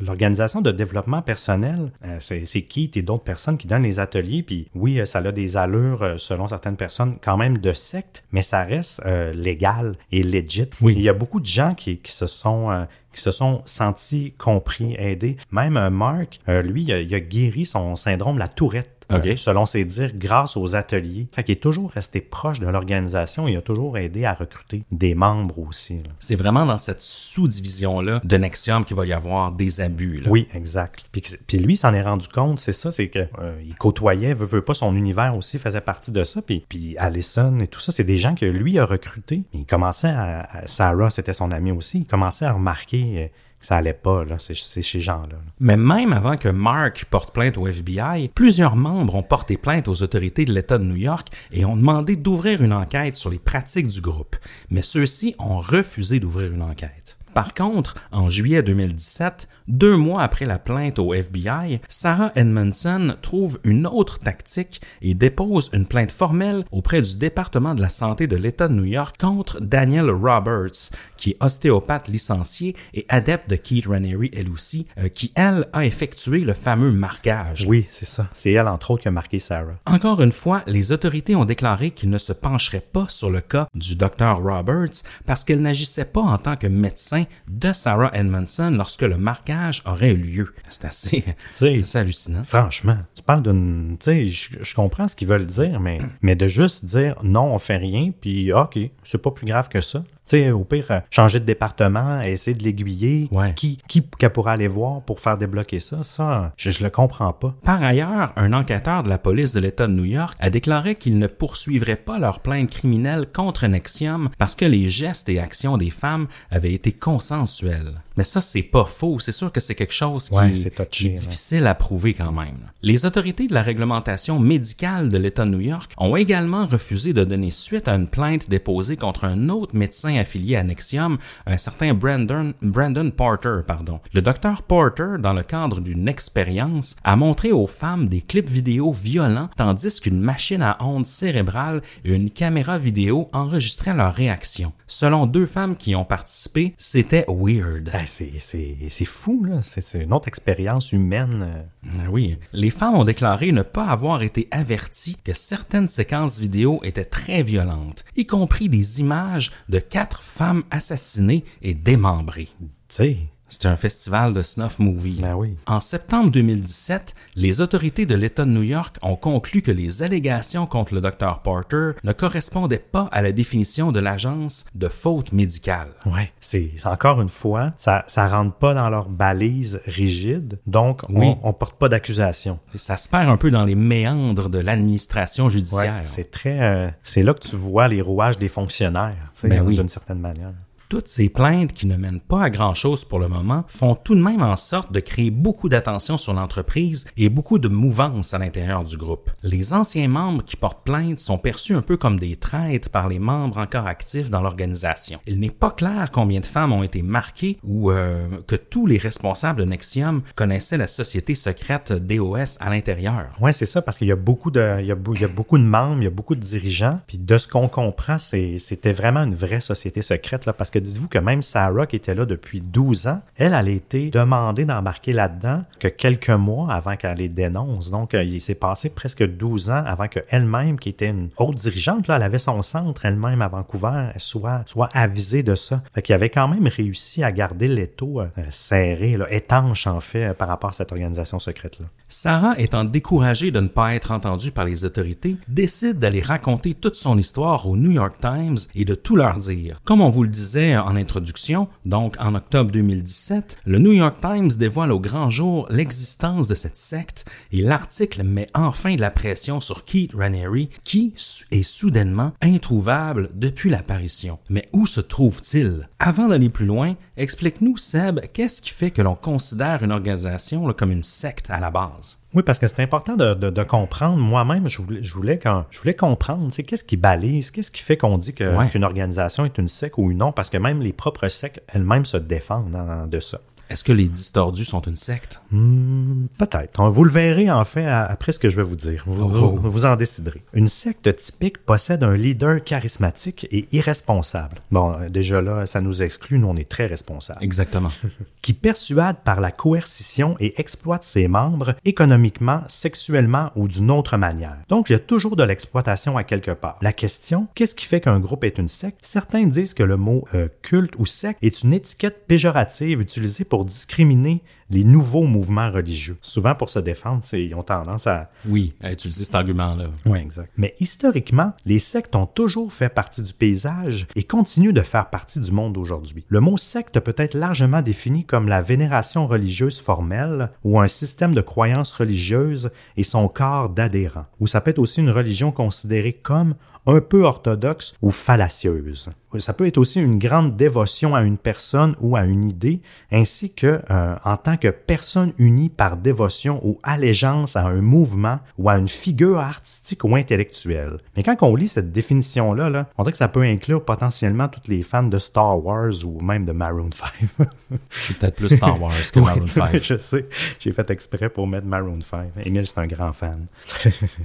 l'organisation 0.00 0.60
de 0.60 0.70
développement 0.70 1.22
personnel 1.22 1.61
euh, 1.64 2.16
c'est 2.18 2.62
Keith 2.62 2.96
et 2.96 3.02
d'autres 3.02 3.24
personnes 3.24 3.58
qui 3.58 3.66
donnent 3.66 3.82
les 3.82 4.00
ateliers. 4.00 4.42
Puis 4.42 4.68
oui, 4.74 5.00
euh, 5.00 5.04
ça 5.04 5.18
a 5.18 5.32
des 5.32 5.56
allures, 5.56 6.02
euh, 6.02 6.14
selon 6.18 6.48
certaines 6.48 6.76
personnes, 6.76 7.16
quand 7.22 7.36
même 7.36 7.58
de 7.58 7.72
secte, 7.72 8.24
mais 8.32 8.42
ça 8.42 8.64
reste 8.64 9.02
légal 9.34 9.96
et 10.10 10.22
legit. 10.22 10.68
Oui. 10.80 10.94
Il 10.96 11.02
y 11.02 11.08
a 11.08 11.12
beaucoup 11.12 11.40
de 11.40 11.46
gens 11.46 11.74
qui, 11.74 12.00
se 12.04 12.26
sont 12.26 12.86
qui 13.12 13.20
se 13.20 13.30
sont 13.30 13.62
sentis 13.64 14.32
compris, 14.38 14.94
aidés. 14.98 15.36
Même 15.50 15.88
Mark, 15.90 16.40
lui, 16.48 16.82
il 16.82 17.14
a, 17.14 17.20
guéri 17.20 17.64
son 17.64 17.96
syndrome 17.96 18.38
la 18.38 18.48
tourette 18.48 19.01
selon 19.36 19.66
ses 19.66 19.84
dires, 19.84 20.12
grâce 20.14 20.56
aux 20.56 20.74
ateliers. 20.74 21.28
Fait 21.32 21.44
qu'il 21.44 21.54
est 21.54 21.60
toujours 21.60 21.90
resté 21.90 22.20
proche 22.20 22.60
de 22.60 22.66
l'organisation 22.66 23.48
et 23.48 23.56
a 23.56 23.62
toujours 23.62 23.98
aidé 23.98 24.24
à 24.24 24.34
recruter 24.34 24.82
des 24.90 25.14
membres 25.14 25.58
aussi. 25.58 26.00
C'est 26.18 26.36
vraiment 26.36 26.66
dans 26.66 26.78
cette 26.78 27.00
sous-division-là 27.00 28.20
de 28.22 28.36
Nexium 28.36 28.84
qu'il 28.84 28.96
va 28.96 29.06
y 29.06 29.12
avoir 29.12 29.52
des 29.52 29.80
abus. 29.80 30.22
Oui, 30.26 30.48
exact. 30.54 31.04
Puis, 31.12 31.22
puis 31.46 31.58
lui, 31.58 31.76
s'en 31.76 31.94
est 31.94 32.02
rendu 32.02 32.28
compte, 32.28 32.60
c'est 32.60 32.72
ça, 32.72 32.90
c'est 32.90 33.08
que 33.08 33.26
euh, 33.38 33.60
il 33.64 33.74
côtoyait, 33.76 34.34
veut, 34.34 34.46
veut 34.46 34.62
pas, 34.62 34.74
son 34.74 34.94
univers 34.94 35.36
aussi 35.36 35.58
faisait 35.58 35.80
partie 35.80 36.10
de 36.10 36.24
ça. 36.24 36.42
Puis, 36.42 36.64
puis 36.68 36.96
Allison 36.98 37.58
et 37.60 37.66
tout 37.66 37.80
ça, 37.80 37.92
c'est 37.92 38.04
des 38.04 38.18
gens 38.18 38.34
que 38.34 38.46
lui 38.46 38.78
a 38.78 38.84
recrutés. 38.84 39.42
Il 39.52 39.66
commençait 39.66 40.08
à, 40.08 40.62
Sarah, 40.66 41.10
c'était 41.10 41.32
son 41.32 41.50
ami 41.50 41.72
aussi, 41.72 42.00
il 42.00 42.06
commençait 42.06 42.46
à 42.46 42.52
remarquer... 42.52 43.30
Ça 43.62 43.76
allait 43.76 43.92
pas, 43.92 44.24
là, 44.24 44.36
c'est 44.38 44.54
ces 44.54 45.00
gens-là. 45.00 45.36
Mais 45.60 45.76
même 45.76 46.12
avant 46.12 46.36
que 46.36 46.48
Mark 46.48 47.04
porte 47.08 47.32
plainte 47.32 47.56
au 47.56 47.66
FBI, 47.66 48.28
plusieurs 48.34 48.74
membres 48.74 49.14
ont 49.14 49.22
porté 49.22 49.56
plainte 49.56 49.86
aux 49.86 50.02
autorités 50.02 50.44
de 50.44 50.52
l'État 50.52 50.78
de 50.78 50.84
New 50.84 50.96
York 50.96 51.28
et 51.52 51.64
ont 51.64 51.76
demandé 51.76 52.16
d'ouvrir 52.16 52.60
une 52.60 52.72
enquête 52.72 53.16
sur 53.16 53.30
les 53.30 53.38
pratiques 53.38 53.86
du 53.86 54.00
groupe. 54.00 54.36
Mais 54.70 54.82
ceux-ci 54.82 55.36
ont 55.38 55.60
refusé 55.60 56.18
d'ouvrir 56.18 56.52
une 56.52 56.62
enquête. 56.62 57.16
Par 57.34 57.54
contre, 57.54 57.94
en 58.12 58.28
juillet 58.28 58.62
2017, 58.62 59.48
deux 59.68 59.96
mois 59.96 60.22
après 60.22 60.44
la 60.44 60.58
plainte 60.58 60.98
au 60.98 61.14
FBI, 61.14 61.80
Sarah 61.88 62.30
Edmondson 62.34 63.16
trouve 63.22 63.58
une 63.64 63.86
autre 63.86 64.18
tactique 64.18 64.82
et 65.00 65.14
dépose 65.14 65.70
une 65.72 65.86
plainte 65.86 66.10
formelle 66.10 66.64
auprès 66.70 67.00
du 67.00 67.16
département 67.16 67.74
de 67.74 67.80
la 67.80 67.88
santé 67.88 68.26
de 68.26 68.36
l'État 68.36 68.68
de 68.68 68.74
New 68.74 68.84
York 68.84 69.16
contre 69.18 69.60
Daniel 69.60 70.10
Roberts, 70.10 70.90
qui 71.16 71.30
est 71.30 71.36
ostéopathe 71.40 72.08
licencié 72.08 72.76
et 72.92 73.06
adepte 73.08 73.48
de 73.48 73.56
Keith 73.56 73.86
Raniere 73.86 74.28
elle 74.34 74.50
aussi, 74.50 74.86
euh, 74.98 75.08
qui 75.08 75.32
elle 75.34 75.68
a 75.72 75.86
effectué 75.86 76.40
le 76.40 76.52
fameux 76.52 76.92
marquage. 76.92 77.64
Oui, 77.66 77.86
c'est 77.90 78.04
ça. 78.04 78.28
C'est 78.34 78.52
elle 78.52 78.68
entre 78.68 78.90
autres 78.90 79.02
qui 79.02 79.08
a 79.08 79.12
marqué 79.12 79.38
Sarah. 79.38 79.78
Encore 79.86 80.20
une 80.20 80.32
fois, 80.32 80.62
les 80.66 80.92
autorités 80.92 81.34
ont 81.34 81.46
déclaré 81.46 81.92
qu'ils 81.92 82.10
ne 82.10 82.18
se 82.18 82.32
pencheraient 82.32 82.86
pas 82.92 83.06
sur 83.08 83.30
le 83.30 83.40
cas 83.40 83.68
du 83.74 83.96
docteur 83.96 84.42
Roberts 84.42 85.02
parce 85.24 85.44
qu'elle 85.44 85.62
n'agissait 85.62 86.04
pas 86.04 86.20
en 86.20 86.36
tant 86.36 86.56
que 86.56 86.66
médecin 86.66 87.21
de 87.48 87.72
Sarah 87.72 88.10
Edmondson 88.14 88.70
lorsque 88.76 89.02
le 89.02 89.16
marquage 89.16 89.82
aurait 89.86 90.12
eu 90.12 90.16
lieu. 90.16 90.54
C'est 90.68 90.84
assez, 90.84 91.24
assez, 91.50 91.98
hallucinant. 91.98 92.44
Franchement, 92.44 92.98
tu 93.14 93.22
parles 93.22 93.42
d'une. 93.42 93.96
Tu 93.98 94.30
sais, 94.30 94.58
je, 94.62 94.74
comprends 94.74 95.08
ce 95.08 95.16
qu'ils 95.16 95.28
veulent 95.28 95.46
dire, 95.46 95.80
mais, 95.80 95.98
mais 96.22 96.36
de 96.36 96.46
juste 96.46 96.84
dire 96.84 97.16
non, 97.22 97.54
on 97.54 97.58
fait 97.58 97.76
rien, 97.76 98.12
puis 98.18 98.52
OK, 98.52 98.78
c'est 99.02 99.22
pas 99.22 99.30
plus 99.30 99.46
grave 99.46 99.68
que 99.68 99.80
ça. 99.80 100.04
Sais, 100.32 100.50
au 100.50 100.64
pire, 100.64 100.86
euh, 100.90 101.00
changer 101.10 101.40
de 101.40 101.44
département, 101.44 102.22
essayer 102.22 102.56
de 102.56 102.62
l'aiguiller. 102.62 103.28
Qui, 103.54 103.78
qui 103.86 104.00
pourrait 104.00 104.52
aller 104.52 104.66
voir 104.66 105.02
pour 105.02 105.20
faire 105.20 105.36
débloquer 105.36 105.78
ça? 105.78 106.02
Ça, 106.02 106.54
je, 106.56 106.70
je 106.70 106.82
le 106.82 106.88
comprends 106.88 107.34
pas. 107.34 107.54
Par 107.62 107.82
ailleurs, 107.82 108.32
un 108.36 108.54
enquêteur 108.54 109.02
de 109.02 109.10
la 109.10 109.18
police 109.18 109.52
de 109.52 109.60
l'État 109.60 109.86
de 109.86 109.92
New 109.92 110.06
York 110.06 110.34
a 110.40 110.48
déclaré 110.48 110.94
qu'il 110.94 111.18
ne 111.18 111.26
poursuivrait 111.26 111.96
pas 111.96 112.18
leur 112.18 112.40
plainte 112.40 112.70
criminelle 112.70 113.26
contre 113.30 113.66
Nexium 113.66 114.30
parce 114.38 114.54
que 114.54 114.64
les 114.64 114.88
gestes 114.88 115.28
et 115.28 115.38
actions 115.38 115.76
des 115.76 115.90
femmes 115.90 116.28
avaient 116.50 116.72
été 116.72 116.92
consensuels. 116.92 118.00
Mais 118.16 118.24
ça, 118.24 118.40
c'est 118.40 118.62
pas 118.62 118.84
faux. 118.84 119.18
C'est 119.20 119.32
sûr 119.32 119.52
que 119.52 119.60
c'est 119.60 119.74
quelque 119.74 119.92
chose 119.92 120.28
qui, 120.28 121.06
est, 121.06 121.10
difficile 121.10 121.66
à 121.66 121.74
prouver 121.74 122.14
quand 122.14 122.32
même. 122.32 122.70
Les 122.82 123.06
autorités 123.06 123.46
de 123.46 123.54
la 123.54 123.62
réglementation 123.62 124.38
médicale 124.38 125.08
de 125.08 125.18
l'État 125.18 125.44
de 125.44 125.50
New 125.50 125.60
York 125.60 125.92
ont 125.98 126.16
également 126.16 126.66
refusé 126.66 127.12
de 127.12 127.24
donner 127.24 127.50
suite 127.50 127.88
à 127.88 127.94
une 127.94 128.08
plainte 128.08 128.50
déposée 128.50 128.96
contre 128.96 129.24
un 129.24 129.48
autre 129.48 129.74
médecin 129.74 130.16
affilié 130.16 130.56
à 130.56 130.64
Nexium, 130.64 131.18
un 131.46 131.56
certain 131.56 131.94
Brandon, 131.94 132.52
Brandon 132.62 133.10
Porter. 133.10 133.60
Pardon. 133.66 134.00
Le 134.12 134.22
docteur 134.22 134.62
Porter, 134.62 135.18
dans 135.18 135.32
le 135.32 135.42
cadre 135.42 135.80
d'une 135.80 136.08
expérience, 136.08 136.96
a 137.04 137.16
montré 137.16 137.52
aux 137.52 137.66
femmes 137.66 138.08
des 138.08 138.20
clips 138.20 138.48
vidéo 138.48 138.92
violents 138.92 139.48
tandis 139.56 140.00
qu'une 140.00 140.20
machine 140.20 140.62
à 140.62 140.76
ondes 140.80 141.06
cérébrales 141.06 141.82
et 142.04 142.14
une 142.14 142.30
caméra 142.30 142.78
vidéo 142.78 143.28
enregistraient 143.32 143.94
leurs 143.94 144.14
réactions. 144.14 144.72
Selon 144.86 145.26
deux 145.26 145.46
femmes 145.46 145.76
qui 145.76 145.94
ont 145.94 146.04
participé, 146.04 146.74
c'était 146.76 147.24
weird. 147.28 147.90
Ben, 148.02 148.88
c'est 148.88 149.04
fou, 149.04 149.44
là. 149.44 149.60
C'est 149.62 150.02
une 150.02 150.12
autre 150.12 150.28
expérience 150.28 150.92
humaine. 150.92 151.66
Ben 151.84 152.08
oui. 152.10 152.38
Les 152.52 152.70
femmes 152.70 152.94
ont 152.94 153.04
déclaré 153.04 153.52
ne 153.52 153.62
pas 153.62 153.86
avoir 153.86 154.22
été 154.22 154.48
averties 154.50 155.16
que 155.24 155.32
certaines 155.32 155.88
séquences 155.88 156.40
vidéo 156.40 156.80
étaient 156.82 157.04
très 157.04 157.42
violentes, 157.42 158.04
y 158.16 158.26
compris 158.26 158.68
des 158.68 159.00
images 159.00 159.52
de 159.68 159.78
quatre 159.78 160.22
femmes 160.22 160.64
assassinées 160.70 161.44
et 161.62 161.74
démembrées. 161.74 162.48
Tu 162.60 162.68
sais, 162.88 163.16
c'était 163.52 163.68
un 163.68 163.76
festival 163.76 164.32
de 164.32 164.40
snuff 164.40 164.78
movie. 164.78 165.20
Ben 165.20 165.34
oui. 165.34 165.58
En 165.66 165.80
septembre 165.80 166.30
2017, 166.30 167.14
les 167.36 167.60
autorités 167.60 168.06
de 168.06 168.14
l'État 168.14 168.46
de 168.46 168.50
New 168.50 168.62
York 168.62 168.96
ont 169.02 169.14
conclu 169.14 169.60
que 169.60 169.70
les 169.70 170.02
allégations 170.02 170.66
contre 170.66 170.94
le 170.94 171.02
Dr 171.02 171.40
Porter 171.44 171.90
ne 172.02 172.12
correspondaient 172.12 172.78
pas 172.78 173.10
à 173.12 173.20
la 173.20 173.30
définition 173.30 173.92
de 173.92 174.00
l'agence 174.00 174.64
de 174.74 174.88
faute 174.88 175.32
médicale. 175.32 175.88
Ouais, 176.06 176.32
c'est 176.40 176.70
encore 176.86 177.20
une 177.20 177.28
fois, 177.28 177.74
ça 177.76 178.04
ça 178.06 178.26
rentre 178.26 178.54
pas 178.56 178.72
dans 178.72 178.88
leur 178.88 179.10
balise 179.10 179.82
rigide, 179.84 180.58
donc 180.66 181.02
oui. 181.10 181.34
on, 181.42 181.52
porte 181.52 181.78
pas 181.78 181.90
d'accusation. 181.90 182.58
Ça 182.74 182.96
se 182.96 183.06
perd 183.06 183.28
un 183.28 183.36
peu 183.36 183.50
dans 183.50 183.64
les 183.64 183.74
méandres 183.74 184.48
de 184.48 184.60
l'administration 184.60 185.50
judiciaire. 185.50 185.96
Ouais, 185.96 186.06
c'est 186.06 186.30
très, 186.30 186.58
euh, 186.62 186.88
c'est 187.02 187.22
là 187.22 187.34
que 187.34 187.46
tu 187.46 187.56
vois 187.56 187.88
les 187.88 188.00
rouages 188.00 188.38
des 188.38 188.48
fonctionnaires, 188.48 189.30
tu 189.34 189.40
sais, 189.40 189.48
ben 189.48 189.62
d'une 189.62 189.88
certaine 189.88 190.20
manière. 190.20 190.54
Toutes 190.92 191.08
ces 191.08 191.30
plaintes 191.30 191.72
qui 191.72 191.86
ne 191.86 191.96
mènent 191.96 192.20
pas 192.20 192.42
à 192.42 192.50
grand-chose 192.50 193.06
pour 193.06 193.18
le 193.18 193.26
moment 193.26 193.64
font 193.66 193.94
tout 193.94 194.14
de 194.14 194.20
même 194.20 194.42
en 194.42 194.56
sorte 194.56 194.92
de 194.92 195.00
créer 195.00 195.30
beaucoup 195.30 195.70
d'attention 195.70 196.18
sur 196.18 196.34
l'entreprise 196.34 197.06
et 197.16 197.30
beaucoup 197.30 197.58
de 197.58 197.68
mouvance 197.68 198.34
à 198.34 198.38
l'intérieur 198.38 198.84
du 198.84 198.98
groupe. 198.98 199.30
Les 199.42 199.72
anciens 199.72 200.08
membres 200.08 200.44
qui 200.44 200.54
portent 200.54 200.84
plainte 200.84 201.18
sont 201.18 201.38
perçus 201.38 201.74
un 201.74 201.80
peu 201.80 201.96
comme 201.96 202.20
des 202.20 202.36
traîtres 202.36 202.90
par 202.90 203.08
les 203.08 203.18
membres 203.18 203.56
encore 203.56 203.86
actifs 203.86 204.28
dans 204.28 204.42
l'organisation. 204.42 205.18
Il 205.26 205.40
n'est 205.40 205.48
pas 205.48 205.70
clair 205.70 206.10
combien 206.12 206.40
de 206.40 206.44
femmes 206.44 206.74
ont 206.74 206.82
été 206.82 207.00
marquées 207.00 207.56
ou 207.64 207.90
euh, 207.90 208.28
que 208.46 208.56
tous 208.56 208.86
les 208.86 208.98
responsables 208.98 209.60
de 209.60 209.64
Nexium 209.64 210.20
connaissaient 210.34 210.76
la 210.76 210.88
société 210.88 211.34
secrète 211.34 211.90
DOS 211.90 212.58
à 212.60 212.68
l'intérieur. 212.68 213.30
Ouais, 213.40 213.54
c'est 213.54 213.64
ça 213.64 213.80
parce 213.80 213.96
qu'il 213.96 214.08
y 214.08 214.12
a 214.12 214.16
beaucoup 214.16 214.50
de 214.50 214.76
il 214.78 214.84
y 214.84 214.88
y 214.88 215.24
a 215.24 215.28
beaucoup 215.28 215.56
de 215.56 215.64
membres, 215.64 216.02
il 216.02 216.04
y 216.04 216.06
a 216.06 216.10
beaucoup 216.10 216.34
de 216.34 216.40
dirigeants, 216.40 217.00
puis 217.06 217.16
de 217.16 217.38
ce 217.38 217.48
qu'on 217.48 217.68
comprend, 217.68 218.18
c'était 218.18 218.92
vraiment 218.92 219.22
une 219.22 219.34
vraie 219.34 219.62
société 219.62 220.02
secrète 220.02 220.44
là 220.44 220.52
parce 220.52 220.70
que 220.70 220.81
dites-vous 220.82 221.08
que 221.08 221.18
même 221.18 221.42
Sarah, 221.42 221.86
qui 221.86 221.96
était 221.96 222.14
là 222.14 222.24
depuis 222.24 222.60
12 222.60 223.06
ans, 223.06 223.20
elle, 223.36 223.54
elle 223.54 223.68
a 223.68 223.70
été 223.70 224.10
demandée 224.10 224.64
d'embarquer 224.64 225.12
là-dedans 225.12 225.64
que 225.78 225.88
quelques 225.88 226.30
mois 226.30 226.72
avant 226.72 226.96
qu'elle 226.96 227.16
les 227.16 227.28
dénonce. 227.28 227.90
Donc, 227.90 228.14
euh, 228.14 228.22
il 228.22 228.40
s'est 228.40 228.54
passé 228.54 228.90
presque 228.90 229.24
12 229.24 229.70
ans 229.70 229.82
avant 229.86 230.08
qu'elle-même, 230.08 230.78
qui 230.78 230.88
était 230.88 231.08
une 231.08 231.30
haute 231.38 231.56
dirigeante, 231.56 232.08
là, 232.08 232.16
elle 232.16 232.22
avait 232.22 232.38
son 232.38 232.62
centre 232.62 233.04
elle-même 233.04 233.42
à 233.42 233.48
Vancouver, 233.48 234.10
soit, 234.16 234.62
soit 234.66 234.88
avisée 234.92 235.42
de 235.42 235.54
ça. 235.54 235.82
Fait 235.94 236.02
qu'il 236.02 236.14
avait 236.14 236.30
quand 236.30 236.48
même 236.48 236.66
réussi 236.66 237.22
à 237.24 237.32
garder 237.32 237.68
l'étau 237.68 238.20
euh, 238.20 238.28
serré, 238.50 239.16
là, 239.16 239.26
étanche 239.30 239.86
en 239.86 240.00
fait, 240.00 240.24
euh, 240.24 240.34
par 240.34 240.48
rapport 240.48 240.70
à 240.70 240.72
cette 240.72 240.92
organisation 240.92 241.38
secrète-là. 241.38 241.86
Sarah, 242.08 242.54
étant 242.58 242.84
découragée 242.84 243.50
de 243.50 243.60
ne 243.60 243.68
pas 243.68 243.94
être 243.94 244.10
entendue 244.10 244.50
par 244.50 244.64
les 244.64 244.84
autorités, 244.84 245.36
décide 245.48 245.98
d'aller 245.98 246.20
raconter 246.20 246.74
toute 246.74 246.94
son 246.94 247.16
histoire 247.16 247.66
au 247.66 247.76
New 247.76 247.90
York 247.90 248.16
Times 248.20 248.58
et 248.74 248.84
de 248.84 248.94
tout 248.94 249.16
leur 249.16 249.38
dire. 249.38 249.80
Comme 249.84 250.00
on 250.00 250.10
vous 250.10 250.22
le 250.22 250.28
disait 250.28 250.71
en 250.76 250.96
introduction, 250.96 251.68
donc 251.84 252.16
en 252.18 252.34
octobre 252.34 252.70
2017, 252.70 253.58
le 253.64 253.78
New 253.78 253.92
York 253.92 254.16
Times 254.20 254.50
dévoile 254.58 254.92
au 254.92 255.00
grand 255.00 255.30
jour 255.30 255.66
l'existence 255.70 256.48
de 256.48 256.54
cette 256.54 256.76
secte 256.76 257.24
et 257.52 257.62
l'article 257.62 258.22
met 258.22 258.46
enfin 258.54 258.94
de 258.94 259.00
la 259.00 259.10
pression 259.10 259.60
sur 259.60 259.84
Keith 259.84 260.14
Raniere 260.14 260.68
qui 260.84 261.14
est 261.50 261.62
soudainement 261.62 262.32
introuvable 262.40 263.30
depuis 263.34 263.70
l'apparition. 263.70 264.38
Mais 264.48 264.68
où 264.72 264.86
se 264.86 265.00
trouve-t-il? 265.00 265.88
Avant 265.98 266.28
d'aller 266.28 266.48
plus 266.48 266.66
loin, 266.66 266.94
explique-nous 267.16 267.76
Seb, 267.76 268.20
qu'est-ce 268.32 268.62
qui 268.62 268.70
fait 268.70 268.90
que 268.90 269.02
l'on 269.02 269.14
considère 269.14 269.82
une 269.82 269.92
organisation 269.92 270.66
là, 270.66 270.74
comme 270.74 270.92
une 270.92 271.02
secte 271.02 271.50
à 271.50 271.60
la 271.60 271.70
base? 271.70 272.22
Oui, 272.34 272.42
parce 272.42 272.58
que 272.58 272.66
c'est 272.66 272.80
important 272.82 273.16
de, 273.16 273.62
comprendre. 273.62 274.16
Moi-même, 274.16 274.68
je 274.68 274.80
voulais, 274.80 275.04
je 275.04 275.12
voulais, 275.12 275.38
quand, 275.38 275.66
je 275.70 275.80
voulais 275.80 275.94
comprendre, 275.94 276.48
c'est 276.50 276.62
qu'est-ce 276.62 276.84
qui 276.84 276.96
balise, 276.96 277.50
qu'est-ce 277.50 277.70
qui 277.70 277.82
fait 277.82 277.98
qu'on 277.98 278.16
dit 278.16 278.34
qu'une 278.34 278.84
organisation 278.84 279.44
est 279.44 279.58
une 279.58 279.68
secte 279.68 279.98
ou 279.98 280.12
non, 280.12 280.32
parce 280.32 280.48
que 280.48 280.56
même 280.62 280.80
les 280.80 280.92
propres 280.92 281.28
sectes 281.28 281.60
elles-mêmes 281.68 282.04
se 282.06 282.16
défendent 282.16 283.08
de 283.10 283.20
ça. 283.20 283.40
Est-ce 283.72 283.84
que 283.84 283.92
les 283.92 284.08
distordus 284.08 284.66
sont 284.66 284.82
une 284.82 284.96
secte? 284.96 285.40
Hmm, 285.50 286.26
peut-être. 286.36 286.82
Vous 286.90 287.04
le 287.04 287.10
verrez 287.10 287.50
en 287.50 287.64
fait 287.64 287.86
après 287.86 288.32
ce 288.32 288.38
que 288.38 288.50
je 288.50 288.56
vais 288.56 288.62
vous 288.62 288.76
dire. 288.76 289.02
Vous, 289.06 289.22
oh. 289.22 289.56
vous, 289.56 289.86
en 289.86 289.96
déciderez. 289.96 290.42
Une 290.52 290.68
secte 290.68 291.16
typique 291.16 291.56
possède 291.56 292.02
un 292.02 292.14
leader 292.14 292.62
charismatique 292.62 293.48
et 293.50 293.68
irresponsable. 293.72 294.60
Bon, 294.70 294.94
déjà 295.08 295.40
là, 295.40 295.64
ça 295.64 295.80
nous 295.80 296.02
exclut, 296.02 296.38
nous 296.38 296.48
on 296.48 296.56
est 296.56 296.68
très 296.68 296.84
responsables. 296.84 297.42
Exactement. 297.42 297.90
qui 298.42 298.52
persuade 298.52 299.16
par 299.24 299.40
la 299.40 299.50
coercition 299.50 300.36
et 300.38 300.60
exploite 300.60 301.04
ses 301.04 301.26
membres 301.26 301.74
économiquement, 301.86 302.60
sexuellement 302.66 303.52
ou 303.56 303.68
d'une 303.68 303.90
autre 303.90 304.18
manière. 304.18 304.58
Donc 304.68 304.90
il 304.90 304.92
y 304.92 304.96
a 304.96 304.98
toujours 304.98 305.34
de 305.34 305.44
l'exploitation 305.44 306.18
à 306.18 306.24
quelque 306.24 306.50
part. 306.50 306.76
La 306.82 306.92
question, 306.92 307.48
qu'est-ce 307.54 307.74
qui 307.74 307.86
fait 307.86 308.02
qu'un 308.02 308.20
groupe 308.20 308.44
est 308.44 308.58
une 308.58 308.68
secte? 308.68 308.98
Certains 309.00 309.46
disent 309.46 309.72
que 309.72 309.82
le 309.82 309.96
mot 309.96 310.26
euh, 310.34 310.48
culte 310.60 310.92
ou 310.98 311.06
secte 311.06 311.38
est 311.40 311.62
une 311.62 311.72
étiquette 311.72 312.26
péjorative 312.26 313.00
utilisée 313.00 313.44
pour 313.44 313.61
discriminer 313.64 314.42
les 314.70 314.84
nouveaux 314.84 315.24
mouvements 315.24 315.70
religieux. 315.70 316.16
Souvent, 316.22 316.54
pour 316.54 316.70
se 316.70 316.78
défendre, 316.78 317.22
ils 317.34 317.54
ont 317.54 317.62
tendance 317.62 318.06
à... 318.06 318.30
Oui, 318.46 318.74
à 318.80 318.92
utiliser 318.92 319.24
cet 319.24 319.34
argument-là. 319.34 319.88
Oui, 320.06 320.18
exact. 320.18 320.50
Mais 320.56 320.74
historiquement, 320.80 321.52
les 321.66 321.78
sectes 321.78 322.16
ont 322.16 322.26
toujours 322.26 322.72
fait 322.72 322.88
partie 322.88 323.22
du 323.22 323.34
paysage 323.34 324.06
et 324.16 324.24
continuent 324.24 324.72
de 324.72 324.80
faire 324.80 325.10
partie 325.10 325.40
du 325.40 325.52
monde 325.52 325.76
aujourd'hui. 325.76 326.24
Le 326.28 326.40
mot 326.40 326.56
secte 326.56 327.00
peut 327.00 327.14
être 327.18 327.34
largement 327.34 327.82
défini 327.82 328.24
comme 328.24 328.48
la 328.48 328.62
vénération 328.62 329.26
religieuse 329.26 329.78
formelle 329.78 330.50
ou 330.64 330.80
un 330.80 330.88
système 330.88 331.34
de 331.34 331.42
croyances 331.42 331.92
religieuses 331.92 332.70
et 332.96 333.02
son 333.02 333.28
corps 333.28 333.68
d'adhérents. 333.68 334.26
Ou 334.40 334.46
ça 334.46 334.62
peut 334.62 334.70
être 334.70 334.78
aussi 334.78 335.00
une 335.00 335.10
religion 335.10 335.52
considérée 335.52 336.14
comme 336.14 336.54
un 336.86 337.00
peu 337.00 337.24
orthodoxe 337.24 337.94
ou 338.02 338.10
fallacieuse. 338.10 339.10
Ça 339.38 339.52
peut 339.52 339.66
être 339.66 339.78
aussi 339.78 340.00
une 340.00 340.18
grande 340.18 340.56
dévotion 340.56 341.14
à 341.14 341.22
une 341.22 341.38
personne 341.38 341.96
ou 342.00 342.16
à 342.16 342.24
une 342.24 342.44
idée, 342.44 342.80
ainsi 343.10 343.54
que 343.54 343.80
euh, 343.90 344.14
en 344.24 344.36
tant 344.36 344.56
que 344.56 344.68
personne 344.68 345.32
unie 345.38 345.68
par 345.68 345.96
dévotion 345.96 346.60
ou 346.62 346.78
allégeance 346.82 347.56
à 347.56 347.64
un 347.64 347.80
mouvement 347.80 348.38
ou 348.58 348.68
à 348.68 348.76
une 348.76 348.88
figure 348.88 349.38
artistique 349.38 350.04
ou 350.04 350.14
intellectuelle. 350.14 350.98
Mais 351.16 351.22
quand 351.22 351.36
on 351.42 351.56
lit 351.56 351.68
cette 351.68 351.92
définition-là, 351.92 352.68
là, 352.68 352.88
on 352.98 353.02
dirait 353.02 353.12
que 353.12 353.18
ça 353.18 353.28
peut 353.28 353.42
inclure 353.42 353.84
potentiellement 353.84 354.48
tous 354.48 354.68
les 354.68 354.82
fans 354.82 355.02
de 355.02 355.18
Star 355.18 355.64
Wars 355.64 356.04
ou 356.04 356.20
même 356.20 356.44
de 356.44 356.52
Maroon 356.52 356.90
5. 356.92 357.08
je 357.90 358.02
suis 358.02 358.14
peut-être 358.14 358.36
plus 358.36 358.50
Star 358.50 358.80
Wars 358.80 358.92
que 359.12 359.20
Maroon 359.20 359.46
5. 359.46 359.76
je 359.82 359.98
sais, 359.98 360.28
j'ai 360.58 360.72
fait 360.72 360.90
exprès 360.90 361.28
pour 361.28 361.46
mettre 361.46 361.66
Maroon 361.66 362.00
5. 362.00 362.32
Emile, 362.44 362.66
c'est 362.66 362.78
un 362.78 362.86
grand 362.86 363.12
fan. 363.12 363.46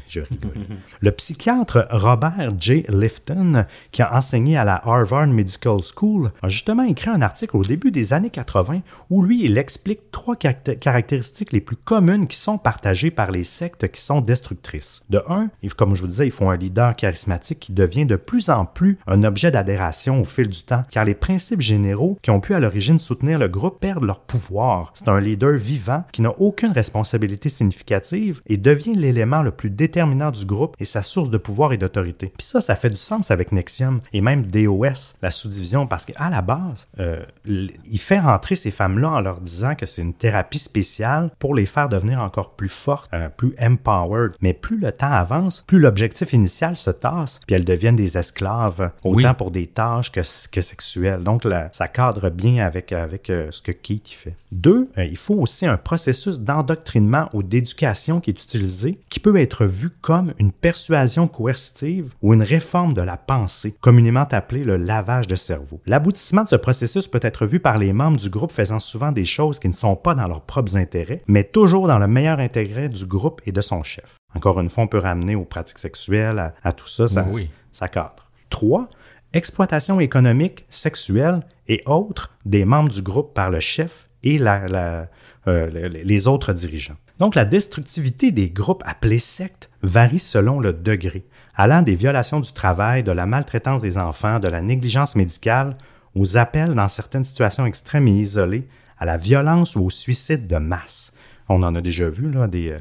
je 0.07 0.19
rigole. 0.21 0.51
Le 0.99 1.11
psychiatre 1.11 1.87
Robert 1.91 2.53
J. 2.59 2.85
Lifton, 2.89 3.65
qui 3.91 4.01
a 4.01 4.13
enseigné 4.13 4.57
à 4.57 4.65
la 4.65 4.81
Harvard 4.85 4.96
Medical 5.05 5.79
School, 5.81 6.31
a 6.41 6.49
justement 6.49 6.83
écrit 6.83 7.09
un 7.09 7.21
article 7.21 7.57
au 7.57 7.63
début 7.63 7.91
des 7.91 8.13
années 8.13 8.29
80 8.29 8.81
où 9.09 9.23
lui, 9.23 9.43
il 9.43 9.57
explique 9.57 10.11
trois 10.11 10.35
caractéristiques 10.35 11.51
les 11.51 11.61
plus 11.61 11.75
communes 11.75 12.27
qui 12.27 12.37
sont 12.37 12.57
partagées 12.57 13.11
par 13.11 13.31
les 13.31 13.43
sectes 13.43 13.91
qui 13.91 14.01
sont 14.01 14.21
destructrices. 14.21 15.03
De 15.09 15.21
un, 15.29 15.49
comme 15.75 15.95
je 15.95 16.01
vous 16.01 16.07
disais, 16.07 16.25
ils 16.25 16.31
font 16.31 16.49
un 16.49 16.57
leader 16.57 16.95
charismatique 16.95 17.59
qui 17.59 17.71
devient 17.71 18.05
de 18.05 18.15
plus 18.15 18.49
en 18.49 18.65
plus 18.65 18.97
un 19.07 19.23
objet 19.23 19.51
d'adhération 19.51 20.21
au 20.21 20.25
fil 20.25 20.47
du 20.47 20.63
temps, 20.63 20.83
car 20.91 21.05
les 21.05 21.13
principes 21.13 21.61
généraux 21.61 22.17
qui 22.21 22.31
ont 22.31 22.39
pu 22.39 22.53
à 22.53 22.59
l'origine 22.59 22.99
soutenir 22.99 23.39
le 23.39 23.47
groupe 23.47 23.79
perdent 23.79 24.03
leur 24.03 24.21
pouvoir. 24.21 24.91
C'est 24.93 25.07
un 25.07 25.19
leader 25.19 25.57
vivant 25.57 26.03
qui 26.11 26.21
n'a 26.21 26.33
aucune 26.39 26.71
responsabilité 26.71 27.49
significative 27.49 28.41
et 28.47 28.57
devient 28.57 28.93
l'élément 28.93 29.41
le 29.41 29.51
plus 29.51 29.69
déterminant 29.69 30.31
du 30.31 30.45
groupe 30.45 30.75
et 30.79 30.85
sa 30.85 31.01
source 31.01 31.29
de 31.29 31.37
pouvoir 31.37 31.73
et 31.73 31.77
d'autorité. 31.77 32.33
Puis 32.37 32.47
ça, 32.47 32.61
ça 32.61 32.75
fait 32.75 32.89
du 32.89 32.95
sens 32.95 33.31
avec 33.31 33.51
Nexium 33.51 33.99
et 34.13 34.21
même 34.21 34.45
DOS, 34.45 34.86
la 35.21 35.31
sous-division, 35.31 35.87
parce 35.87 36.05
qu'à 36.05 36.29
la 36.29 36.41
base, 36.41 36.87
euh, 36.99 37.23
il 37.45 37.99
fait 37.99 38.19
rentrer 38.19 38.55
ces 38.55 38.71
femmes-là 38.71 39.09
en 39.09 39.21
leur 39.21 39.41
disant 39.41 39.75
que 39.75 39.85
c'est 39.85 40.01
une 40.01 40.13
thérapie 40.13 40.59
spéciale 40.59 41.31
pour 41.39 41.55
les 41.55 41.65
faire 41.65 41.89
devenir 41.89 42.21
encore 42.21 42.51
plus 42.51 42.69
fortes, 42.69 43.09
euh, 43.13 43.29
plus 43.29 43.55
empowered. 43.61 44.33
Mais 44.41 44.53
plus 44.53 44.77
le 44.77 44.91
temps 44.91 45.11
avance, 45.11 45.63
plus 45.67 45.79
l'objectif 45.79 46.33
initial 46.33 46.75
se 46.75 46.91
tasse, 46.91 47.39
puis 47.45 47.55
elles 47.55 47.65
deviennent 47.65 47.95
des 47.95 48.17
esclaves, 48.17 48.91
autant 49.03 49.33
pour 49.33 49.51
des 49.51 49.67
tâches 49.67 50.11
que, 50.11 50.21
que 50.51 50.61
sexuelles. 50.61 51.23
Donc 51.23 51.43
là, 51.43 51.69
ça 51.71 51.87
cadre 51.87 52.29
bien 52.29 52.65
avec, 52.65 52.91
avec 52.91 53.29
euh, 53.29 53.47
ce 53.51 53.61
que 53.61 53.71
Keith 53.71 54.09
fait. 54.09 54.35
Deux, 54.51 54.89
il 54.97 55.17
faut 55.17 55.35
aussi 55.35 55.65
un 55.65 55.77
processus 55.77 56.39
d'endoctrinement 56.39 57.29
ou 57.33 57.43
d'éducation 57.43 58.21
qui 58.21 58.29
est 58.29 58.43
utilisé, 58.43 58.99
qui 59.09 59.19
peut 59.19 59.39
être 59.39 59.65
vu 59.65 59.89
comme 59.89 60.33
une 60.39 60.51
persuasion 60.51 61.27
coercitive 61.27 62.13
ou 62.21 62.33
une 62.33 62.43
réforme 62.43 62.93
de 62.93 63.01
la 63.01 63.17
pensée, 63.17 63.75
communément 63.81 64.25
appelée 64.31 64.63
le 64.63 64.77
lavage 64.77 65.27
de 65.27 65.35
cerveau. 65.35 65.81
L'aboutissement 65.85 66.43
de 66.43 66.47
ce 66.47 66.55
processus 66.55 67.07
peut 67.07 67.19
être 67.21 67.45
vu 67.45 67.59
par 67.59 67.77
les 67.77 67.93
membres 67.93 68.17
du 68.17 68.29
groupe 68.29 68.51
faisant 68.51 68.79
souvent 68.79 69.11
des 69.11 69.25
choses 69.25 69.59
qui 69.59 69.67
ne 69.67 69.73
sont 69.73 69.95
pas 69.95 70.15
dans 70.15 70.27
leurs 70.27 70.41
propres 70.41 70.77
intérêts, 70.77 71.23
mais 71.27 71.43
toujours 71.43 71.87
dans 71.87 71.99
le 71.99 72.07
meilleur 72.07 72.39
intérêt 72.39 72.89
du 72.89 73.05
groupe 73.05 73.41
et 73.45 73.51
de 73.51 73.61
son 73.61 73.83
chef. 73.83 74.15
Encore 74.35 74.59
une 74.59 74.69
fois, 74.69 74.83
on 74.83 74.87
peut 74.87 74.97
ramener 74.97 75.35
aux 75.35 75.45
pratiques 75.45 75.79
sexuelles, 75.79 76.53
à, 76.63 76.71
tout 76.71 76.87
ça, 76.87 77.07
ça, 77.07 77.25
oui. 77.29 77.49
ça 77.71 77.87
cadre. 77.87 78.29
Trois, 78.49 78.89
exploitation 79.33 79.99
économique, 79.99 80.65
sexuelle 80.69 81.41
et 81.67 81.81
autres 81.85 82.31
des 82.45 82.65
membres 82.65 82.89
du 82.89 83.01
groupe 83.01 83.33
par 83.33 83.49
le 83.49 83.59
chef 83.59 84.06
et 84.23 84.37
la, 84.37 85.07
euh, 85.47 85.89
les 85.89 86.27
autres 86.27 86.53
dirigeants. 86.53 86.97
Donc 87.19 87.35
la 87.35 87.45
destructivité 87.45 88.31
des 88.31 88.49
groupes 88.49 88.83
appelés 88.85 89.19
sectes 89.19 89.69
varie 89.81 90.19
selon 90.19 90.59
le 90.59 90.73
degré 90.73 91.25
allant 91.57 91.81
des 91.81 91.95
violations 91.95 92.39
du 92.39 92.53
travail, 92.53 93.03
de 93.03 93.11
la 93.11 93.25
maltraitance 93.25 93.81
des 93.81 93.97
enfants, 93.97 94.39
de 94.39 94.47
la 94.47 94.61
négligence 94.61 95.15
médicale, 95.15 95.75
aux 96.15 96.37
appels 96.37 96.73
dans 96.73 96.87
certaines 96.87 97.23
situations 97.23 97.65
extrêmes 97.65 98.07
et 98.07 98.11
isolées, 98.11 98.67
à 98.99 99.05
la 99.05 99.17
violence 99.17 99.75
ou 99.75 99.85
au 99.85 99.89
suicide 99.89 100.47
de 100.47 100.57
masse. 100.57 101.13
On 101.49 101.63
en 101.63 101.75
a 101.75 101.81
déjà 101.81 102.09
vu 102.09 102.31
là, 102.31 102.47
des, 102.47 102.69
euh, 102.69 102.79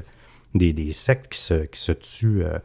des, 0.53 0.73
des 0.73 0.91
sectes 0.91 1.31
qui 1.31 1.39
se, 1.39 1.65
qui 1.65 1.79
se 1.79 1.91
tuent 1.91 2.43
euh, 2.43 2.59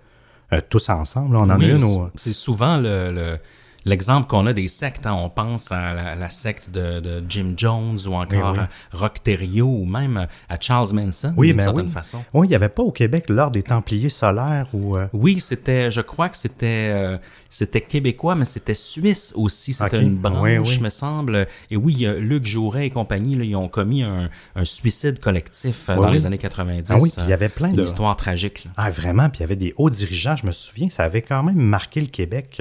euh, 0.53 0.61
tous 0.69 0.89
ensemble. 0.91 1.37
On 1.37 1.41
en 1.43 1.51
a 1.51 1.65
une. 1.65 1.81
C'est 2.17 2.33
souvent 2.33 2.79
le 2.79 3.39
l'exemple 3.85 4.29
qu'on 4.29 4.47
a 4.47 4.53
des 4.53 4.69
sectes, 4.69 5.07
hein, 5.07 5.15
on 5.15 5.29
pense 5.29 5.73
à 5.73 6.15
la, 6.15 6.31
secte 6.31 6.71
de, 6.71 7.23
Jim 7.29 7.55
Jones 7.57 7.99
ou 8.07 8.15
encore 8.15 8.59
à 8.59 8.69
Rock 8.93 9.19
ou 9.63 9.87
même 9.87 10.27
à 10.49 10.61
Charles 10.61 10.93
Manson 10.93 11.35
oui, 11.37 11.49
d'une 11.49 11.57
ben 11.59 11.63
certaine 11.65 11.87
oui. 11.87 11.93
façon. 11.93 12.25
Oui, 12.33 12.47
il 12.47 12.51
n'y 12.51 12.57
avait 12.57 12.69
pas 12.69 12.83
au 12.83 12.93
Québec 12.93 13.25
l'ordre 13.29 13.53
des 13.53 13.63
Templiers 13.63 14.09
solaires 14.09 14.67
ou. 14.73 14.97
Euh, 14.97 15.07
oui, 15.13 15.41
c'était, 15.41 15.91
je 15.91 16.01
crois 16.01 16.29
que 16.29 16.37
c'était, 16.37 16.91
euh, 16.91 17.19
c'était 17.53 17.81
québécois, 17.81 18.35
mais 18.35 18.45
c'était 18.45 18.75
suisse 18.75 19.33
aussi. 19.37 19.75
C'était 19.75 20.01
une 20.01 20.17
branche, 20.17 20.81
me 20.81 20.91
semble. 20.91 21.47
Et 21.71 21.77
oui, 21.77 22.07
Luc 22.19 22.45
Jouret 22.45 22.87
et 22.87 22.91
compagnie, 22.91 23.37
là, 23.37 23.45
ils 23.45 23.57
ont 23.57 23.69
commis 23.69 24.03
un, 24.03 24.31
suicide 24.65 25.21
collectif 25.21 25.89
euh, 25.89 25.97
dans 25.97 26.11
les 26.11 26.27
années 26.27 26.39
90. 26.39 26.91
Ah 26.91 26.97
oui, 27.01 27.13
il 27.19 27.29
y 27.29 27.33
avait 27.33 27.49
plein 27.49 27.73
de. 27.73 27.83
Une 27.83 28.17
tragique. 28.17 28.67
Ah, 28.77 28.91
vraiment, 28.91 29.29
puis 29.29 29.39
il 29.39 29.43
y 29.43 29.45
avait 29.45 29.57
des 29.57 29.75
hauts 29.77 29.91
dirigeants. 29.91 30.37
Je 30.37 30.47
me 30.47 30.51
souviens, 30.51 30.89
ça 30.89 31.05
avait 31.05 31.23
quand 31.23 31.43
même 31.43 31.57
marqué 31.57 32.01
le 32.01 32.07
Québec. 32.07 32.61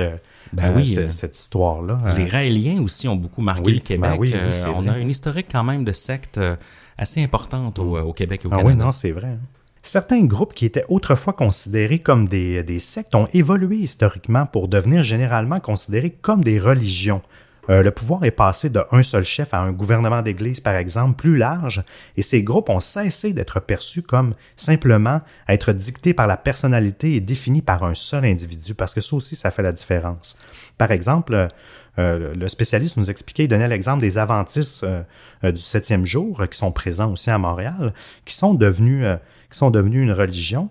Ben 0.54 0.74
oui, 0.76 0.96
euh, 0.98 1.10
cette 1.10 1.38
histoire-là. 1.38 2.00
Hein. 2.04 2.14
Les 2.16 2.26
Raéliens 2.26 2.82
aussi 2.82 3.08
ont 3.08 3.16
beaucoup 3.16 3.42
marqué 3.42 3.72
le 3.72 3.80
Québec. 3.80 4.20
Ben 4.20 4.34
euh, 4.34 4.74
on 4.76 4.88
a 4.88 4.98
une 4.98 5.10
historique 5.10 5.48
quand 5.52 5.64
même 5.64 5.86
de 5.86 5.92
sectes 5.92 6.38
euh, 6.38 6.56
assez 6.98 7.24
importante 7.24 7.80
au, 7.80 8.14
Québec 8.14 8.42
et 8.44 8.48
au 8.48 8.52
ah 8.52 8.58
Canada. 8.58 8.76
Oui, 8.76 8.84
non, 8.84 8.92
c'est 8.92 9.12
vrai. 9.12 9.38
Certains 9.84 10.24
groupes 10.24 10.54
qui 10.54 10.66
étaient 10.66 10.86
autrefois 10.90 11.34
considérés 11.34 12.00
comme 12.00 12.28
des, 12.28 12.80
sectes 12.80 13.16
ont 13.16 13.28
évolué 13.34 13.78
historiquement 13.78 14.46
pour 14.46 14.68
devenir 14.68 15.02
généralement 15.04 15.60
considérés 15.60 16.12
comme 16.22 16.44
des 16.44 16.60
religions 16.60 17.22
Euh, 17.70 17.84
le 17.84 17.92
pouvoir 17.92 18.24
est 18.24 18.32
passé 18.32 18.70
de 18.70 18.84
un 18.92 19.04
seul 19.04 19.24
chef 19.24 19.54
à 19.54 19.60
un 19.60 19.72
gouvernement 19.72 20.22
d'église, 20.22 20.60
par 20.60 20.76
exemple, 20.76 21.16
plus 21.16 21.38
large, 21.38 21.84
et 22.18 22.22
ces 22.22 22.42
groupes 22.44 22.70
ont 22.70 22.80
cessé 22.80 23.34
d'être 23.34 23.60
perçus 23.60 24.02
comme 24.02 24.34
simplement 24.56 25.22
être 25.48 25.72
dictés 25.72 26.14
par 26.14 26.26
la 26.26 26.38
personnalité 26.38 27.14
et 27.14 27.22
définis 27.22 27.62
par 27.62 27.84
un 27.84 27.94
seul 27.94 28.26
individu, 28.26 28.74
parce 28.74 28.94
que 28.94 29.02
ça 29.02 29.16
aussi, 29.16 29.36
ça 29.36 29.52
fait 29.52 29.62
la 29.62 29.72
différence. 29.72 30.38
Par 30.78 30.92
exemple, 30.92 31.50
euh, 32.00 32.34
le 32.34 32.48
spécialiste 32.48 32.98
nous 32.98 33.10
expliquait, 33.10 33.44
il 33.44 33.48
donnait 33.48 33.68
l'exemple 33.68 34.02
des 34.02 34.18
Adventistes 34.18 34.84
euh, 34.84 35.04
euh, 35.44 35.52
du 35.52 35.62
septième 35.62 36.06
jour, 36.06 36.44
qui 36.50 36.58
sont 36.58 36.72
présents 36.72 37.12
aussi 37.12 37.30
à 37.30 37.38
Montréal, 37.38 37.94
qui 38.26 38.34
sont 38.34 38.54
devenus, 38.54 39.06
qui 39.52 39.58
sont 39.58 39.72
devenus 39.72 40.04
une 40.04 40.12
religion. 40.12 40.70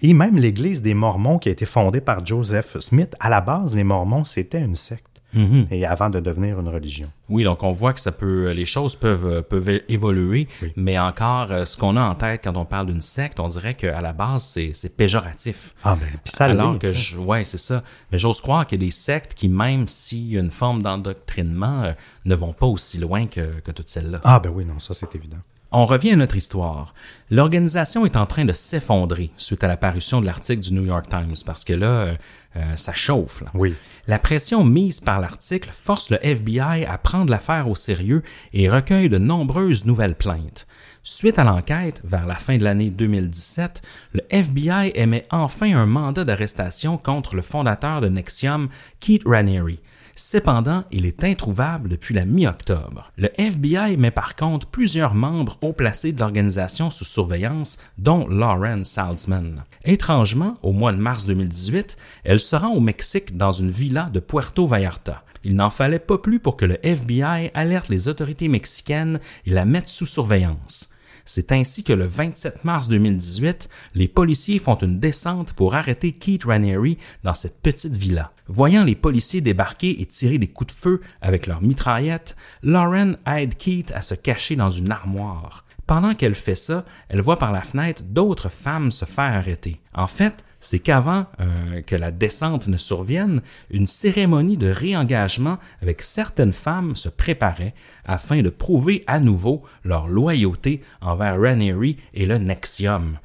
et 0.00 0.14
même 0.14 0.36
l'Église 0.36 0.80
des 0.80 0.94
Mormons 0.94 1.38
qui 1.38 1.48
a 1.48 1.52
été 1.52 1.64
fondée 1.64 2.00
par 2.00 2.24
Joseph 2.24 2.78
Smith, 2.78 3.14
à 3.18 3.28
la 3.28 3.40
base, 3.40 3.74
les 3.74 3.84
Mormons, 3.84 4.24
c'était 4.24 4.60
une 4.60 4.76
secte. 4.76 5.10
Mhm. 5.32 5.68
Et 5.70 5.86
avant 5.86 6.10
de 6.10 6.18
devenir 6.18 6.58
une 6.58 6.68
religion. 6.68 7.10
Oui, 7.28 7.44
donc 7.44 7.62
on 7.62 7.72
voit 7.72 7.92
que 7.92 8.00
ça 8.00 8.10
peut, 8.10 8.50
les 8.50 8.64
choses 8.64 8.96
peuvent 8.96 9.42
peuvent 9.42 9.80
évoluer, 9.88 10.48
mais 10.76 10.98
encore, 10.98 11.66
ce 11.66 11.76
qu'on 11.76 11.96
a 11.96 12.02
en 12.02 12.14
tête 12.14 12.40
quand 12.42 12.56
on 12.56 12.64
parle 12.64 12.86
d'une 12.86 13.00
secte, 13.00 13.38
on 13.38 13.48
dirait 13.48 13.74
qu'à 13.74 14.00
la 14.00 14.12
base 14.12 14.42
c'est 14.42 14.72
c'est 14.74 14.96
péjoratif. 14.96 15.74
Ah 15.84 15.96
ben 16.00 16.08
puis 16.24 16.32
ça 16.32 16.46
Alors 16.46 16.78
que 16.78 16.92
je, 16.92 17.16
ouais 17.16 17.44
c'est 17.44 17.58
ça. 17.58 17.84
Mais 18.10 18.18
j'ose 18.18 18.40
croire 18.40 18.66
qu'il 18.66 18.80
y 18.80 18.84
a 18.84 18.86
des 18.86 18.90
sectes 18.92 19.34
qui 19.34 19.48
même 19.48 19.86
s'il 19.86 20.32
y 20.32 20.36
a 20.36 20.40
une 20.40 20.50
forme 20.50 20.82
d'endoctrinement 20.82 21.84
euh, 21.84 21.92
ne 22.24 22.34
vont 22.34 22.52
pas 22.52 22.66
aussi 22.66 22.98
loin 22.98 23.26
que 23.26 23.60
que 23.60 23.70
toutes 23.70 23.88
celles-là. 23.88 24.20
Ah 24.24 24.40
ben 24.40 24.50
oui 24.50 24.64
non 24.64 24.78
ça 24.78 24.94
c'est 24.94 25.14
évident. 25.14 25.38
On 25.72 25.86
revient 25.86 26.12
à 26.12 26.16
notre 26.16 26.36
histoire. 26.36 26.94
L'organisation 27.30 28.04
est 28.04 28.16
en 28.16 28.26
train 28.26 28.44
de 28.44 28.52
s'effondrer 28.52 29.30
suite 29.36 29.62
à 29.62 29.68
l'apparition 29.68 30.20
de 30.20 30.26
l'article 30.26 30.62
du 30.62 30.72
New 30.72 30.84
York 30.84 31.06
Times 31.08 31.36
parce 31.46 31.62
que 31.62 31.72
là, 31.72 31.86
euh, 31.86 32.14
euh, 32.56 32.74
ça 32.74 32.92
chauffe. 32.92 33.40
Là. 33.42 33.50
Oui. 33.54 33.76
La 34.08 34.18
pression 34.18 34.64
mise 34.64 35.00
par 35.00 35.20
l'article 35.20 35.70
force 35.70 36.10
le 36.10 36.18
FBI 36.26 36.84
à 36.84 36.98
prendre 36.98 37.30
l'affaire 37.30 37.68
au 37.68 37.76
sérieux 37.76 38.22
et 38.52 38.68
recueille 38.68 39.08
de 39.08 39.18
nombreuses 39.18 39.84
nouvelles 39.84 40.16
plaintes. 40.16 40.66
Suite 41.04 41.38
à 41.38 41.44
l'enquête, 41.44 42.00
vers 42.02 42.26
la 42.26 42.34
fin 42.34 42.58
de 42.58 42.64
l'année 42.64 42.90
2017, 42.90 43.80
le 44.14 44.22
FBI 44.28 44.90
émet 44.96 45.24
enfin 45.30 45.72
un 45.72 45.86
mandat 45.86 46.24
d'arrestation 46.24 46.98
contre 46.98 47.36
le 47.36 47.42
fondateur 47.42 48.00
de 48.00 48.08
Nexium, 48.08 48.68
Keith 48.98 49.22
Raniere. 49.24 49.78
Cependant, 50.14 50.84
il 50.90 51.06
est 51.06 51.24
introuvable 51.24 51.88
depuis 51.88 52.14
la 52.14 52.24
mi-octobre. 52.24 53.12
Le 53.16 53.28
FBI 53.40 53.96
met 53.96 54.10
par 54.10 54.36
contre 54.36 54.66
plusieurs 54.66 55.14
membres 55.14 55.58
haut 55.62 55.72
placés 55.72 56.12
de 56.12 56.20
l'organisation 56.20 56.90
sous 56.90 57.04
surveillance, 57.04 57.78
dont 57.98 58.26
Lauren 58.28 58.84
Salzman. 58.84 59.64
Étrangement, 59.84 60.58
au 60.62 60.72
mois 60.72 60.92
de 60.92 60.98
mars 60.98 61.26
2018, 61.26 61.96
elle 62.24 62.40
se 62.40 62.56
rend 62.56 62.70
au 62.70 62.80
Mexique 62.80 63.36
dans 63.36 63.52
une 63.52 63.70
villa 63.70 64.10
de 64.12 64.20
Puerto 64.20 64.66
Vallarta. 64.66 65.24
Il 65.42 65.56
n'en 65.56 65.70
fallait 65.70 65.98
pas 65.98 66.18
plus 66.18 66.38
pour 66.38 66.56
que 66.56 66.66
le 66.66 66.78
FBI 66.84 67.50
alerte 67.54 67.88
les 67.88 68.08
autorités 68.08 68.48
mexicaines 68.48 69.20
et 69.46 69.50
la 69.50 69.64
mette 69.64 69.88
sous 69.88 70.06
surveillance. 70.06 70.90
C'est 71.32 71.52
ainsi 71.52 71.84
que 71.84 71.92
le 71.92 72.06
27 72.06 72.64
mars 72.64 72.88
2018, 72.88 73.68
les 73.94 74.08
policiers 74.08 74.58
font 74.58 74.74
une 74.74 74.98
descente 74.98 75.52
pour 75.52 75.76
arrêter 75.76 76.10
Keith 76.10 76.42
Raniere 76.42 76.96
dans 77.22 77.34
cette 77.34 77.62
petite 77.62 77.96
villa. 77.96 78.32
Voyant 78.48 78.82
les 78.82 78.96
policiers 78.96 79.40
débarquer 79.40 80.02
et 80.02 80.06
tirer 80.06 80.38
des 80.38 80.48
coups 80.48 80.74
de 80.74 80.80
feu 80.80 81.00
avec 81.20 81.46
leurs 81.46 81.62
mitraillettes, 81.62 82.34
Lauren 82.64 83.12
aide 83.28 83.54
Keith 83.56 83.92
à 83.94 84.02
se 84.02 84.16
cacher 84.16 84.56
dans 84.56 84.72
une 84.72 84.90
armoire. 84.90 85.64
Pendant 85.86 86.16
qu'elle 86.16 86.34
fait 86.34 86.56
ça, 86.56 86.84
elle 87.08 87.20
voit 87.20 87.38
par 87.38 87.52
la 87.52 87.62
fenêtre 87.62 88.02
d'autres 88.02 88.48
femmes 88.48 88.90
se 88.90 89.04
faire 89.04 89.32
arrêter. 89.32 89.80
En 89.94 90.08
fait, 90.08 90.44
c'est 90.60 90.78
qu'avant 90.78 91.26
euh, 91.40 91.80
que 91.82 91.96
la 91.96 92.10
descente 92.10 92.68
ne 92.68 92.76
survienne, 92.76 93.40
une 93.70 93.86
cérémonie 93.86 94.56
de 94.56 94.70
réengagement 94.70 95.58
avec 95.82 96.02
certaines 96.02 96.52
femmes 96.52 96.96
se 96.96 97.08
préparait 97.08 97.74
afin 98.04 98.42
de 98.42 98.50
prouver 98.50 99.02
à 99.06 99.20
nouveau 99.20 99.62
leur 99.84 100.08
loyauté 100.08 100.82
envers 101.00 101.40
Ranieri 101.40 101.96
et 102.14 102.26
le 102.26 102.38
Nexium. 102.38 103.18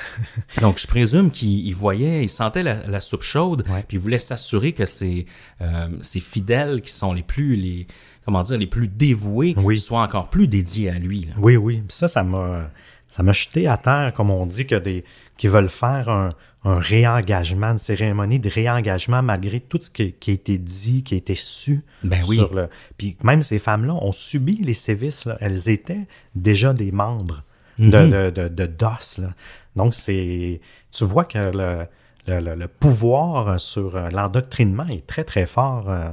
Donc, 0.60 0.78
je 0.78 0.86
présume 0.86 1.30
qu'il 1.30 1.74
voyait, 1.74 2.22
il 2.22 2.28
sentait 2.28 2.62
la, 2.62 3.00
soupe 3.00 3.22
chaude, 3.22 3.64
puis 3.88 3.96
il 3.96 4.00
voulait 4.00 4.18
s'assurer 4.18 4.72
que 4.72 4.86
ces, 4.86 5.26
euh, 5.60 5.88
ces 6.00 6.20
fidèles 6.20 6.80
qui 6.82 6.92
sont 6.92 7.12
les 7.12 7.22
plus 7.22 7.56
les 7.56 7.86
comment 8.24 8.42
dire 8.42 8.58
les 8.58 8.66
plus 8.66 8.88
dévoués 8.88 9.54
soient 9.76 10.02
encore 10.02 10.30
plus 10.30 10.48
dédiés 10.48 10.90
à 10.90 10.98
lui. 10.98 11.28
Oui, 11.38 11.56
oui. 11.56 11.82
Ça, 11.88 12.08
ça 12.08 12.24
m'a 12.24 12.70
ça 13.08 13.22
m'a 13.22 13.32
jeté 13.32 13.68
à 13.68 13.76
terre, 13.76 14.12
comme 14.14 14.30
on 14.30 14.46
dit 14.46 14.66
que 14.66 14.74
des 14.74 15.04
qui 15.36 15.48
veulent 15.48 15.68
faire 15.68 16.08
un, 16.08 16.30
un 16.66 16.80
réengagement, 16.80 17.68
une 17.68 17.78
cérémonie 17.78 18.40
de 18.40 18.48
réengagement 18.48 19.22
malgré 19.22 19.60
tout 19.60 19.78
ce 19.80 19.88
qui, 19.90 20.02
a 20.02 20.32
été 20.32 20.58
dit, 20.58 21.04
qui 21.04 21.14
a 21.14 21.16
été 21.16 21.36
su. 21.36 21.84
Ben 22.02 22.20
oui. 22.28 22.36
Sur 22.36 22.54
le... 22.54 22.68
Puis 22.98 23.16
même 23.22 23.42
ces 23.42 23.58
femmes-là 23.58 23.94
ont 23.94 24.12
subi 24.12 24.56
les 24.56 24.74
sévices. 24.74 25.26
Là. 25.26 25.36
Elles 25.40 25.68
étaient 25.68 26.06
déjà 26.34 26.72
des 26.72 26.90
membres 26.90 27.44
de, 27.78 27.84
mm-hmm. 27.84 28.30
de, 28.32 28.48
de, 28.48 28.66
DOS. 28.66 29.18
Là. 29.18 29.34
Donc, 29.76 29.94
c'est 29.94 30.60
tu 30.90 31.04
vois 31.04 31.24
que 31.24 31.38
le, 31.38 31.86
le, 32.26 32.54
le 32.54 32.68
pouvoir 32.68 33.60
sur 33.60 33.96
l'endoctrinement 34.10 34.86
est 34.86 35.06
très, 35.06 35.24
très 35.24 35.46
fort, 35.46 35.88
euh, 35.88 36.08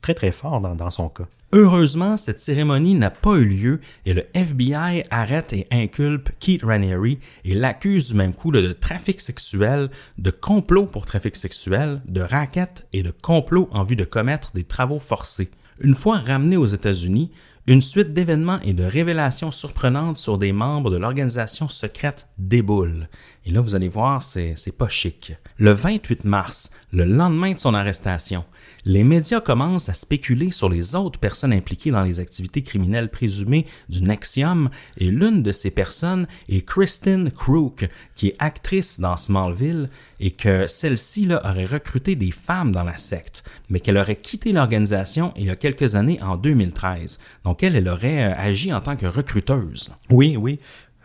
très, 0.00 0.14
très 0.14 0.32
fort 0.32 0.60
dans, 0.60 0.74
dans 0.74 0.90
son 0.90 1.08
cas. 1.08 1.26
Heureusement, 1.54 2.18
cette 2.18 2.40
cérémonie 2.40 2.94
n'a 2.94 3.10
pas 3.10 3.36
eu 3.36 3.46
lieu 3.46 3.80
et 4.04 4.12
le 4.12 4.26
FBI 4.34 5.04
arrête 5.10 5.54
et 5.54 5.66
inculpe 5.70 6.28
Keith 6.40 6.62
Raniere 6.62 7.16
et 7.46 7.54
l'accuse 7.54 8.10
du 8.10 8.14
même 8.18 8.34
coup 8.34 8.50
de 8.50 8.72
trafic 8.72 9.18
sexuel, 9.18 9.88
de 10.18 10.30
complot 10.30 10.84
pour 10.84 11.06
trafic 11.06 11.36
sexuel, 11.36 12.02
de 12.06 12.20
racket 12.20 12.86
et 12.92 13.02
de 13.02 13.10
complot 13.10 13.70
en 13.72 13.82
vue 13.82 13.96
de 13.96 14.04
commettre 14.04 14.52
des 14.52 14.64
travaux 14.64 14.98
forcés. 14.98 15.48
Une 15.80 15.94
fois 15.94 16.18
ramené 16.18 16.58
aux 16.58 16.66
États-Unis, 16.66 17.30
une 17.66 17.80
suite 17.82 18.12
d'événements 18.12 18.60
et 18.60 18.74
de 18.74 18.84
révélations 18.84 19.50
surprenantes 19.50 20.16
sur 20.18 20.36
des 20.36 20.52
membres 20.52 20.90
de 20.90 20.96
l'organisation 20.96 21.70
secrète 21.70 22.26
déboule. 22.36 23.08
Et 23.46 23.50
là, 23.50 23.60
vous 23.60 23.74
allez 23.74 23.88
voir, 23.88 24.22
c'est 24.22 24.76
pas 24.76 24.88
chic. 24.88 25.32
Le 25.56 25.72
28 25.72 26.24
mars, 26.24 26.72
le 26.92 27.04
lendemain 27.04 27.52
de 27.52 27.58
son 27.58 27.74
arrestation, 27.74 28.44
les 28.84 29.04
médias 29.04 29.40
commencent 29.40 29.88
à 29.88 29.94
spéculer 29.94 30.50
sur 30.50 30.68
les 30.68 30.94
autres 30.94 31.18
personnes 31.18 31.52
impliquées 31.52 31.90
dans 31.90 32.04
les 32.04 32.20
activités 32.20 32.62
criminelles 32.62 33.10
présumées 33.10 33.66
du 33.88 34.02
Nexium, 34.02 34.70
et 34.96 35.10
l'une 35.10 35.42
de 35.42 35.52
ces 35.52 35.70
personnes 35.70 36.26
est 36.48 36.64
Kristen 36.66 37.30
Crook, 37.30 37.88
qui 38.14 38.28
est 38.28 38.36
actrice 38.38 39.00
dans 39.00 39.16
Smallville, 39.16 39.90
et 40.20 40.30
que 40.30 40.66
celle-ci 40.66 41.28
aurait 41.32 41.66
recruté 41.66 42.16
des 42.16 42.30
femmes 42.30 42.72
dans 42.72 42.84
la 42.84 42.96
secte, 42.96 43.44
mais 43.68 43.80
qu'elle 43.80 43.98
aurait 43.98 44.16
quitté 44.16 44.52
l'organisation 44.52 45.32
il 45.36 45.46
y 45.46 45.50
a 45.50 45.56
quelques 45.56 45.94
années 45.94 46.20
en 46.22 46.36
2013. 46.36 47.20
Donc 47.44 47.62
elle, 47.62 47.76
elle 47.76 47.88
aurait 47.88 48.32
euh, 48.32 48.34
agi 48.36 48.72
en 48.72 48.80
tant 48.80 48.96
que 48.96 49.06
recruteuse. 49.06 49.90
Oui, 50.10 50.36
oui. 50.36 50.58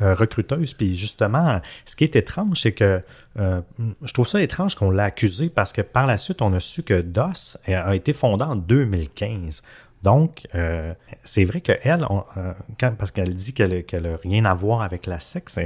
Euh, 0.03 0.15
recruteuse. 0.15 0.73
Puis 0.73 0.97
justement, 0.97 1.61
ce 1.85 1.95
qui 1.95 2.03
est 2.03 2.15
étrange, 2.17 2.61
c'est 2.61 2.73
que 2.73 3.01
euh, 3.39 3.61
je 4.01 4.13
trouve 4.13 4.27
ça 4.27 4.41
étrange 4.41 4.75
qu'on 4.75 4.91
l'a 4.91 5.05
accusé 5.05 5.49
parce 5.49 5.71
que 5.71 5.81
par 5.81 6.07
la 6.07 6.17
suite, 6.17 6.41
on 6.41 6.51
a 6.53 6.59
su 6.59 6.83
que 6.83 6.99
DOS 6.99 7.57
a 7.67 7.95
été 7.95 8.11
fondé 8.11 8.43
en 8.43 8.57
2015. 8.57 9.63
Donc, 10.01 10.45
euh, 10.55 10.93
c'est 11.21 11.45
vrai 11.45 11.61
qu'elle, 11.61 12.05
parce 12.97 13.11
qu'elle 13.11 13.33
dit 13.33 13.53
qu'elle 13.53 13.85
n'a 13.93 14.17
rien 14.21 14.43
à 14.43 14.53
voir 14.53 14.81
avec 14.81 15.05
la 15.05 15.19
sexe, 15.19 15.57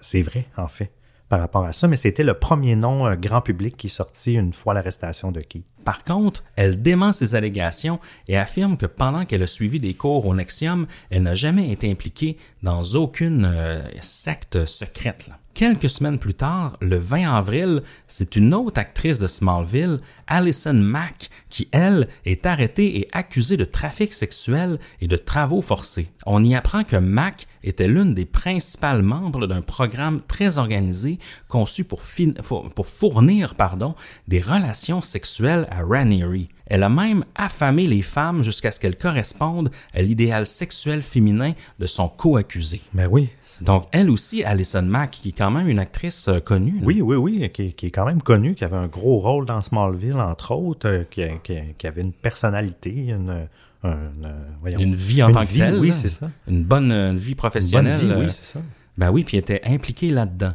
c'est 0.00 0.22
vrai, 0.22 0.46
en 0.56 0.68
fait 0.68 0.90
par 1.28 1.38
rapport 1.38 1.64
à 1.64 1.72
ça, 1.72 1.86
mais 1.86 1.94
c'était 1.94 2.24
le 2.24 2.34
premier 2.34 2.74
nom 2.74 3.14
grand 3.14 3.40
public 3.40 3.76
qui 3.76 3.86
est 3.86 3.90
sorti 3.90 4.34
une 4.34 4.52
fois 4.52 4.74
l'arrestation 4.74 5.30
de 5.30 5.40
Keith. 5.40 5.64
Par 5.84 6.04
contre, 6.04 6.44
elle 6.56 6.82
dément 6.82 7.12
ces 7.12 7.34
allégations 7.34 8.00
et 8.28 8.36
affirme 8.36 8.76
que 8.76 8.86
pendant 8.86 9.24
qu'elle 9.24 9.42
a 9.42 9.46
suivi 9.46 9.80
des 9.80 9.94
cours 9.94 10.26
au 10.26 10.34
Nexium, 10.34 10.86
elle 11.10 11.22
n'a 11.22 11.34
jamais 11.34 11.70
été 11.70 11.90
impliquée 11.90 12.36
dans 12.62 12.82
aucune 12.94 13.44
euh, 13.44 13.82
secte 14.00 14.66
secrète. 14.66 15.30
Quelques 15.54 15.90
semaines 15.90 16.18
plus 16.18 16.34
tard, 16.34 16.76
le 16.80 16.96
20 16.96 17.34
avril, 17.34 17.82
c'est 18.06 18.36
une 18.36 18.54
autre 18.54 18.78
actrice 18.80 19.18
de 19.18 19.26
Smallville, 19.26 20.00
Allison 20.26 20.72
Mack, 20.72 21.28
qui, 21.50 21.68
elle, 21.72 22.08
est 22.24 22.46
arrêtée 22.46 23.00
et 23.00 23.08
accusée 23.12 23.56
de 23.56 23.64
trafic 23.64 24.14
sexuel 24.14 24.78
et 25.00 25.08
de 25.08 25.16
travaux 25.16 25.60
forcés. 25.60 26.08
On 26.24 26.44
y 26.44 26.54
apprend 26.54 26.84
que 26.84 26.96
Mack 26.96 27.48
était 27.64 27.88
l'une 27.88 28.14
des 28.14 28.24
principales 28.24 29.02
membres 29.02 29.46
d'un 29.48 29.60
programme 29.60 30.22
très 30.26 30.56
organisé 30.56 31.18
conçu 31.48 31.84
pour, 31.84 32.00
pour 32.44 32.86
fournir 32.86 33.54
pardon, 33.54 33.96
des 34.28 34.40
relations 34.40 35.02
sexuelles 35.02 35.66
à 35.70 35.82
Ranieri. 35.82 36.48
Elle 36.66 36.82
a 36.82 36.88
même 36.88 37.24
affamé 37.34 37.86
les 37.86 38.02
femmes 38.02 38.42
jusqu'à 38.42 38.70
ce 38.70 38.78
qu'elles 38.78 38.96
correspondent 38.96 39.70
à 39.92 40.02
l'idéal 40.02 40.46
sexuel 40.46 41.02
féminin 41.02 41.52
de 41.78 41.86
son 41.86 42.08
co-accusé. 42.08 42.80
Ben 42.92 43.08
oui. 43.10 43.28
Donc, 43.62 43.86
elle 43.90 44.10
aussi, 44.10 44.44
Alison 44.44 44.82
Mack, 44.82 45.10
qui 45.12 45.30
est 45.30 45.36
quand 45.36 45.50
même 45.50 45.68
une 45.68 45.80
actrice 45.80 46.28
euh, 46.28 46.38
connue. 46.38 46.78
Oui, 46.82 47.00
oui, 47.00 47.16
oui, 47.16 47.50
qui, 47.50 47.74
est 47.86 47.90
quand 47.90 48.06
même 48.06 48.22
connue, 48.22 48.54
qui 48.54 48.64
avait 48.64 48.76
un 48.76 48.86
gros 48.86 49.18
rôle 49.18 49.46
dans 49.46 49.62
Smallville, 49.62 50.20
entre 50.20 50.52
autres, 50.52 50.88
euh, 50.88 51.04
qui, 51.10 51.86
avait 51.86 52.02
une 52.02 52.12
personnalité, 52.12 53.08
une, 53.08 53.48
une, 53.82 54.94
vie 54.94 55.22
en 55.22 55.32
tant 55.32 55.44
que 55.44 55.56
telle. 55.56 55.78
Oui, 55.78 55.92
c'est 55.92 56.08
ça. 56.08 56.30
Une 56.46 56.64
bonne 56.64 57.18
vie 57.18 57.34
professionnelle. 57.34 58.00
Une 58.00 58.08
bonne 58.08 58.16
vie, 58.18 58.24
oui, 58.26 58.30
c'est 58.30 58.44
ça. 58.44 58.60
Ben 58.96 59.10
oui, 59.10 59.24
puis 59.24 59.38
elle 59.38 59.42
était 59.42 59.62
impliquée 59.64 60.10
là-dedans. 60.10 60.52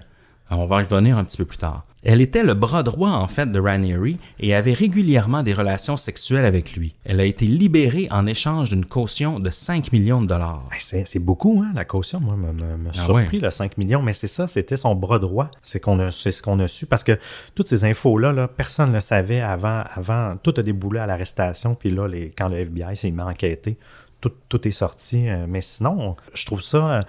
On 0.52 0.68
va 0.68 0.82
y 0.82 0.84
revenir 0.86 1.18
un 1.18 1.24
petit 1.24 1.38
peu 1.38 1.46
plus 1.46 1.58
tard. 1.58 1.86
Elle 2.08 2.22
était 2.22 2.44
le 2.44 2.54
bras 2.54 2.84
droit 2.84 3.10
en 3.10 3.28
fait 3.28 3.52
de 3.52 3.60
Ranieri 3.60 4.20
et 4.40 4.54
avait 4.54 4.74
régulièrement 4.74 5.42
des 5.42 5.56
relations 5.56 5.98
sexuelles 5.98 6.46
avec 6.46 6.76
lui. 6.76 6.94
Elle 7.04 7.20
a 7.20 7.26
été 7.26 7.48
libérée 7.48 8.08
en 8.12 8.28
échange 8.28 8.70
d'une 8.70 8.86
caution 8.86 9.40
de 9.40 9.50
5 9.50 9.92
millions 9.92 10.22
de 10.22 10.28
dollars. 10.28 10.70
C'est 10.80 11.18
beaucoup, 11.20 11.64
hein, 11.66 11.72
la 11.74 11.84
caution. 11.84 12.20
Moi, 12.20 12.36
me, 12.36 12.54
me, 12.54 12.90
Ah 12.90 12.94
surpris, 12.94 13.40
le 13.40 13.50
5 13.50 13.80
millions. 13.80 14.04
Mais 14.04 14.14
c'est 14.14 14.28
ça, 14.28 14.48
c'était 14.48 14.78
son 14.78 14.94
bras 14.94 15.18
droit. 15.18 15.50
C'est 15.64 15.80
qu'on 15.80 16.00
a, 16.00 16.12
c'est 16.12 16.32
ce 16.32 16.44
qu'on 16.44 16.60
a 16.60 16.68
su. 16.68 16.86
Parce 16.86 17.04
que 17.04 17.18
toutes 17.56 17.68
ces 17.68 17.86
infos-là, 17.86 18.32
là, 18.32 18.48
personne 18.48 18.90
ne 18.90 18.96
le 18.96 19.00
savait 19.00 19.42
avant, 19.42 19.84
avant. 19.92 20.38
Tout 20.38 20.54
a 20.58 20.62
déboulé 20.62 21.00
à 21.00 21.08
l'arrestation. 21.08 21.74
Puis 21.74 21.90
là, 21.90 22.08
les, 22.08 22.30
quand 22.30 22.50
le 22.50 22.58
FBI 22.58 22.96
s'est 22.96 23.10
mis 23.10 23.22
à 23.22 23.26
enquêter, 23.26 23.78
tout, 24.22 24.32
tout 24.48 24.68
est 24.68 24.72
sorti. 24.72 25.28
Euh, 25.28 25.48
Mais 25.50 25.62
sinon, 25.62 26.16
je 26.36 26.46
trouve 26.46 26.62
ça. 26.62 27.02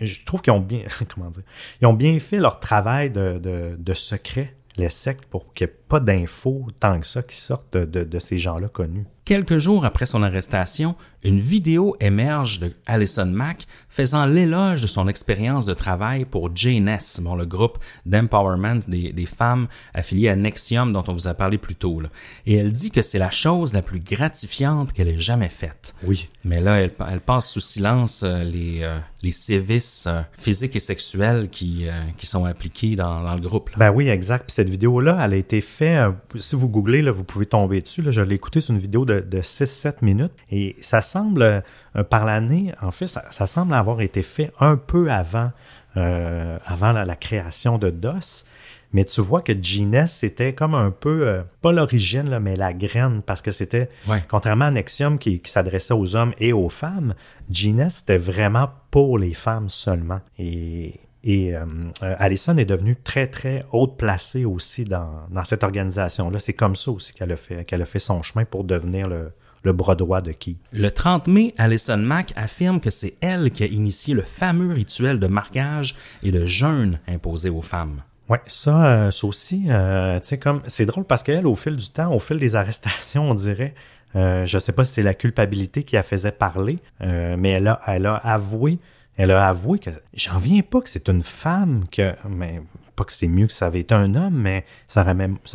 Je 0.00 0.24
trouve 0.24 0.42
qu'ils 0.42 0.52
ont 0.52 0.60
bien. 0.60 0.84
Comment 1.14 1.30
dire 1.30 1.42
Ils 1.80 1.86
ont 1.86 1.92
bien 1.92 2.18
fait 2.18 2.38
leur 2.38 2.60
travail 2.60 3.10
de, 3.10 3.38
de, 3.78 3.94
secret, 3.94 4.54
les 4.76 4.88
sectes, 4.88 5.26
pour 5.26 5.46
ait 5.60 5.66
pas 5.94 6.00
d'infos 6.00 6.66
tant 6.80 6.98
que 6.98 7.06
ça 7.06 7.22
qui 7.22 7.40
sortent 7.40 7.72
de, 7.72 7.84
de, 7.84 8.02
de 8.02 8.18
ces 8.18 8.38
gens-là 8.38 8.66
connus. 8.66 9.04
Quelques 9.24 9.58
jours 9.58 9.84
après 9.86 10.04
son 10.06 10.22
arrestation, 10.22 10.96
une 11.22 11.40
vidéo 11.40 11.96
émerge 12.00 12.58
de 12.60 12.72
Alison 12.84 13.24
Mack 13.24 13.66
faisant 13.88 14.26
l'éloge 14.26 14.82
de 14.82 14.86
son 14.86 15.08
expérience 15.08 15.64
de 15.64 15.72
travail 15.72 16.26
pour 16.26 16.54
JNS, 16.54 17.22
bon, 17.22 17.34
le 17.36 17.46
groupe 17.46 17.78
d'empowerment 18.04 18.80
des, 18.86 19.12
des 19.12 19.24
femmes 19.24 19.66
affiliées 19.94 20.28
à 20.28 20.36
Nexium 20.36 20.92
dont 20.92 21.04
on 21.08 21.14
vous 21.14 21.26
a 21.28 21.32
parlé 21.32 21.56
plus 21.56 21.76
tôt. 21.76 22.00
là. 22.00 22.10
Et 22.44 22.56
elle 22.56 22.72
dit 22.72 22.90
que 22.90 23.00
c'est 23.00 23.18
la 23.18 23.30
chose 23.30 23.72
la 23.72 23.80
plus 23.80 24.00
gratifiante 24.00 24.92
qu'elle 24.92 25.08
ait 25.08 25.18
jamais 25.18 25.48
faite. 25.48 25.94
Oui. 26.02 26.28
Mais 26.44 26.60
là, 26.60 26.80
elle, 26.80 26.92
elle 27.08 27.20
passe 27.20 27.48
sous 27.48 27.60
silence 27.60 28.22
euh, 28.24 28.44
les, 28.44 28.80
euh, 28.82 28.98
les 29.22 29.32
sévices 29.32 30.04
euh, 30.06 30.20
physiques 30.36 30.76
et 30.76 30.80
sexuels 30.80 31.48
qui, 31.48 31.88
euh, 31.88 31.92
qui 32.18 32.26
sont 32.26 32.44
appliqués 32.44 32.94
dans, 32.96 33.22
dans 33.22 33.34
le 33.34 33.40
groupe. 33.40 33.70
là. 33.70 33.76
Ben 33.78 33.90
oui, 33.90 34.08
exact. 34.08 34.44
Puis 34.48 34.54
cette 34.54 34.68
vidéo-là, 34.68 35.18
elle 35.24 35.32
a 35.32 35.36
été 35.36 35.62
faite, 35.62 35.83
euh, 35.96 36.10
si 36.36 36.56
vous 36.56 36.68
googlez, 36.68 37.02
là, 37.02 37.12
vous 37.12 37.24
pouvez 37.24 37.46
tomber 37.46 37.80
dessus. 37.80 38.02
Là, 38.02 38.10
je 38.10 38.22
l'ai 38.22 38.34
écoutée, 38.36 38.60
c'est 38.60 38.72
une 38.72 38.78
vidéo 38.78 39.04
de, 39.04 39.20
de 39.20 39.38
6-7 39.40 39.96
minutes. 40.02 40.32
Et 40.50 40.76
ça 40.80 41.00
semble, 41.00 41.42
euh, 41.42 42.04
par 42.08 42.24
l'année, 42.24 42.72
en 42.82 42.90
fait, 42.90 43.06
ça, 43.06 43.24
ça 43.30 43.46
semble 43.46 43.74
avoir 43.74 44.00
été 44.00 44.22
fait 44.22 44.52
un 44.60 44.76
peu 44.76 45.10
avant, 45.10 45.50
euh, 45.96 46.58
avant 46.64 46.92
la, 46.92 47.04
la 47.04 47.16
création 47.16 47.78
de 47.78 47.90
DOS. 47.90 48.44
Mais 48.92 49.04
tu 49.04 49.20
vois 49.20 49.42
que 49.42 49.52
Genius, 49.60 50.10
c'était 50.10 50.54
comme 50.54 50.74
un 50.76 50.92
peu, 50.92 51.26
euh, 51.26 51.42
pas 51.62 51.72
l'origine, 51.72 52.38
mais 52.38 52.54
la 52.54 52.72
graine, 52.72 53.22
parce 53.26 53.42
que 53.42 53.50
c'était, 53.50 53.88
Ouais. 54.06 54.22
contrairement 54.28 54.66
à 54.66 54.70
Nexium 54.70 55.18
qui, 55.18 55.40
qui 55.40 55.50
s'adressait 55.50 55.94
aux 55.94 56.14
hommes 56.14 56.32
et 56.38 56.52
aux 56.52 56.68
femmes, 56.68 57.14
Genius, 57.50 57.94
c'était 57.94 58.18
vraiment 58.18 58.70
pour 58.92 59.18
les 59.18 59.34
femmes 59.34 59.68
seulement. 59.68 60.20
Et, 60.38 61.00
et 61.24 61.56
euh, 61.56 61.64
euh, 62.02 62.14
Allison 62.18 62.56
est 62.58 62.66
devenue 62.66 62.96
très, 63.02 63.26
très 63.26 63.64
haute 63.72 63.96
placée 63.96 64.44
aussi 64.44 64.84
dans, 64.84 65.08
dans 65.30 65.42
cette 65.42 65.64
organisation-là. 65.64 66.38
C'est 66.38 66.52
comme 66.52 66.76
ça 66.76 66.90
aussi 66.90 67.14
qu'elle 67.14 67.32
a, 67.32 67.36
fait, 67.36 67.64
qu'elle 67.64 67.82
a 67.82 67.86
fait 67.86 67.98
son 67.98 68.22
chemin 68.22 68.44
pour 68.44 68.62
devenir 68.62 69.08
le, 69.08 69.32
le 69.62 69.72
bras 69.72 69.94
droit 69.94 70.20
de 70.20 70.32
qui. 70.32 70.58
Le 70.72 70.90
30 70.90 71.26
mai, 71.26 71.54
Alison 71.56 71.96
Mack 71.96 72.34
affirme 72.36 72.78
que 72.78 72.90
c'est 72.90 73.14
elle 73.22 73.50
qui 73.50 73.64
a 73.64 73.66
initié 73.66 74.12
le 74.12 74.22
fameux 74.22 74.74
rituel 74.74 75.18
de 75.18 75.26
marquage 75.26 75.96
et 76.22 76.30
de 76.30 76.44
jeûne 76.44 77.00
imposé 77.08 77.48
aux 77.48 77.62
femmes. 77.62 78.02
Ouais, 78.28 78.40
ça, 78.46 78.86
euh, 78.86 79.10
ça 79.10 79.26
aussi, 79.26 79.64
euh, 79.68 80.18
tu 80.20 80.28
sais, 80.28 80.38
comme, 80.38 80.62
c'est 80.66 80.86
drôle 80.86 81.04
parce 81.04 81.22
qu'elle, 81.22 81.46
au 81.46 81.56
fil 81.56 81.76
du 81.76 81.88
temps, 81.90 82.12
au 82.12 82.18
fil 82.18 82.38
des 82.38 82.56
arrestations, 82.56 83.30
on 83.30 83.34
dirait, 83.34 83.74
euh, 84.16 84.46
je 84.46 84.58
sais 84.58 84.72
pas 84.72 84.84
si 84.84 84.94
c'est 84.94 85.02
la 85.02 85.14
culpabilité 85.14 85.82
qui 85.82 85.96
la 85.96 86.02
faisait 86.02 86.32
parler, 86.32 86.78
mais 87.00 87.50
elle 87.50 87.68
a, 87.68 87.80
elle 87.86 88.06
a 88.06 88.14
avoué, 88.16 88.78
elle 89.16 89.30
a 89.30 89.48
avoué 89.48 89.78
que, 89.78 89.90
j'en 90.14 90.38
viens 90.38 90.62
pas 90.62 90.80
que 90.80 90.88
c'est 90.88 91.08
une 91.08 91.22
femme 91.22 91.84
que, 91.90 92.14
mais 92.28 92.60
pas 92.96 93.04
que 93.04 93.12
c'est 93.12 93.28
mieux 93.28 93.46
que 93.46 93.52
ça 93.52 93.66
avait 93.66 93.80
été 93.80 93.94
un 93.94 94.14
homme, 94.14 94.34
mais 94.34 94.64
ça, 94.86 95.04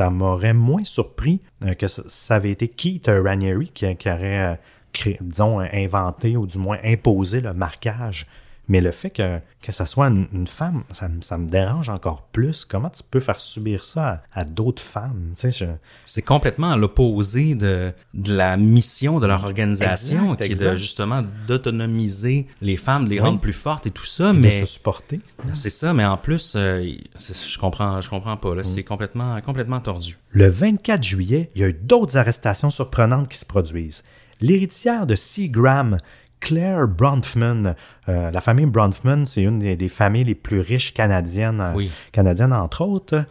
m'aurait 0.09 0.53
moins 0.53 0.83
surpris 0.83 1.41
euh, 1.63 1.73
que 1.73 1.87
ça, 1.87 2.35
avait 2.35 2.51
été 2.51 2.67
Keith 2.67 3.07
Ranieri 3.07 3.69
qui, 3.69 3.85
aurait, 3.85 4.57
euh, 5.05 5.13
disons, 5.21 5.59
inventé 5.59 6.37
ou 6.37 6.45
du 6.47 6.57
moins 6.57 6.77
imposé 6.83 7.41
le 7.41 7.53
marquage. 7.53 8.27
Mais 8.69 8.81
le 8.81 8.91
fait 8.91 9.09
que, 9.09 9.39
que 9.61 9.71
ça 9.71 9.85
soit 9.87 10.07
une, 10.07 10.27
une 10.31 10.47
femme, 10.47 10.83
ça, 10.91 11.09
me- 11.09 11.21
ça 11.21 11.37
me 11.37 11.49
dérange 11.49 11.89
encore 11.89 12.21
plus. 12.31 12.65
Comment 12.65 12.89
tu 12.91 13.01
peux 13.03 13.19
faire 13.19 13.39
subir 13.39 13.83
ça 13.83 14.21
à, 14.33 14.41
à 14.41 14.45
d'autres 14.45 14.81
femmes? 14.81 15.33
Tu 15.35 15.49
sais, 15.51 15.65
je- 15.65 15.71
C'est 16.05 16.21
complètement 16.21 16.71
à 16.71 16.77
l'opposé 16.77 17.55
de, 17.55 17.91
de 18.13 18.33
la 18.33 18.55
mission 18.57 19.19
de 19.19 19.25
leur 19.27 19.43
organisation, 19.43 20.33
Exact, 20.35 20.45
qui 20.45 20.51
est 20.53 20.71
de 20.71 20.77
justement 20.77 21.23
d'autonomiser 21.47 22.47
les 22.61 22.77
femmes, 22.77 23.05
de 23.05 23.09
les 23.09 23.19
Oui. 23.19 23.25
rendre 23.25 23.39
plus 23.41 23.53
fortes 23.53 23.87
et 23.87 23.91
tout 23.91 24.05
ça, 24.05 24.33
mais 24.33 24.61
se 24.61 24.65
supporter. 24.65 25.19
c'est 25.53 25.69
ça, 25.69 25.93
mais 25.93 26.05
en 26.05 26.17
plus, 26.17 26.53
euh, 26.55 26.83
je 27.17 27.57
comprends, 27.57 28.01
je 28.01 28.09
comprends 28.09 28.37
pas, 28.37 28.55
là, 28.55 28.63
c'est 28.63 28.83
complètement, 28.83 29.39
complètement 29.41 29.79
tordu. 29.79 30.17
Le 30.31 30.47
24 30.47 31.03
juillet, 31.03 31.49
il 31.55 31.61
y 31.61 31.63
a 31.63 31.69
eu 31.69 31.73
d'autres 31.73 32.17
arrestations 32.17 32.69
surprenantes 32.69 33.27
qui 33.29 33.37
se 33.37 33.45
produisent. 33.45 34.03
L'héritière 34.41 35.05
de 35.05 35.15
Seagram, 35.15 35.97
Claire 36.39 36.87
Bronfman, 36.87 37.75
euh, 38.07 38.31
la 38.31 38.41
famille 38.41 38.65
Bronfman, 38.65 39.25
c'est 39.25 39.43
une 39.43 39.59
des, 39.59 39.75
des 39.75 39.89
familles 39.89 40.23
les 40.25 40.35
plus 40.35 40.59
riches 40.61 40.93
canadiennes, 40.93 41.71
Oui. 41.75 41.91
canadiennes 42.11 42.53
entre 42.53 42.81
autres, 42.81 43.25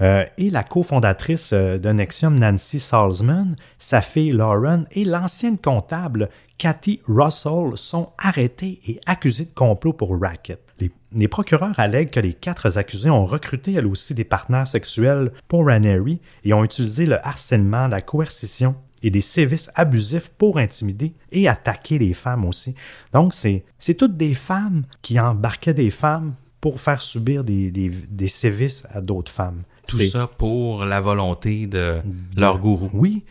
euh, 0.00 0.24
et 0.38 0.50
la 0.50 0.62
cofondatrice 0.64 1.52
euh, 1.52 1.78
de 1.78 1.90
Nexium, 1.90 2.38
Nancy 2.38 2.80
Salzman, 2.80 3.56
sa 3.78 4.00
fille 4.00 4.32
Lauren 4.32 4.84
et 4.92 5.04
l'ancienne 5.04 5.58
comptable 5.58 6.28
Cathy 6.58 7.00
Russell 7.06 7.72
sont 7.76 8.10
arrêtés 8.18 8.80
et 8.86 9.00
accusés 9.06 9.46
de 9.46 9.50
complot 9.54 9.92
pour 9.92 10.18
racket. 10.20 10.60
Les, 10.78 10.90
les 11.12 11.28
procureurs 11.28 11.78
allèguent 11.78 12.10
que 12.10 12.20
les 12.20 12.32
quatre 12.34 12.78
accusés 12.78 13.10
ont 13.10 13.24
recruté 13.24 13.74
elles 13.74 13.86
aussi 13.86 14.14
des 14.14 14.24
partenaires 14.24 14.66
sexuels 14.66 15.32
pour 15.48 15.66
Ranieri 15.66 16.20
et 16.44 16.52
ont 16.52 16.64
utilisé 16.64 17.04
le 17.06 17.24
harcèlement, 17.26 17.88
la 17.88 18.00
coercition 18.00 18.74
et 19.02 19.10
des 19.10 19.20
sévices 19.20 19.70
abusifs 19.74 20.28
pour 20.38 20.58
intimider 20.58 21.12
et 21.30 21.48
attaquer 21.48 21.98
les 21.98 22.14
femmes 22.14 22.44
aussi. 22.44 22.74
Donc, 23.12 23.34
c'est, 23.34 23.64
c'est 23.78 23.94
toutes 23.94 24.16
des 24.16 24.34
femmes 24.34 24.84
qui 25.02 25.18
embarquaient 25.18 25.74
des 25.74 25.90
femmes 25.90 26.34
pour 26.60 26.80
faire 26.80 27.02
subir 27.02 27.42
des, 27.44 27.70
des, 27.70 27.88
des 27.88 28.28
sévices 28.28 28.86
à 28.94 29.00
d'autres 29.00 29.32
femmes. 29.32 29.62
Tout 29.88 29.96
C'est- 29.96 30.08
ça 30.08 30.28
pour 30.28 30.84
la 30.84 31.00
volonté 31.00 31.66
de 31.66 32.00
leur 32.36 32.58
gourou. 32.58 32.88
oui, 32.94 33.24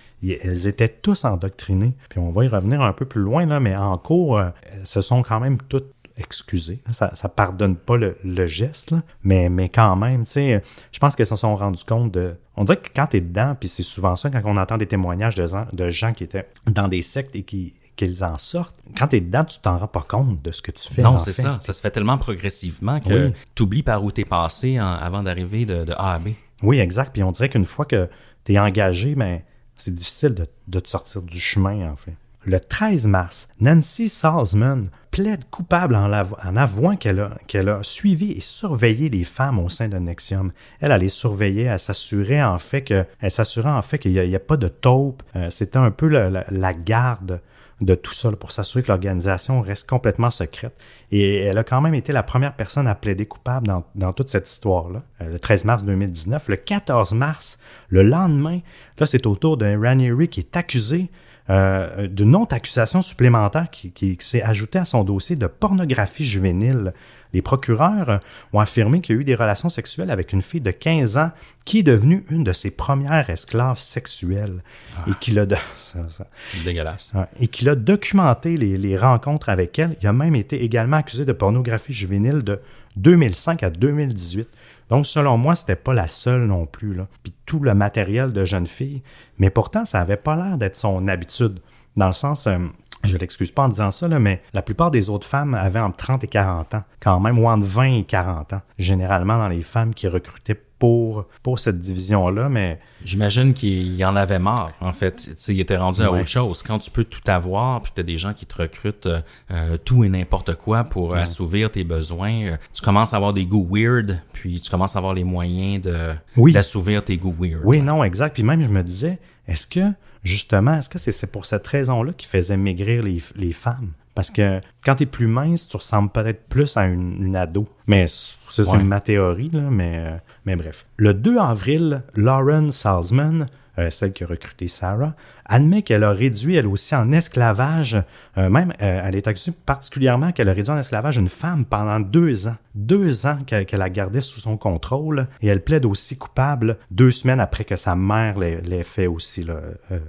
elles 0.44 0.68
étaient 0.68 0.90
tous 0.90 1.24
endoctrinées. 1.24 1.94
Puis 2.10 2.20
on 2.20 2.32
va 2.32 2.44
y 2.44 2.48
revenir 2.50 2.82
un 2.82 2.92
peu 2.94 3.06
plus 3.06 3.22
loin, 3.22 3.46
là, 3.46 3.60
mais 3.62 3.76
en 3.76 3.98
cours, 3.98 4.38
euh, 4.38 4.50
se 4.84 5.00
sont 5.02 5.24
quand 5.24 5.40
même 5.40 5.58
toutes 5.70 5.92
excusées. 6.22 6.82
Ça, 6.92 7.12
ça 7.14 7.28
pardonne 7.30 7.76
pas 7.76 7.98
le, 7.98 8.18
le 8.24 8.48
geste, 8.48 8.92
là, 8.92 9.02
mais, 9.24 9.50
mais 9.50 9.70
quand 9.70 9.96
même, 9.96 10.24
tu 10.24 10.32
sais, 10.32 10.64
je 10.92 11.00
pense 11.00 11.16
qu'elles 11.16 11.28
se 11.28 11.36
sont 11.36 11.56
rendues 11.56 11.84
compte 11.84 12.12
de... 12.14 12.36
On 12.56 12.64
dirait 12.64 12.78
que 12.78 12.90
quand 12.96 13.08
t'es 13.08 13.22
dedans, 13.22 13.56
puis 13.60 13.68
c'est 13.70 13.84
souvent 13.84 14.16
ça, 14.16 14.30
quand 14.30 14.42
on 14.46 14.58
entend 14.58 14.78
des 14.78 14.88
témoignages 14.88 15.36
de, 15.36 15.46
gens- 15.48 15.68
de 15.74 15.90
gens 15.90 16.14
qui 16.14 16.24
étaient 16.24 16.48
dans 16.68 16.88
des 16.88 17.02
sectes 17.02 17.36
et 17.36 17.44
qui 17.44 17.76
qu'ils 17.98 18.24
en 18.24 18.38
sortent, 18.38 18.76
quand 18.98 19.10
t'es 19.10 19.20
dedans, 19.20 19.44
tu 19.44 19.60
t'en 19.60 19.78
rends 19.78 19.88
pas 19.88 20.06
compte 20.08 20.42
de 20.42 20.52
ce 20.54 20.62
que 20.62 20.72
tu 20.72 20.92
fais. 20.92 21.02
Non, 21.02 21.20
c'est 21.20 21.34
ça. 21.34 21.58
Ça 21.62 21.74
se 21.74 21.82
fait 21.82 21.92
tellement 21.92 22.18
progressivement 22.18 23.00
que 23.02 23.28
Oui. 23.28 23.34
tu 23.54 23.64
oublies 23.64 23.84
par 23.84 24.04
où 24.04 24.12
t'es 24.12 24.24
passé 24.26 24.80
en- 24.80 24.86
avant 24.94 25.22
d'arriver 25.24 25.66
de, 25.66 25.84
de 25.84 25.92
A 25.94 26.14
à 26.14 26.20
B. 26.20 26.30
Oui, 26.64 26.80
exact. 26.80 27.12
Puis 27.14 27.22
on 27.22 27.32
dirait 27.34 27.50
qu'une 27.50 27.66
fois 27.66 27.86
que 27.86 28.10
tu 28.46 28.54
es 28.54 28.60
engagé, 28.60 29.14
ben, 29.14 29.42
c'est 29.76 29.94
difficile 29.94 30.34
de, 30.34 30.48
de 30.68 30.80
te 30.80 30.90
sortir 30.90 31.22
du 31.22 31.40
chemin, 31.40 31.92
en 31.92 31.96
fait. 31.98 32.16
Le 32.46 32.60
13 32.60 33.08
mars, 33.08 33.50
Nancy 33.60 34.08
Salzman 34.10 34.90
plaide 35.12 35.44
coupable 35.52 35.96
en, 35.96 36.10
en 36.12 36.56
avouant 36.56 36.96
qu'elle 36.96 37.20
a, 37.20 37.84
suivi 37.84 38.32
et 38.32 38.42
surveillé 38.42 39.10
les 39.10 39.26
femmes 39.26 39.60
au 39.60 39.70
sein 39.70 39.90
de 39.90 39.98
Nexium. 39.98 40.52
Elle, 40.80 40.92
elle 40.92 41.02
les 41.02 41.10
surveillait, 41.10 41.64
elle 41.64 41.80
s'assurait 41.80 42.42
en 42.42 42.58
fait 42.58 42.82
que, 42.82 43.06
elle 43.20 43.30
en 43.66 43.82
fait 43.82 44.00
qu'il 44.00 44.14
n'y 44.14 44.36
a, 44.36 44.40
pas 44.40 44.58
de 44.58 44.70
taupe. 44.70 45.22
Euh, 45.36 45.50
C'était 45.50 45.78
un 45.78 45.92
peu 45.92 46.08
la, 46.08 46.30
la- 46.50 46.74
garde 46.74 47.42
de 47.82 47.96
tout 47.96 48.14
ça 48.14 48.32
pour 48.32 48.52
s'assurer 48.52 48.84
que 48.84 48.88
l'organisation 48.90 49.62
reste 49.62 49.90
complètement 49.90 50.30
secrète. 50.30 50.78
Et 51.12 51.38
elle 51.40 51.58
a 51.58 51.64
quand 51.64 51.82
même 51.82 51.96
été 51.96 52.14
la 52.14 52.24
première 52.24 52.56
personne 52.56 52.88
à 52.88 52.96
plaider 52.96 53.26
coupable 53.26 53.68
dans, 53.96 54.14
toute 54.14 54.30
cette 54.30 54.50
histoire-là, 54.50 55.02
euh, 55.22 55.34
le 55.34 55.40
13 55.40 55.66
mars 55.66 55.84
2019. 55.84 56.48
Le 56.48 56.56
14 56.56 57.14
mars, 57.14 57.60
le 57.90 58.04
lendemain, 58.04 58.60
là, 59.00 59.06
c'est 59.06 59.26
au 59.26 59.36
tour 59.36 59.58
d'un 59.58 59.80
Ranieri 59.82 60.30
qui 60.30 60.40
est 60.42 60.56
accusé 60.56 61.10
euh, 61.50 62.08
d'une 62.08 62.36
autre 62.36 62.56
accusation 62.56 63.02
supplémentaire 63.02 63.70
qui, 63.72 63.92
qui- 63.92 64.16
qui 64.18 64.26
s'est 64.26 64.44
ajoutée 64.44 64.80
à 64.80 64.86
son 64.86 65.04
dossier 65.04 65.36
de 65.36 65.48
pornographie 65.48 66.26
juvénile. 66.26 66.94
Les 67.34 67.42
procureurs 67.42 68.20
ont 68.52 68.60
affirmé 68.60 69.00
qu'il 69.00 69.16
y 69.16 69.18
a 69.18 69.22
eu 69.22 69.24
des 69.24 69.36
relations 69.36 69.70
sexuelles 69.70 70.12
avec 70.12 70.34
une 70.34 70.42
fille 70.42 70.60
de 70.60 70.72
15 70.72 71.18
ans 71.18 71.32
qui 71.64 71.80
est 71.80 71.84
devenue 71.84 72.26
une 72.30 72.44
de 72.44 72.52
ses 72.52 72.76
premières 72.76 73.30
esclaves 73.30 73.78
sexuelles 73.80 74.62
et 75.08 75.12
qui 75.22 75.32
l'a... 75.32 75.46
de- 75.46 75.56
Dégueulasse. 76.66 77.14
Et 77.40 77.48
qu'il 77.48 77.70
a 77.70 77.76
documenté 77.76 78.58
les, 78.58 78.78
les 78.78 78.98
rencontres 78.98 79.48
avec 79.50 79.80
elle. 79.80 79.96
Il 80.02 80.08
a 80.08 80.14
même 80.14 80.36
été 80.36 80.62
également 80.64 80.98
accusé 80.98 81.24
de 81.24 81.32
pornographie 81.32 81.94
juvénile 81.94 82.42
de 82.44 82.60
2005 82.98 83.64
à 83.64 83.70
2018. 83.70 84.48
Donc, 84.92 85.06
selon 85.06 85.38
moi, 85.38 85.56
c'était 85.56 85.78
pas 85.78 85.94
la 85.94 86.08
seule 86.08 86.46
non 86.46 86.66
plus. 86.66 86.94
Là. 86.94 87.08
Puis 87.24 87.34
tout 87.46 87.62
le 87.62 87.74
matériel 87.74 88.34
de 88.34 88.44
jeune 88.44 88.68
fille. 88.68 89.02
Mais 89.40 89.50
pourtant, 89.50 89.86
ça 89.86 90.02
avait 90.02 90.18
pas 90.18 90.36
l'air 90.36 90.58
d'être 90.58 90.76
son 90.76 91.08
habitude. 91.08 91.62
Dans 91.96 92.08
le 92.08 92.12
sens, 92.12 92.46
euh, 92.46 92.58
je 93.06 93.16
l'excuse 93.16 93.52
pas 93.52 93.64
en 93.64 93.70
disant 93.70 93.90
ça, 93.90 94.08
mais 94.08 94.42
la 94.54 94.62
plupart 94.62 94.92
des 94.92 95.10
autres 95.10 95.26
femmes 95.26 95.54
avaient 95.54 95.80
entre 95.80 95.96
30 95.96 96.26
et 96.26 96.28
40 96.28 96.76
ans, 96.76 96.84
quand 97.00 97.22
même, 97.22 97.40
ou 97.40 97.48
entre 97.48 97.66
20 97.66 98.00
et 98.00 98.04
40 98.04 98.54
ans, 98.54 98.62
généralement 98.78 99.38
dans 99.38 99.48
les 99.48 99.64
femmes 99.64 99.94
qui 99.94 100.10
recrutaient 100.10 100.62
pour, 100.82 101.28
pour 101.44 101.60
cette 101.60 101.80
division-là, 101.80 102.50
mais... 102.50 102.80
J'imagine 103.06 103.54
qu'il 103.54 103.96
y 103.96 104.04
en 104.04 104.16
avait 104.16 104.40
marre, 104.40 104.72
en 104.82 104.94
fait. 104.94 105.16
Tu 105.16 105.32
sais, 105.36 105.54
il 105.54 105.60
était 105.60 105.78
rendu 105.78 106.02
à 106.02 106.12
Ouais. 106.12 106.22
autre 106.22 106.28
chose. 106.28 106.64
Quand 106.64 106.80
tu 106.80 106.90
peux 106.90 107.04
tout 107.04 107.22
avoir, 107.28 107.84
puis 107.84 107.92
t'as 107.94 108.02
des 108.02 108.18
gens 108.18 108.34
qui 108.34 108.48
te 108.48 108.60
recrutent 108.60 109.06
euh, 109.06 109.22
euh, 109.52 109.78
tout 109.78 110.04
et 110.04 110.10
n'importe 110.10 110.56
quoi 110.56 110.84
pour 110.84 111.14
assouvir 111.16 111.70
tes 111.70 111.84
besoins, 111.84 112.34
euh, 112.46 112.58
tu 112.74 112.82
commences 112.82 113.14
à 113.14 113.18
avoir 113.18 113.32
des 113.34 113.46
goûts 113.46 113.68
weird, 113.72 114.20
puis 114.34 114.60
tu 114.60 114.72
commences 114.72 114.96
à 114.96 115.00
avoir 115.00 115.14
les 115.14 115.24
moyens 115.24 115.84
de 115.84 116.16
Oui. 116.36 116.52
d'assouvir 116.52 117.06
tes 117.06 117.16
goûts 117.18 117.36
weird. 117.40 117.62
Oui, 117.64 117.80
non, 117.84 118.04
exact. 118.04 118.34
Puis 118.34 118.42
même, 118.44 118.64
je 118.64 118.68
me 118.68 118.82
disais, 118.82 119.20
est-ce 119.48 119.68
que, 119.68 119.92
justement, 120.24 120.80
est-ce 120.80 120.90
que 120.90 120.98
c'est 120.98 121.12
c'est 121.12 121.32
pour 121.32 121.46
cette 121.46 121.68
raison-là 121.68 122.12
qui 122.14 122.26
faisait 122.26 122.58
maigrir 122.58 123.04
les, 123.04 123.22
les 123.36 123.54
femmes? 123.54 123.92
Parce 124.16 124.30
que 124.30 124.60
quand 124.84 124.96
tu 124.96 125.04
es 125.04 125.06
plus 125.06 125.28
mince, 125.28 125.68
tu 125.68 125.78
ressembles 125.78 126.10
peut-être 126.10 126.48
plus 126.50 126.76
à 126.78 126.86
une, 126.86 127.24
une 127.26 127.36
ado. 127.36 127.68
Mais 127.88 128.08
ça, 128.08 128.36
c'est 128.50 128.68
Ouais. 128.70 128.84
ma 128.84 129.00
théorie, 129.00 129.50
là, 129.52 129.62
mais, 129.70 129.94
euh, 129.98 130.18
mais 130.46 130.56
bref. 130.56 130.86
Le 130.98 131.14
2 131.14 131.38
avril, 131.40 132.02
Lauren 132.16 132.72
Salzman, 132.72 133.46
euh, 133.80 133.90
celle 133.90 134.12
qui 134.12 134.24
a 134.24 134.28
recruté 134.28 134.68
Sarah, 134.68 135.14
admet 135.46 135.82
qu'elle 135.82 136.04
a 136.04 136.12
réduit 136.12 136.56
elle 136.56 136.68
aussi 136.68 136.96
en 136.96 137.12
esclavage, 137.12 138.02
euh, 138.38 138.50
même 138.50 138.74
euh, 138.82 139.02
elle 139.06 139.16
est 139.16 139.28
accusée 139.28 139.52
particulièrement 139.66 140.32
qu'elle 140.32 140.50
a 140.50 140.54
réduit 140.54 140.72
en 140.74 140.78
esclavage 140.78 141.18
une 141.18 141.30
femme 141.30 141.66
pendant 141.66 142.00
deux 142.00 142.48
ans. 142.48 142.56
Deux 142.74 143.26
ans 143.26 143.38
qu'elle 143.46 143.66
qu'elle 143.66 143.80
la 143.80 143.90
gardait 143.90 144.22
sous 144.22 144.40
son 144.40 144.56
contrôle 144.56 145.28
et 145.42 145.48
elle 145.48 145.62
plaide 145.62 145.86
aussi 145.86 146.18
coupable 146.18 146.78
deux 146.90 147.12
semaines 147.12 147.42
après 147.42 147.66
que 147.66 147.76
sa 147.76 147.98
mère 147.98 148.40
l'ait 148.40 148.84
fait 148.84 149.08
aussi, 149.08 149.44
là, 149.44 149.56
euh, 149.92 150.00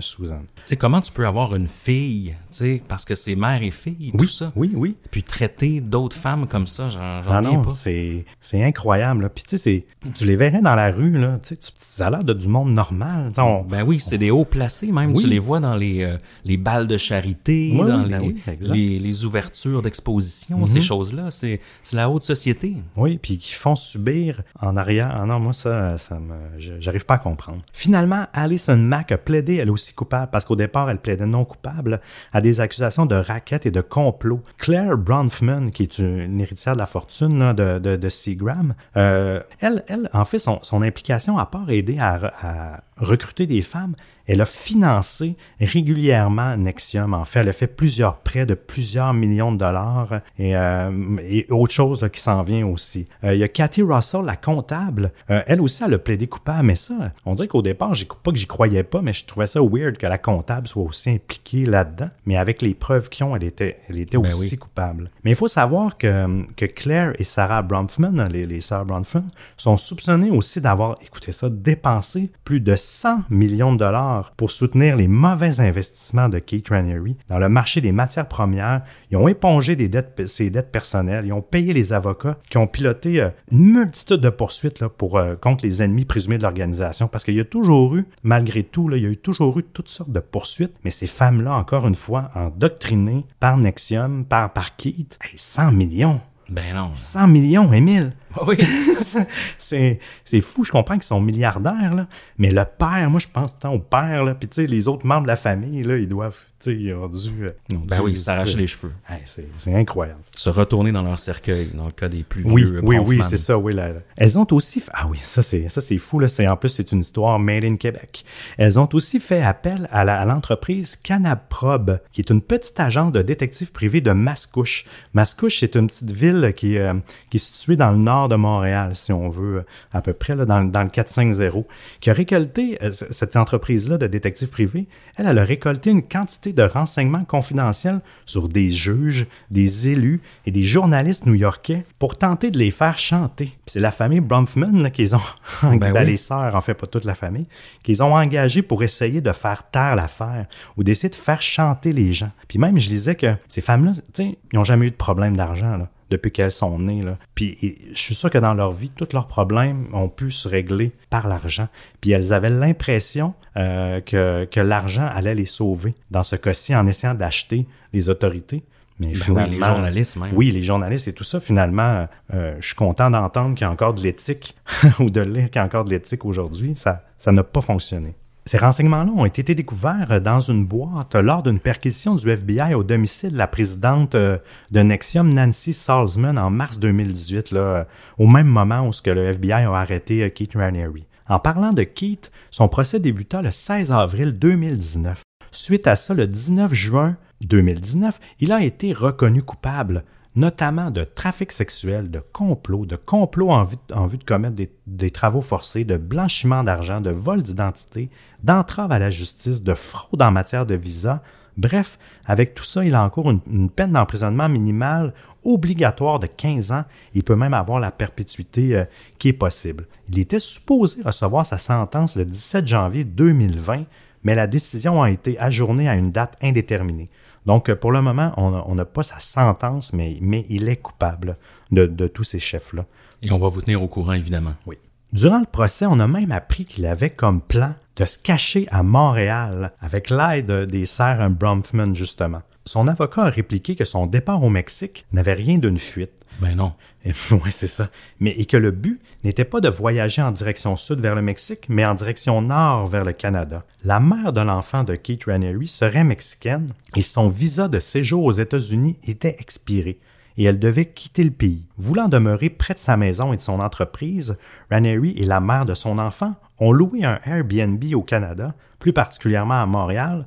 Susan. 0.00 0.40
Tu 0.56 0.62
sais, 0.64 0.76
comment 0.76 1.00
tu 1.00 1.12
peux 1.12 1.26
avoir 1.26 1.54
une 1.54 1.68
fille, 1.68 2.30
tu 2.50 2.56
sais, 2.56 2.82
parce 2.88 3.04
que 3.04 3.14
c'est 3.14 3.34
mère 3.36 3.62
et 3.62 3.70
fille, 3.70 4.10
tout 4.12 4.18
Oui, 4.22 4.28
ça, 4.28 4.52
oui, 4.56 4.72
oui. 4.74 4.96
puis 5.12 5.22
traiter 5.22 5.80
d'autres 5.80 6.16
femmes 6.16 6.46
comme 6.48 6.66
ça, 6.66 6.88
j'en 6.88 6.98
Ah 7.30 7.40
non, 7.40 7.62
pas. 7.62 7.70
c'est 7.70 8.24
c'est 8.40 8.62
incroyable. 8.64 9.22
Là. 9.22 9.28
Puis 9.28 9.44
tu 9.44 9.58
sais, 9.58 9.86
tu 10.14 10.24
les 10.26 10.36
verrais 10.36 10.60
dans 10.60 10.74
la 10.74 10.90
rue, 10.90 11.12
là, 11.18 11.38
tu 11.42 11.50
sais, 11.50 11.56
tu- 11.56 11.70
ça 11.78 12.08
a 12.08 12.10
l'air 12.10 12.24
de 12.24 12.32
du 12.32 12.48
monde 12.48 12.72
normal. 12.72 13.30
On- 13.38 13.62
Ben 13.62 13.82
oui, 13.84 14.00
c'est 14.00 14.18
des 14.18 14.30
hauts 14.30 14.44
placés 14.44 14.77
même. 14.86 15.12
Oui. 15.12 15.22
Tu 15.22 15.28
les 15.28 15.38
vois 15.38 15.60
dans 15.60 15.76
les, 15.76 16.02
euh, 16.04 16.16
les 16.44 16.56
balles 16.56 16.86
de 16.86 16.96
charité, 16.96 17.72
Oui, 17.74 17.86
dans 17.86 18.02
les, 18.04 18.08
ben 18.10 18.20
oui. 18.22 18.36
Mhm. 18.46 18.72
les, 18.72 18.98
les 18.98 19.24
ouvertures 19.24 19.82
d'exposition, 19.82 20.66
ces 20.66 20.80
choses-là. 20.80 21.30
C'est 21.30 21.60
la 21.92 22.08
haute 22.08 22.22
société. 22.22 22.76
Oui, 22.96 23.18
puis 23.20 23.38
qui 23.38 23.52
font 23.52 23.76
subir 23.76 24.42
en 24.60 24.76
arrière. 24.76 25.14
Ah 25.18 25.26
non, 25.26 25.40
moi, 25.40 25.52
ça, 25.52 25.98
ça 25.98 26.18
me. 26.18 26.34
J'arrive 26.80 27.04
pas 27.04 27.14
à 27.14 27.18
comprendre. 27.18 27.62
Finalement, 27.72 28.26
Alison 28.32 28.76
Mack 28.76 29.12
a 29.12 29.18
plaidé, 29.18 29.56
elle 29.56 29.70
aussi 29.70 29.94
coupable, 29.94 30.28
parce 30.30 30.44
qu'au 30.44 30.56
départ, 30.56 30.90
elle 30.90 30.98
plaidait 30.98 31.26
non 31.26 31.44
coupable 31.44 32.00
à 32.32 32.40
des 32.40 32.60
accusations 32.60 33.06
de 33.06 33.14
raquettes 33.14 33.66
et 33.66 33.70
de 33.70 33.80
complot. 33.80 34.42
Claire 34.58 34.96
Bronfman, 34.96 35.70
qui 35.70 35.82
est 35.82 35.98
une 35.98 36.40
héritière 36.40 36.74
de 36.74 36.78
la 36.80 36.86
fortune 36.86 37.38
là, 37.38 37.52
de, 37.52 37.78
de, 37.78 37.96
de 37.96 38.08
Seagram, 38.08 38.74
euh, 38.96 39.40
elle, 39.60 39.84
elle, 39.88 40.10
en 40.12 40.24
fait, 40.24 40.38
son, 40.38 40.58
son 40.62 40.82
implication, 40.82 41.38
à 41.38 41.46
part 41.46 41.70
aider 41.70 41.98
à, 41.98 42.32
à 42.40 42.80
recruter 42.96 43.46
des 43.46 43.62
femmes, 43.62 43.94
elle 44.26 44.40
a 44.40 44.46
financé 44.72 45.36
régulièrement 45.60 46.56
Nexium. 46.56 47.14
En 47.14 47.24
fait, 47.24 47.40
elle 47.40 47.48
a 47.48 47.52
fait 47.52 47.66
plusieurs 47.66 48.16
prêts 48.18 48.44
de 48.46 48.54
plusieurs 48.54 49.14
millions 49.14 49.52
de 49.52 49.56
dollars 49.58 50.20
et, 50.38 50.56
euh, 50.56 50.90
et 51.28 51.46
autre 51.50 51.72
chose 51.72 52.02
là, 52.02 52.08
qui 52.08 52.20
s'en 52.20 52.42
vient 52.42 52.66
aussi. 52.66 53.06
Euh, 53.24 53.34
il 53.34 53.40
y 53.40 53.42
a 53.44 53.48
Cathy 53.48 53.82
Russell, 53.82 54.24
la 54.24 54.36
comptable. 54.36 55.12
Euh, 55.30 55.42
elle 55.46 55.60
aussi, 55.60 55.82
elle 55.84 55.94
a 55.94 55.98
plaidé 55.98 56.26
coupable, 56.26 56.64
mais 56.64 56.74
ça, 56.74 57.12
on 57.24 57.34
dirait 57.34 57.48
qu'au 57.48 57.62
départ, 57.62 57.94
j'y- 57.94 58.06
pas 58.06 58.30
que 58.30 58.36
j'y 58.36 58.46
croyais 58.46 58.82
pas, 58.82 59.00
mais 59.00 59.12
je 59.12 59.24
trouvais 59.24 59.46
ça 59.46 59.60
weird 59.62 59.96
que 59.96 60.06
la 60.06 60.18
comptable 60.18 60.66
soit 60.66 60.82
aussi 60.82 61.10
impliquée 61.10 61.64
là-dedans. 61.64 62.10
Mais 62.26 62.36
avec 62.36 62.60
les 62.62 62.74
preuves 62.74 63.08
qu'ils 63.08 63.24
ont, 63.24 63.34
elle 63.36 63.44
était, 63.44 63.78
elle 63.88 63.98
était 64.00 64.18
Ben 64.18 64.28
aussi 64.28 64.50
oui. 64.54 64.58
coupable. 64.58 65.10
Mais 65.24 65.30
il 65.30 65.36
faut 65.36 65.48
savoir 65.48 65.96
que, 65.96 66.44
que 66.56 66.66
Claire 66.66 67.12
et 67.18 67.24
Sarah 67.24 67.62
Bronfman, 67.62 68.28
les, 68.30 68.44
les 68.46 68.60
sœurs 68.60 68.84
Bronfman, 68.84 69.24
sont 69.56 69.76
soupçonnées 69.76 70.30
aussi 70.30 70.60
d'avoir, 70.60 70.96
écoutez 71.04 71.32
ça, 71.32 71.48
dépensé 71.48 72.30
plus 72.44 72.60
de 72.60 72.74
100 72.76 73.22
millions 73.30 73.72
de 73.72 73.78
dollars 73.78 74.32
pour 74.36 74.50
soutenir 74.58 74.96
les 74.96 75.06
mauvais 75.06 75.60
investissements 75.60 76.28
de 76.28 76.40
Kate 76.40 76.70
Raniere 76.70 77.14
dans 77.28 77.38
le 77.38 77.48
marché 77.48 77.80
des 77.80 77.92
matières 77.92 78.26
premières. 78.26 78.82
Ils 79.12 79.16
ont 79.16 79.28
épongé 79.28 79.76
des 79.76 79.88
dettes, 79.88 80.26
ses 80.26 80.50
dettes 80.50 80.72
personnelles. 80.72 81.26
Ils 81.26 81.32
ont 81.32 81.42
payé 81.42 81.72
les 81.72 81.92
avocats 81.92 82.38
qui 82.50 82.58
ont 82.58 82.66
piloté 82.66 83.20
euh, 83.20 83.30
une 83.52 83.72
multitude 83.72 84.20
de 84.20 84.30
poursuites 84.30 84.80
là, 84.80 84.88
pour, 84.88 85.16
euh, 85.16 85.36
contre 85.36 85.64
les 85.64 85.80
ennemis 85.80 86.04
présumés 86.04 86.38
de 86.38 86.42
l'organisation. 86.42 87.06
Parce 87.06 87.22
qu'il 87.22 87.34
y 87.34 87.40
a 87.40 87.44
toujours 87.44 87.94
eu, 87.94 88.06
malgré 88.24 88.64
tout, 88.64 88.88
là, 88.88 88.96
il 88.96 89.04
y 89.04 89.06
a 89.06 89.10
eu 89.10 89.16
toujours 89.16 89.56
eu 89.60 89.62
toutes 89.62 89.88
sortes 89.88 90.10
de 90.10 90.20
poursuites. 90.20 90.74
Mais 90.82 90.90
ces 90.90 91.06
femmes-là, 91.06 91.54
encore 91.54 91.86
une 91.86 91.94
fois, 91.94 92.32
endoctrinées 92.34 93.26
par 93.38 93.58
Nexium, 93.58 94.24
par, 94.24 94.52
par 94.52 94.74
Keith, 94.74 95.16
hey, 95.22 95.34
100 95.36 95.70
millions. 95.70 96.20
Ben 96.50 96.74
non. 96.74 96.90
100 96.94 97.28
millions, 97.28 97.72
Émile. 97.72 98.12
Oui. 98.46 98.56
c'est, 99.58 99.98
c'est 100.24 100.40
fou, 100.40 100.64
je 100.64 100.70
comprends 100.72 100.94
qu'ils 100.94 101.02
sont 101.04 101.20
milliardaires, 101.20 101.94
là, 101.94 102.06
mais 102.38 102.50
le 102.50 102.64
père, 102.64 103.08
moi 103.10 103.20
je 103.20 103.26
pense 103.32 103.52
tout 103.52 103.58
le 103.58 103.62
temps 103.62 103.74
au 103.74 103.78
père, 103.78 104.24
là, 104.24 104.34
puis 104.34 104.48
tu 104.48 104.56
sais, 104.62 104.66
les 104.66 104.88
autres 104.88 105.06
membres 105.06 105.22
de 105.22 105.28
la 105.28 105.36
famille, 105.36 105.82
là, 105.82 105.96
ils 105.96 106.08
doivent, 106.08 106.38
tu 106.60 106.70
sais, 106.72 106.76
ils 106.76 106.92
ont 106.94 107.08
dû... 107.08 107.44
euh, 107.44 107.48
ils 107.70 107.78
Ben 107.78 108.00
oui, 108.02 108.16
s'arracher 108.16 108.56
les 108.56 108.66
cheveux. 108.66 108.92
Hey, 109.08 109.20
c'est, 109.24 109.48
c'est 109.56 109.74
incroyable. 109.74 110.20
Se 110.36 110.50
retourner 110.50 110.92
dans 110.92 111.02
leur 111.02 111.18
cercueil, 111.18 111.70
dans 111.74 111.86
le 111.86 111.92
cas 111.92 112.08
des 112.08 112.22
plus 112.22 112.44
Oui, 112.44 112.62
vieux. 112.64 112.80
oui, 112.82 112.98
oui, 112.98 113.20
c'est 113.22 113.36
ça, 113.36 113.56
oui. 113.58 113.72
là, 113.74 113.88
là. 113.88 114.00
Elles 114.16 114.38
ont 114.38 114.46
aussi. 114.52 114.82
Ah 114.92 115.06
oui, 115.08 115.18
ça 115.22 115.42
c'est 115.42 115.68
ça 115.68 115.80
c'est 115.80 115.98
fou, 115.98 116.18
là. 116.20 116.28
C'est, 116.28 116.46
en 116.48 116.56
plus, 116.56 116.68
c'est 116.70 116.92
une 116.92 117.00
histoire 117.00 117.38
made 117.38 117.64
in 117.64 117.76
Québec. 117.76 118.24
Elles 118.56 118.78
ont 118.78 118.88
aussi 118.92 119.20
fait 119.20 119.42
appel 119.42 119.88
à, 119.92 120.04
la- 120.04 120.20
à 120.20 120.24
l'entreprise 120.24 120.96
Canaprobe, 120.96 122.00
qui 122.12 122.20
est 122.20 122.30
une 122.30 122.42
petite 122.42 122.78
agence 122.80 123.12
de 123.12 123.22
détectives 123.22 123.70
privés 123.72 124.00
de 124.00 124.10
Mascouche. 124.12 124.84
Mascouche, 125.14 125.58
c'est 125.60 125.76
une 125.76 125.86
petite 125.86 126.10
ville 126.10 126.52
qui, 126.56 126.76
euh, 126.78 126.94
qui 127.30 127.36
est 127.36 127.40
située 127.40 127.76
dans 127.76 127.90
le 127.90 127.98
nord 127.98 128.17
de 128.26 128.34
Montréal, 128.34 128.94
si 128.94 129.12
on 129.12 129.28
veut, 129.28 129.64
à 129.92 130.00
peu 130.00 130.12
près, 130.12 130.34
là, 130.34 130.44
dans, 130.44 130.64
dans 130.64 130.82
le 130.82 130.88
450, 130.88 131.66
qui 132.00 132.10
a 132.10 132.12
récolté, 132.12 132.78
euh, 132.82 132.90
cette 132.90 133.36
entreprise-là 133.36 133.98
de 133.98 134.06
détectives 134.08 134.48
privés, 134.48 134.88
elle, 135.16 135.26
elle 135.26 135.38
a 135.38 135.44
récolté 135.44 135.90
une 135.90 136.02
quantité 136.02 136.52
de 136.52 136.62
renseignements 136.62 137.24
confidentiels 137.24 138.00
sur 138.26 138.48
des 138.48 138.70
juges, 138.70 139.26
des 139.50 139.88
élus 139.88 140.20
et 140.46 140.50
des 140.50 140.62
journalistes 140.62 141.26
new-yorkais 141.26 141.84
pour 141.98 142.16
tenter 142.16 142.50
de 142.50 142.58
les 142.58 142.70
faire 142.70 142.98
chanter. 142.98 143.52
C'est 143.66 143.80
la 143.80 143.92
famille 143.92 144.20
Bronfman 144.20 144.82
là, 144.82 144.90
qu'ils 144.90 145.14
ont, 145.14 145.20
ben 145.62 145.92
oui. 145.92 146.06
les 146.06 146.16
sœurs, 146.16 146.56
en 146.56 146.60
fait, 146.60 146.74
pas 146.74 146.86
toute 146.86 147.04
la 147.04 147.14
famille, 147.14 147.46
qu'ils 147.82 148.02
ont 148.02 148.14
engagé 148.14 148.62
pour 148.62 148.82
essayer 148.82 149.20
de 149.20 149.32
faire 149.32 149.70
taire 149.70 149.94
l'affaire 149.94 150.46
ou 150.76 150.82
d'essayer 150.82 151.10
de 151.10 151.14
faire 151.14 151.42
chanter 151.42 151.92
les 151.92 152.14
gens. 152.14 152.30
Puis 152.48 152.58
même, 152.58 152.78
je 152.78 152.88
disais 152.88 153.14
que 153.14 153.34
ces 153.46 153.60
femmes-là, 153.60 153.92
ils 154.18 154.36
n'ont 154.54 154.64
jamais 154.64 154.86
eu 154.86 154.90
de 154.90 154.96
problème 154.96 155.36
d'argent, 155.36 155.76
là 155.76 155.88
depuis 156.10 156.32
qu'elles 156.32 156.52
sont 156.52 156.78
nées. 156.78 157.02
Là. 157.02 157.18
Puis 157.34 157.58
je 157.92 157.98
suis 157.98 158.14
sûr 158.14 158.30
que 158.30 158.38
dans 158.38 158.54
leur 158.54 158.72
vie, 158.72 158.90
tous 158.90 159.12
leurs 159.12 159.28
problèmes 159.28 159.88
ont 159.92 160.08
pu 160.08 160.30
se 160.30 160.48
régler 160.48 160.92
par 161.10 161.28
l'argent. 161.28 161.68
Puis 162.00 162.10
elles 162.12 162.32
avaient 162.32 162.50
l'impression 162.50 163.34
euh, 163.56 164.00
que, 164.00 164.46
que 164.50 164.60
l'argent 164.60 165.08
allait 165.12 165.34
les 165.34 165.46
sauver, 165.46 165.94
dans 166.10 166.22
ce 166.22 166.36
cas-ci, 166.36 166.74
en 166.74 166.86
essayant 166.86 167.14
d'acheter 167.14 167.66
les 167.92 168.08
autorités. 168.08 168.64
Mais 169.00 169.12
Ben 169.12 169.44
oui, 169.44 169.50
les 169.50 169.64
journalistes 169.64 170.16
même. 170.16 170.30
Oui, 170.34 170.50
les 170.50 170.62
journalistes 170.62 171.06
et 171.06 171.12
tout 171.12 171.24
ça, 171.24 171.38
finalement, 171.38 172.08
euh, 172.34 172.56
je 172.58 172.66
suis 172.66 172.74
content 172.74 173.10
d'entendre 173.10 173.54
qu'il 173.54 173.64
y 173.64 173.68
a 173.68 173.70
encore 173.70 173.94
de 173.94 174.02
l'éthique 174.02 174.56
ou 174.98 175.10
de 175.10 175.20
lire 175.20 175.50
qu'il 175.50 175.60
y 175.60 175.62
a 175.62 175.64
encore 175.64 175.84
de 175.84 175.90
l'éthique 175.90 176.24
aujourd'hui. 176.24 176.72
Ça 176.74 177.04
ça 177.18 177.32
n'a 177.32 177.42
pas 177.42 177.60
fonctionné. 177.60 178.14
Ces 178.48 178.56
renseignements-là 178.56 179.12
ont 179.14 179.26
été 179.26 179.54
découverts 179.54 180.22
dans 180.22 180.40
une 180.40 180.64
boîte 180.64 181.14
lors 181.14 181.42
d'une 181.42 181.60
perquisition 181.60 182.14
du 182.14 182.30
FBI 182.30 182.72
au 182.72 182.82
domicile 182.82 183.32
de 183.32 183.36
la 183.36 183.46
présidente 183.46 184.14
euh, 184.14 184.38
de 184.70 184.80
Nexium, 184.80 185.30
Nancy 185.34 185.74
Salzman, 185.74 186.38
en 186.38 186.48
mars 186.48 186.78
2018, 186.78 187.50
là, 187.50 187.60
euh, 187.60 187.84
au 188.16 188.26
même 188.26 188.46
moment 188.46 188.88
où 188.88 188.92
ce 188.94 189.02
que 189.02 189.10
le 189.10 189.26
FBI 189.34 189.52
a 189.52 189.74
arrêté 189.74 190.22
euh, 190.22 190.30
Keith 190.30 190.54
Raniere. 190.54 191.04
En 191.28 191.38
parlant 191.38 191.74
de 191.74 191.82
Keith, 191.82 192.32
son 192.50 192.68
procès 192.68 193.00
débuta 193.00 193.42
le 193.42 193.50
16 193.50 193.92
avril 193.92 194.38
2019. 194.38 195.20
Suite 195.50 195.86
à 195.86 195.94
ça, 195.94 196.14
le 196.14 196.26
19 196.26 196.72
juin 196.72 197.18
2019, 197.42 198.18
il 198.40 198.52
a 198.52 198.62
été 198.62 198.94
reconnu 198.94 199.42
coupable 199.42 200.04
notamment 200.38 200.92
de 200.92 201.02
trafic 201.02 201.50
sexuel, 201.50 202.12
de 202.12 202.20
complot, 202.32 202.86
de 202.86 202.94
complot 202.94 203.50
en 203.50 203.64
vue, 203.64 203.76
de 204.18 204.24
commettre 204.24 204.54
des, 204.86 205.10
travaux 205.10 205.42
forcés, 205.42 205.84
de 205.84 205.96
blanchiment 205.96 206.62
d'argent, 206.62 207.00
de 207.00 207.10
vol 207.10 207.42
d'identité, 207.42 208.08
d'entrave 208.44 208.92
à 208.92 209.00
la 209.00 209.10
justice, 209.10 209.64
de 209.64 209.74
fraude 209.74 210.22
en 210.22 210.30
matière 210.30 210.64
de 210.64 210.76
visa. 210.76 211.24
Bref, 211.56 211.98
avec 212.24 212.54
tout 212.54 212.62
ça, 212.62 212.84
il 212.84 212.94
a 212.94 213.02
encore 213.02 213.32
une, 213.32 213.40
une 213.50 213.68
peine 213.68 213.92
d'emprisonnement 213.92 214.48
minimale 214.48 215.12
obligatoire 215.42 216.20
de 216.20 216.28
15 216.28 216.70
ans. 216.70 216.84
Il 217.14 217.24
peut 217.24 217.34
même 217.34 217.54
avoir 217.54 217.80
la 217.80 217.90
perpétuité 217.90 218.76
euh, 218.76 218.84
qui 219.18 219.28
est 219.28 219.32
possible. 219.32 219.86
Il 220.08 220.20
était 220.20 220.38
supposé 220.38 221.02
recevoir 221.02 221.46
sa 221.46 221.58
sentence 221.58 222.14
le 222.14 222.24
17 222.24 222.64
janvier 222.64 223.02
2020, 223.02 223.86
mais 224.22 224.36
la 224.36 224.46
décision 224.46 225.02
a 225.02 225.10
été 225.10 225.36
ajournée 225.40 225.88
à 225.88 225.96
une 225.96 226.12
date 226.12 226.36
indéterminée. 226.42 227.10
Donc, 227.48 227.72
pour 227.72 227.92
le 227.92 228.02
moment, 228.02 228.34
on 228.36 228.74
n'a 228.74 228.84
pas 228.84 229.02
sa 229.02 229.18
sentence, 229.20 229.94
mais, 229.94 230.18
mais 230.20 230.44
il 230.50 230.68
est 230.68 230.76
coupable 230.76 231.38
de, 231.70 231.86
de 231.86 232.06
tous 232.06 232.22
ces 232.22 232.40
chefs-là. 232.40 232.84
Et 233.22 233.32
on 233.32 233.38
va 233.38 233.48
vous 233.48 233.62
tenir 233.62 233.82
au 233.82 233.88
courant, 233.88 234.12
évidemment. 234.12 234.52
Oui. 234.66 234.76
Durant 235.14 235.38
le 235.38 235.46
procès, 235.46 235.86
on 235.86 235.98
a 235.98 236.06
même 236.06 236.30
appris 236.30 236.66
qu'il 236.66 236.84
avait 236.84 237.08
comme 237.08 237.40
plan 237.40 237.72
de 237.96 238.04
se 238.04 238.18
cacher 238.18 238.68
à 238.70 238.82
Montréal 238.82 239.72
avec 239.80 240.10
l'aide 240.10 240.66
des 240.66 240.84
sœurs 240.84 241.30
Bronfman, 241.30 241.94
justement. 241.94 242.42
Son 242.66 242.86
avocat 242.86 243.22
a 243.22 243.30
répliqué 243.30 243.76
que 243.76 243.86
son 243.86 244.04
départ 244.04 244.42
au 244.42 244.50
Mexique 244.50 245.06
n'avait 245.14 245.32
rien 245.32 245.56
d'une 245.56 245.78
fuite. 245.78 246.17
Ben 246.40 246.54
non. 246.54 246.72
Oui, 247.30 247.50
c'est 247.50 247.68
ça. 247.68 247.88
Mais 248.20 248.30
et 248.30 248.44
que 248.44 248.56
le 248.56 248.70
but 248.70 249.00
n'était 249.24 249.44
pas 249.44 249.60
de 249.60 249.68
voyager 249.68 250.22
en 250.22 250.30
direction 250.30 250.76
sud 250.76 251.00
vers 251.00 251.14
le 251.14 251.22
Mexique, 251.22 251.66
mais 251.68 251.84
en 251.84 251.94
direction 251.94 252.42
nord 252.42 252.86
vers 252.86 253.04
le 253.04 253.12
Canada. 253.12 253.64
La 253.84 254.00
mère 254.00 254.32
de 254.32 254.40
l'enfant 254.40 254.84
de 254.84 254.94
Keith 254.94 255.24
Raniere 255.24 255.66
serait 255.66 256.04
mexicaine 256.04 256.68
et 256.96 257.02
son 257.02 257.28
visa 257.28 257.68
de 257.68 257.78
séjour 257.78 258.24
aux 258.24 258.32
États-Unis 258.32 258.98
était 259.04 259.36
expiré 259.38 259.98
et 260.38 260.44
elle 260.44 260.60
devait 260.60 260.86
quitter 260.86 261.24
le 261.24 261.32
pays. 261.32 261.64
Voulant 261.76 262.08
demeurer 262.08 262.48
près 262.48 262.74
de 262.74 262.78
sa 262.78 262.96
maison 262.96 263.32
et 263.32 263.36
de 263.36 263.42
son 263.42 263.58
entreprise, 263.60 264.38
Ranieri 264.70 265.14
et 265.16 265.24
la 265.24 265.40
mère 265.40 265.66
de 265.66 265.74
son 265.74 265.98
enfant 265.98 266.34
ont 266.60 266.72
loué 266.72 267.04
un 267.04 267.18
Airbnb 267.24 267.82
au 267.94 268.02
Canada, 268.02 268.54
plus 268.78 268.92
particulièrement 268.92 269.60
à 269.60 269.66
Montréal, 269.66 270.26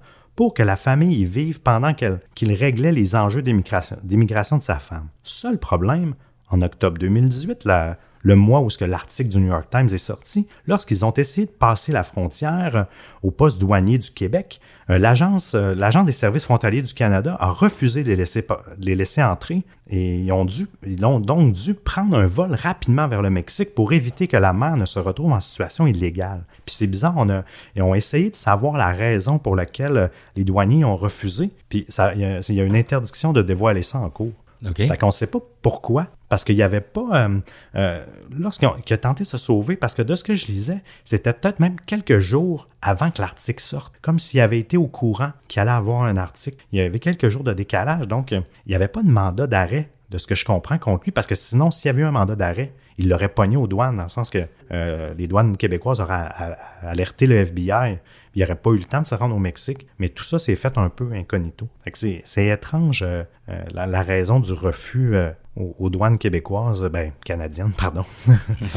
que 0.50 0.64
la 0.64 0.76
famille 0.76 1.22
y 1.22 1.26
vive 1.26 1.62
pendant 1.62 1.94
qu'il 1.94 2.54
réglait 2.54 2.92
les 2.92 3.16
enjeux 3.16 3.44
d'immigration 3.44 4.58
de 4.58 4.62
sa 4.62 4.80
femme. 4.80 5.08
Seul 5.24 5.60
problème, 5.60 6.16
en 6.50 6.62
octobre 6.62 6.98
2018, 6.98 7.66
la, 7.66 7.98
le 8.24 8.36
mois 8.36 8.62
où 8.62 8.70
ce 8.70 8.78
que 8.78 8.86
l'article 8.86 9.30
du 9.30 9.40
New 9.40 9.48
York 9.48 9.68
Times 9.70 9.90
est 9.92 9.98
sorti, 9.98 10.48
lorsqu'ils 10.68 11.06
ont 11.06 11.14
essayé 11.14 11.48
de 11.48 11.52
passer 11.52 11.92
la 11.92 12.04
frontière 12.04 12.88
au 13.24 13.32
poste 13.32 13.60
douanier 13.60 13.98
du 13.98 14.12
Québec, 14.12 14.60
euh, 14.90 14.98
l'agence, 14.98 15.56
euh, 15.56 15.74
l'agent 15.76 16.04
des 16.04 16.12
services 16.12 16.46
frontaliers 16.46 16.82
du 16.82 16.94
Canada 16.94 17.38
a 17.40 17.52
refusé 17.52 18.04
de 18.04 18.10
les 18.10 18.16
laisser, 18.16 18.46
les 18.80 18.96
laisser 18.96 19.24
entrer 19.24 19.64
et 19.90 20.20
ils 20.20 20.32
ont, 20.32 20.46
dû, 20.46 20.68
ils 20.86 21.06
ont 21.06 21.20
donc 21.20 21.54
dû 21.54 21.74
prendre 21.74 22.18
un 22.18 22.26
vol 22.26 22.54
rapidement 22.54 23.08
vers 23.08 23.22
le 23.22 23.30
Mexique 23.30 23.76
pour 23.76 23.94
éviter 23.94 24.28
que 24.28 24.38
la 24.38 24.54
mère 24.54 24.78
ne 24.78 24.86
se 24.86 25.00
retrouve 25.00 25.32
en 25.32 25.40
situation 25.40 25.88
illégale. 25.88 26.44
Puis 26.66 26.76
c'est 26.76 26.88
bizarre, 26.88 27.14
on 27.18 27.30
a, 27.30 27.44
ils 27.76 27.82
ont 27.82 27.96
essayé 27.96 28.30
de 28.30 28.36
savoir 28.36 28.78
la 28.78 28.92
raison 28.92 29.38
pour 29.38 29.56
laquelle 29.56 29.98
euh, 29.98 30.08
les 30.36 30.44
douaniers 30.44 30.86
ont 30.86 30.96
refusé, 30.96 31.52
puis 31.70 31.86
il 31.88 32.42
y, 32.50 32.54
y 32.54 32.62
a 32.62 32.64
une 32.64 32.76
interdiction 32.76 33.34
de 33.34 33.42
dévoiler 33.42 33.84
ça 33.84 34.00
en 34.00 34.10
cours. 34.10 34.34
Okay. 34.66 34.88
Fait 34.88 34.98
qu'on 34.98 35.08
ne 35.08 35.12
sait 35.12 35.28
pas 35.28 35.40
pourquoi, 35.62 36.08
parce 36.30 36.44
qu'il 36.44 36.56
n'y 36.56 36.62
avait 36.62 36.82
pas... 36.82 37.26
Euh, 37.26 37.40
euh, 37.76 38.06
lorsqu'il 38.30 38.68
a, 38.68 38.98
tenté 38.98 39.24
de 39.24 39.28
se 39.28 39.38
sauver, 39.38 39.76
parce 39.76 39.96
que 39.96 40.02
de 40.02 40.16
ce 40.16 40.24
que 40.24 40.36
je 40.36 40.46
lisais, 40.46 40.84
c'était 41.04 41.34
peut-être 41.34 41.60
même 41.60 41.78
quelques 41.80 42.20
jours 42.20 42.70
avant 42.82 43.10
que 43.10 43.22
l'article 43.22 43.62
sorte, 43.62 43.94
comme 44.02 44.20
s'il 44.20 44.40
avait 44.40 44.60
été 44.60 44.78
au 44.78 44.88
courant 44.88 45.32
qu'il 45.48 45.62
allait 45.62 45.72
avoir 45.72 46.04
un 46.04 46.18
article. 46.18 46.64
Il 46.72 46.80
y 46.80 46.82
avait 46.82 47.00
quelques 47.00 47.30
jours 47.30 47.44
de 47.44 47.54
décalage, 47.54 48.08
donc 48.08 48.34
euh, 48.34 48.42
il 48.66 48.70
n'y 48.70 48.76
avait 48.76 48.88
pas 48.88 49.02
de 49.02 49.10
mandat 49.10 49.48
d'arrêt, 49.48 49.90
de 50.12 50.18
ce 50.18 50.28
que 50.28 50.36
je 50.36 50.46
comprends 50.46 50.78
contre 50.78 51.06
lui, 51.06 51.12
parce 51.12 51.28
que 51.28 51.36
sinon, 51.36 51.72
s'il 51.72 51.88
y 51.88 51.90
avait 51.90 52.02
eu 52.02 52.06
un 52.06 52.12
mandat 52.12 52.36
d'arrêt, 52.36 52.74
il 52.98 53.10
l'aurait 53.10 53.30
pogné 53.30 53.58
aux 53.58 53.68
douanes, 53.68 53.98
dans 53.98 54.04
le 54.04 54.10
sens 54.10 54.30
que 54.30 54.46
les 54.72 55.28
douanes 55.28 55.58
québécoises 55.58 56.00
auraient 56.00 56.30
alerté 56.82 57.28
le 57.28 57.36
FBI 57.38 58.00
il 58.34 58.40
n'y 58.40 58.44
aurait 58.46 58.56
pas 58.56 58.72
eu 58.72 58.78
le 58.78 58.84
temps 58.86 59.02
de 59.02 59.08
se 59.08 59.16
rendre 59.16 59.36
au 59.36 59.40
Mexique, 59.40 59.88
mais 60.00 60.08
tout 60.08 60.24
ça 60.24 60.40
s'est 60.40 60.56
fait 60.56 60.78
un 60.78 60.90
peu 60.90 61.12
incognito. 61.14 61.68
C'est 62.24 62.48
étrange 62.48 63.04
euh, 63.04 63.24
euh, 63.50 63.62
la, 63.74 64.02
raison 64.02 64.40
du 64.40 64.54
refus 64.54 65.16
euh, 65.16 65.32
aux, 65.58 65.90
douanes 65.90 66.18
québécoises, 66.18 66.82
ben 66.90 67.12
canadiennes, 67.26 67.74
pardon. 67.78 68.06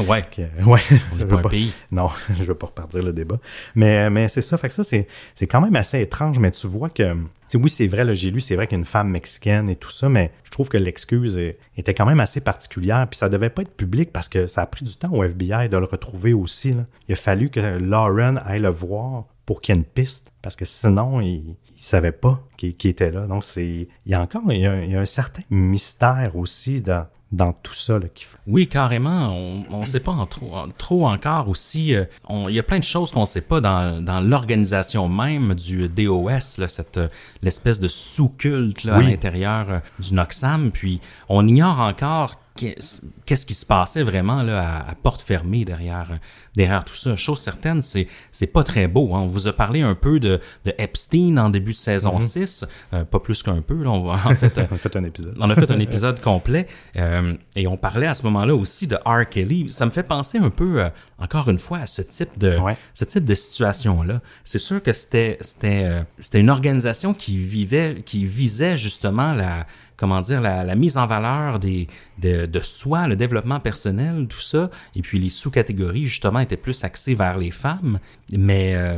ouais. 0.09 0.25
ouais. 0.65 0.81
On 1.13 1.15
n'est 1.15 1.25
pas 1.25 1.39
un 1.39 1.43
pays. 1.43 1.73
Non, 1.89 2.09
je 2.35 2.43
veux 2.43 2.55
pas 2.55 2.67
repartir 2.67 3.01
le 3.01 3.13
débat. 3.13 3.39
Mais, 3.75 4.09
mais 4.09 4.27
c'est 4.27 4.41
ça, 4.41 4.57
fait 4.57 4.67
que 4.67 4.73
ça, 4.73 4.83
c'est 4.83 5.47
quand 5.47 5.61
même 5.61 5.75
assez 5.77 6.01
étrange, 6.01 6.37
mais 6.37 6.51
tu 6.51 6.67
vois 6.67 6.89
que, 6.89 7.15
oui, 7.53 7.69
c'est 7.69 7.87
vrai, 7.87 8.13
j'ai 8.13 8.31
lu, 8.31 8.41
c'est 8.41 8.57
vrai 8.57 8.67
qu'il 8.67 8.75
y 8.75 8.79
a 8.79 8.79
une 8.79 8.85
femme 8.85 9.09
mexicaine 9.09 9.69
et 9.69 9.77
tout 9.77 9.91
ça, 9.91 10.09
mais 10.09 10.31
je 10.43 10.51
trouve 10.51 10.67
que 10.67 10.77
l'excuse 10.77 11.39
était 11.77 11.93
quand 11.93 12.05
même 12.05 12.19
assez 12.19 12.41
particulière, 12.41 13.07
puis 13.09 13.17
ça 13.17 13.29
devait 13.29 13.49
pas 13.49 13.61
être 13.61 13.75
public 13.77 14.11
parce 14.11 14.27
que 14.27 14.47
ça 14.47 14.63
a 14.63 14.65
pris 14.65 14.83
du 14.83 14.97
temps 14.97 15.13
au 15.13 15.23
FBI 15.23 15.69
de 15.69 15.77
le 15.77 15.84
retrouver 15.85 16.33
aussi. 16.33 16.75
Il 17.07 17.13
a 17.13 17.15
fallu 17.15 17.49
que 17.49 17.59
Lauren 17.59 18.37
aille 18.45 18.61
le 18.61 18.69
voir 18.69 19.25
pour 19.45 19.61
qu'il 19.61 19.75
y 19.75 19.77
ait 19.77 19.81
une 19.81 19.85
piste, 19.85 20.31
parce 20.41 20.55
que 20.55 20.65
sinon, 20.65 21.21
il 21.21 21.49
ne 21.49 21.53
savait 21.77 22.11
pas 22.11 22.41
qui, 22.57 22.75
était 22.83 23.11
là. 23.11 23.27
Donc, 23.27 23.43
c'est 23.43 23.87
il 24.05 24.11
y 24.11 24.13
a 24.13 24.21
encore 24.21 24.41
il 24.49 24.59
y 24.59 24.65
a, 24.65 24.99
un 24.99 25.05
certain 25.05 25.43
mystère 25.49 26.35
aussi 26.35 26.81
dans, 26.81 27.05
dans 27.31 27.53
tout 27.53 27.73
ça. 27.73 27.99
Là, 27.99 28.07
qui... 28.13 28.25
Oui, 28.47 28.67
carrément. 28.67 29.35
On 29.69 29.81
ne 29.81 29.85
sait 29.85 29.99
pas 29.99 30.11
en 30.11 30.25
trop, 30.25 30.51
trop 30.77 31.07
encore 31.07 31.47
aussi. 31.47 31.93
Euh, 31.93 32.05
il 32.47 32.55
y 32.55 32.59
a 32.59 32.63
plein 32.63 32.79
de 32.79 32.83
choses 32.83 33.11
qu'on 33.11 33.21
ne 33.21 33.25
sait 33.27 33.41
pas 33.41 33.61
dans, 33.61 34.03
dans 34.03 34.21
l'organisation 34.21 35.07
même 35.07 35.53
du 35.53 35.87
DOS, 35.87 36.57
là, 36.57 36.67
cette 36.67 36.99
l'espèce 37.43 37.79
de 37.79 37.87
sous-culte 37.87 38.85
à 38.87 39.01
l'intérieur 39.01 39.69
euh, 39.69 39.79
du 39.99 40.13
Noxam. 40.13 40.71
Puis 40.71 41.01
on 41.29 41.47
ignore 41.47 41.79
encore 41.81 42.39
qu'est-ce 42.55 43.45
qui 43.45 43.53
se 43.53 43.65
passait 43.65 44.03
vraiment 44.03 44.41
là 44.41 44.85
à, 44.87 44.95
porte 44.95 45.21
fermée 45.21 45.65
derrière 45.65 46.19
derrière 46.55 46.85
tout 46.85 46.93
ça? 46.93 47.15
Chose 47.15 47.39
certaine, 47.39 47.81
c'est 47.81 48.07
c'est 48.31 48.47
pas 48.47 48.63
très 48.63 48.87
beau. 48.87 49.13
Hein. 49.13 49.19
On 49.21 49.27
vous 49.27 49.47
a 49.47 49.53
parlé 49.53 49.81
un 49.81 49.95
peu 49.95 50.19
de, 50.19 50.39
de 50.63 50.73
Epstein 50.77 51.37
en 51.37 51.49
début 51.49 51.73
de 51.73 51.77
saison 51.77 52.19
6, 52.19 52.63
mm-hmm. 52.63 52.67
euh, 52.93 53.05
pas 53.05 53.19
plus 53.19 53.43
qu'un 53.43 53.61
peu. 53.61 53.83
Là, 53.83 53.89
on, 53.89 54.09
en 54.09 54.17
fait, 54.35 54.57
on 54.71 54.75
a 54.75 54.77
fait 54.77 54.95
un 54.95 55.03
épisode. 55.03 55.35
on 55.39 55.49
a 55.49 55.55
fait 55.55 55.71
un 55.71 55.79
épisode 55.79 56.21
complet 56.21 56.67
euh, 56.95 57.35
et 57.55 57.67
on 57.67 57.75
parlait 57.77 58.07
à 58.07 58.13
ce 58.13 58.23
moment-là 58.23 58.55
aussi 58.55 58.87
de 58.87 58.95
R. 59.05 59.27
Kelly. 59.29 59.69
Ça 59.69 59.85
me 59.85 59.91
fait 59.91 60.03
penser 60.03 60.37
un 60.37 60.49
peu, 60.49 60.81
euh, 60.81 60.89
encore 61.19 61.49
une 61.49 61.59
fois, 61.59 61.79
à 61.79 61.85
ce 61.87 62.01
type 62.01 62.39
de 62.39 62.57
ce 62.93 63.03
type 63.03 63.25
de 63.25 63.35
situation 63.35 64.03
là. 64.03 64.21
C'est 64.43 64.59
sûr 64.59 64.81
que 64.81 64.93
c'était 64.93 65.37
c'était 65.41 66.03
c'était 66.19 66.39
une 66.39 66.49
organisation 66.49 67.13
qui 67.13 67.37
vivait 67.37 68.01
qui 68.05 68.25
visait 68.25 68.77
justement 68.77 69.33
la 69.33 69.67
comment 69.97 70.21
dire, 70.21 70.41
la, 70.41 70.63
la 70.63 70.75
mise 70.75 70.97
en 70.97 71.07
valeur 71.07 71.59
des, 71.59 71.87
de, 72.19 72.45
de, 72.45 72.59
soi, 72.59 73.07
le 73.07 73.15
développement 73.15 73.59
personnel, 73.59 74.27
tout 74.27 74.39
ça. 74.39 74.69
Et 74.95 75.01
puis 75.01 75.19
les 75.19 75.29
sous-catégories, 75.29 76.05
justement, 76.05 76.39
étaient 76.39 76.57
plus 76.57 76.83
axées 76.83 77.15
vers 77.15 77.37
les 77.37 77.51
femmes. 77.51 77.99
Mais 78.31 78.75
euh, 78.75 78.97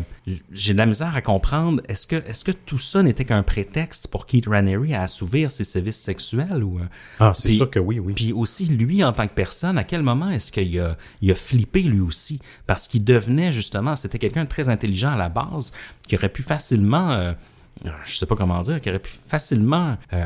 j'ai 0.52 0.74
de 0.74 0.78
la 0.78 0.86
misère 0.86 1.16
à 1.16 1.22
comprendre, 1.22 1.82
est-ce 1.88 2.08
que, 2.08 2.16
est-ce 2.16 2.43
que 2.43 2.52
tout 2.52 2.80
ça 2.80 3.04
n'était 3.04 3.26
qu'un 3.26 3.43
prétexte 3.43 4.08
pour 4.08 4.26
Keith 4.26 4.48
Raniere 4.48 4.98
à 5.00 5.04
assouvir 5.04 5.52
ses 5.52 5.64
services 5.64 6.00
sexuels? 6.00 6.64
Ou, 6.64 6.80
euh? 6.80 6.86
ah, 7.20 7.34
c'est 7.36 7.56
sûr 7.56 7.70
que 7.70 7.80
oui, 7.80 8.00
oui. 8.00 8.14
Puis 8.14 8.34
aussi, 8.34 8.66
lui, 8.66 9.04
en 9.04 9.14
tant 9.14 9.28
que 9.28 9.34
personne, 9.34 9.78
à 9.78 9.84
quel 9.84 10.02
moment 10.02 10.30
est-ce 10.30 10.52
qu'il 10.52 10.80
a, 10.80 10.98
il 11.22 11.32
a 11.32 11.36
flippé 11.36 11.82
lui 11.82 12.00
aussi? 12.00 12.39
Parce 12.66 12.88
qu'il 12.88 13.04
devenait, 13.04 13.52
justement, 13.52 13.95
c'était 13.95 14.20
quelqu'un 14.20 14.45
de 14.45 14.50
très 14.50 14.70
intelligent 14.70 15.12
à 15.12 15.18
la 15.18 15.30
base, 15.30 15.74
qui 16.08 16.16
aurait 16.16 16.30
pu 16.30 16.43
facilement... 16.43 17.12
Euh, 17.12 17.34
je 18.05 18.17
sais 18.17 18.25
pas 18.25 18.36
comment 18.36 18.61
dire, 18.61 18.82
qui 18.82 18.89
aurait 18.89 18.99
pu 18.99 19.11
facilement 19.11 19.97
euh, 20.13 20.25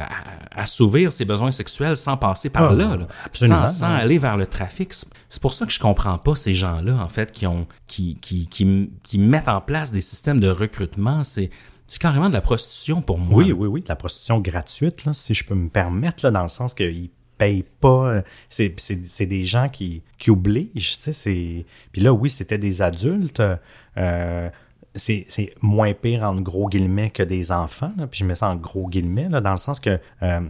assouvir 0.52 1.12
ses 1.12 1.26
besoins 1.26 1.52
sexuels 1.52 1.96
sans 1.96 2.18
passer 2.18 2.50
par 2.50 2.72
ah, 2.72 2.76
là, 2.76 2.98
sans, 3.32 3.68
sans 3.68 3.94
aller 3.94 4.18
vers 4.18 4.38
le 4.38 4.46
trafic. 4.46 4.94
C'est 4.94 5.42
pour 5.42 5.54
ça 5.54 5.66
que 5.66 5.72
je 5.72 5.80
comprends 5.80 6.18
pas 6.18 6.36
ces 6.36 6.56
gens-là, 6.56 6.96
en 6.96 7.08
fait, 7.08 7.32
qui 7.32 7.48
ont 7.48 7.68
qui, 7.88 8.18
qui, 8.22 8.46
qui, 8.46 8.92
qui 9.04 9.18
mettent 9.18 9.50
en 9.50 9.62
place 9.62 9.92
des 9.92 10.02
systèmes 10.02 10.40
de 10.40 10.50
recrutement. 10.50 11.24
C'est 11.24 11.50
c'est 11.88 12.02
carrément 12.02 12.30
de 12.30 12.34
la 12.34 12.42
prostitution 12.42 13.02
pour 13.02 13.18
moi. 13.18 13.44
Oui, 13.44 13.52
oui, 13.52 13.68
oui, 13.68 13.82
de 13.82 13.90
la 13.90 13.98
prostitution 13.98 14.40
gratuite, 14.40 15.04
là, 15.04 15.14
si 15.14 15.34
je 15.34 15.44
peux 15.44 15.56
me 15.56 15.68
permettre, 15.68 16.24
là, 16.24 16.32
dans 16.32 16.44
le 16.44 16.48
sens 16.48 16.74
qu'ils 16.74 17.10
payent 17.42 17.66
pas. 17.80 18.14
Euh, 18.14 18.22
c'est, 18.50 18.74
c'est, 18.78 19.26
des 19.26 19.46
gens 19.46 19.68
qui, 19.68 20.04
qui 20.20 20.30
obligent, 20.30 21.00
tu 21.04 21.12
sais. 21.12 21.66
Puis 21.92 22.02
là, 22.02 22.14
oui, 22.14 22.30
c'était 22.30 22.60
des 22.60 22.84
adultes. 22.84 23.42
Euh, 23.98 24.50
c'est 24.96 25.54
moins 25.62 25.94
pire 25.94 26.24
en 26.24 26.36
gros 26.36 26.68
guillemets 26.68 27.12
que 27.12 27.24
des 27.24 27.52
enfants, 27.52 27.94
puis 28.10 28.20
je 28.20 28.26
mets 28.26 28.36
ça 28.36 28.50
en 28.50 28.56
gros 28.56 28.90
guillemets, 28.90 29.30
là, 29.30 29.40
dans 29.40 29.52
le 29.52 29.58
sens 29.58 29.80
que... 29.80 30.00
Euh, 30.22 30.42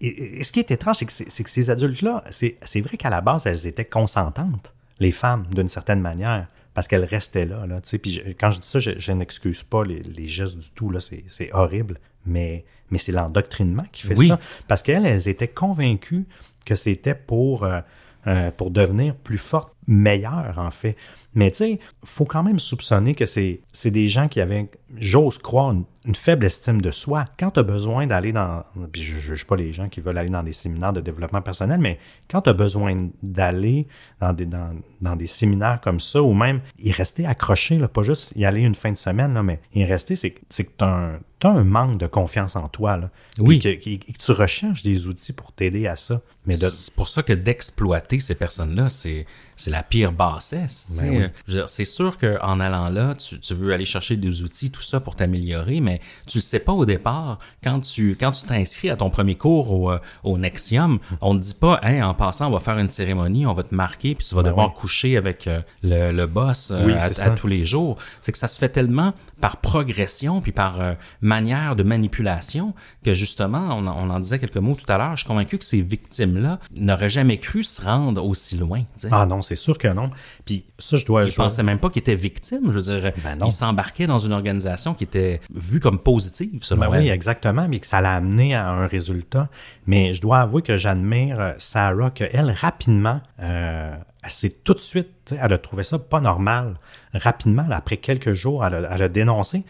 et, 0.00 0.42
ce 0.44 0.52
qui 0.52 0.60
est 0.60 0.70
étrange, 0.70 0.96
c'est 0.96 1.06
que, 1.06 1.42
que, 1.42 1.50
ces 1.50 1.70
adultes-là, 1.70 2.22
c'est 2.30 2.80
vrai 2.80 2.96
qu'à 2.96 3.10
la 3.10 3.20
base, 3.20 3.46
elles 3.46 3.66
étaient 3.66 3.84
consentantes, 3.84 4.72
les 5.00 5.12
femmes, 5.12 5.46
d'une 5.52 5.68
certaine 5.68 6.00
manière, 6.00 6.46
parce 6.74 6.86
qu'elles 6.86 7.04
restaient 7.04 7.46
là. 7.46 7.66
là 7.66 7.80
puis 8.00 8.22
quand 8.38 8.50
je 8.50 8.60
dis 8.60 8.66
ça, 8.66 8.78
je, 8.78 9.12
n'excuse 9.12 9.62
pas 9.62 9.84
les, 9.84 10.00
les, 10.00 10.28
gestes 10.28 10.58
du 10.58 10.70
tout, 10.70 10.90
là, 10.90 11.00
c'est 11.00 11.52
horrible, 11.52 11.98
mais, 12.24 12.64
mais 12.90 12.98
c'est 12.98 13.12
l'endoctrinement 13.12 13.84
qui 13.90 14.06
fait 14.06 14.16
ça. 14.16 14.38
Parce 14.68 14.82
qu'elles, 14.82 15.06
elles 15.06 15.28
étaient 15.28 15.48
convaincues 15.48 16.26
que 16.64 16.74
c'était 16.74 17.14
pour... 17.14 17.64
Euh, 17.64 17.80
euh, 18.28 18.52
pour 18.52 18.70
devenir 18.70 19.16
plus 19.16 19.36
fortes, 19.36 19.74
meilleures 19.86 20.58
en 20.58 20.70
fait. 20.70 20.96
Mais 21.34 21.50
tu 21.50 21.56
sais, 21.58 21.78
faut 22.04 22.26
quand 22.26 22.42
même 22.42 22.58
soupçonner 22.58 23.14
que 23.14 23.24
c'est 23.24 23.60
des 23.86 24.08
gens 24.08 24.28
qui 24.28 24.40
avaient, 24.40 24.68
j'ose 24.98 25.38
croire, 25.38 25.74
une, 26.04 26.14
faible 26.14 26.44
estime 26.44 26.82
de 26.82 26.90
soi. 26.90 27.24
Quand 27.38 27.52
tu 27.52 27.60
as 27.60 27.62
besoin 27.62 28.06
d'aller 28.06 28.32
dans, 28.32 28.64
puis 28.90 29.02
je 29.02 29.14
ne 29.14 29.20
juge 29.20 29.46
pas 29.46 29.56
les 29.56 29.72
gens 29.72 29.88
qui 29.88 30.00
veulent 30.00 30.18
aller 30.18 30.28
dans 30.28 30.42
des 30.42 30.52
séminaires 30.52 30.92
de 30.92 31.00
développement 31.00 31.40
personnel, 31.40 31.80
mais 31.80 31.98
quand 32.28 32.42
tu 32.42 32.50
as 32.50 32.52
besoin 32.52 33.08
d'aller 33.22 33.86
dans 34.20 34.32
des, 34.32 34.44
dans, 34.44 34.74
dans, 35.00 35.16
des 35.16 35.28
séminaires 35.28 35.80
comme 35.80 36.00
ça, 36.00 36.22
ou 36.22 36.34
même 36.34 36.60
y 36.78 36.92
rester 36.92 37.24
accroché, 37.24 37.78
là, 37.78 37.88
pas 37.88 38.02
juste 38.02 38.32
y 38.36 38.44
aller 38.44 38.60
une 38.60 38.74
fin 38.74 38.92
de 38.92 38.98
semaine, 38.98 39.32
là, 39.32 39.42
mais 39.42 39.60
y 39.74 39.84
rester, 39.84 40.16
c'est 40.16 40.32
que 40.32 40.40
tu 40.50 40.64
as, 40.84 41.18
un 41.44 41.64
manque 41.64 41.98
de 41.98 42.06
confiance 42.06 42.56
en 42.56 42.68
toi. 42.68 42.96
Là, 42.96 43.10
oui. 43.38 43.60
Et 43.64 43.98
que, 43.98 44.18
tu 44.18 44.32
recherches 44.32 44.82
des 44.82 45.06
outils 45.06 45.32
pour 45.32 45.52
t'aider 45.52 45.86
à 45.86 45.96
ça. 45.96 46.20
Mais 46.46 46.54
c'est 46.54 46.94
pour 46.94 47.08
ça 47.08 47.22
que 47.22 47.32
d'exploiter 47.32 48.20
ces 48.20 48.34
personnes-là, 48.34 48.90
c'est 48.90 49.26
c'est 49.56 49.70
la 49.70 49.82
pire 49.82 50.12
bassesse. 50.12 50.98
Ben 51.00 51.30
oui. 51.46 51.60
C'est 51.66 51.84
sûr 51.84 52.18
qu'en 52.18 52.60
allant 52.60 52.88
là, 52.88 53.14
tu, 53.14 53.38
tu 53.40 53.54
veux 53.54 53.72
aller 53.72 53.84
chercher 53.84 54.16
des 54.16 54.42
outils, 54.42 54.70
tout 54.70 54.82
ça 54.82 55.00
pour 55.00 55.16
t'améliorer, 55.16 55.80
mais 55.80 56.00
tu 56.26 56.38
le 56.38 56.42
sais 56.42 56.58
pas 56.60 56.72
au 56.72 56.84
départ. 56.86 57.38
Quand 57.62 57.80
tu 57.80 58.16
quand 58.18 58.30
tu 58.32 58.46
t'inscris 58.46 58.90
à 58.90 58.96
ton 58.96 59.10
premier 59.10 59.34
cours 59.36 59.70
au, 59.70 59.90
euh, 59.90 59.98
au 60.24 60.38
Nexium, 60.38 60.98
on 61.20 61.36
te 61.36 61.42
dit 61.42 61.54
pas, 61.54 61.80
hey, 61.82 62.02
en 62.02 62.14
passant, 62.14 62.48
on 62.48 62.50
va 62.52 62.60
faire 62.60 62.78
une 62.78 62.88
cérémonie, 62.88 63.46
on 63.46 63.54
va 63.54 63.62
te 63.62 63.74
marquer, 63.74 64.14
puis 64.14 64.26
tu 64.26 64.34
vas 64.34 64.42
devoir 64.42 64.68
Ben 64.68 64.74
oui. 64.74 64.80
coucher 64.80 65.16
avec 65.16 65.46
euh, 65.46 65.60
le, 65.82 66.12
le 66.12 66.26
boss 66.26 66.70
euh, 66.70 66.86
Oui, 66.86 66.92
à, 66.94 67.30
tous 67.30 67.46
les 67.46 67.64
jours. 67.66 67.96
C'est 68.20 68.32
que 68.32 68.38
ça 68.38 68.48
se 68.48 68.58
fait 68.58 68.68
tellement 68.68 69.14
par 69.40 69.56
progression 69.58 70.40
puis 70.40 70.52
par 70.52 70.80
euh, 70.80 70.94
manière 71.20 71.76
de 71.76 71.82
manipulation 71.82 72.74
que 73.04 73.14
justement, 73.14 73.68
on, 73.70 73.86
en- 73.86 73.96
on 74.06 74.10
en 74.10 74.20
disait 74.20 74.38
quelques 74.38 74.56
mots 74.56 74.74
tout 74.74 74.90
à 74.90 74.98
l'heure. 74.98 75.12
Je 75.16 75.20
suis 75.22 75.28
convaincu 75.28 75.58
que 75.58 75.64
ces 75.64 75.82
victimes-là 75.82 76.58
n'auraient 76.74 77.10
jamais 77.10 77.38
cru 77.38 77.62
se 77.64 77.82
rendre 77.82 78.24
aussi 78.24 78.56
loin. 78.56 78.80
tu 78.80 78.86
sais. 78.96 79.08
Ah 79.10 79.26
non, 79.26 79.42
c'est 79.42 79.51
sûr 79.54 79.78
que 79.78 79.88
non. 79.88 80.10
Puis 80.44 80.64
ça, 80.78 80.96
je 80.96 81.04
dois... 81.04 81.24
Ils 81.24 81.30
je 81.30 81.36
pensaient 81.36 81.62
même 81.62 81.78
pas 81.78 81.90
qu'ils 81.90 82.00
étaient 82.00 82.14
victimes. 82.14 82.66
Je 82.66 82.78
veux 82.78 83.00
dire, 83.00 83.12
Ben 83.22 83.36
non. 83.38 83.46
ils 83.46 83.52
s'embarquaient 83.52 84.06
dans 84.06 84.18
une 84.18 84.32
organisation 84.32 84.94
qui 84.94 85.04
était 85.04 85.40
vue 85.54 85.80
comme 85.80 85.98
positive, 85.98 86.60
selon 86.62 86.80
Ben 86.82 86.90
oui, 86.90 87.08
exactement, 87.08 87.66
mais 87.68 87.78
que 87.78 87.86
ça 87.86 88.00
l'a 88.00 88.14
amené 88.14 88.54
à 88.54 88.70
un 88.70 88.86
résultat. 88.86 89.48
Mais 89.86 90.14
je 90.14 90.20
dois 90.20 90.40
avouer 90.40 90.62
que 90.62 90.76
j'admire 90.76 91.54
Sarah, 91.58 92.10
qu'elle, 92.10 92.50
rapidement, 92.50 93.20
euh, 93.40 93.94
elle 94.22 94.30
s'est 94.30 94.56
tout 94.62 94.74
de 94.74 94.80
suite, 94.80 95.34
elle 95.36 95.52
a 95.52 95.58
trouvé 95.58 95.82
ça 95.82 95.98
pas 95.98 96.20
normal. 96.20 96.78
Rapidement, 97.14 97.66
après 97.70 97.96
quelques 97.96 98.32
jours, 98.34 98.64
elle 98.64 98.74
a, 98.74 98.94
elle 98.94 99.02
a 99.02 99.08
dénoncé. 99.08 99.64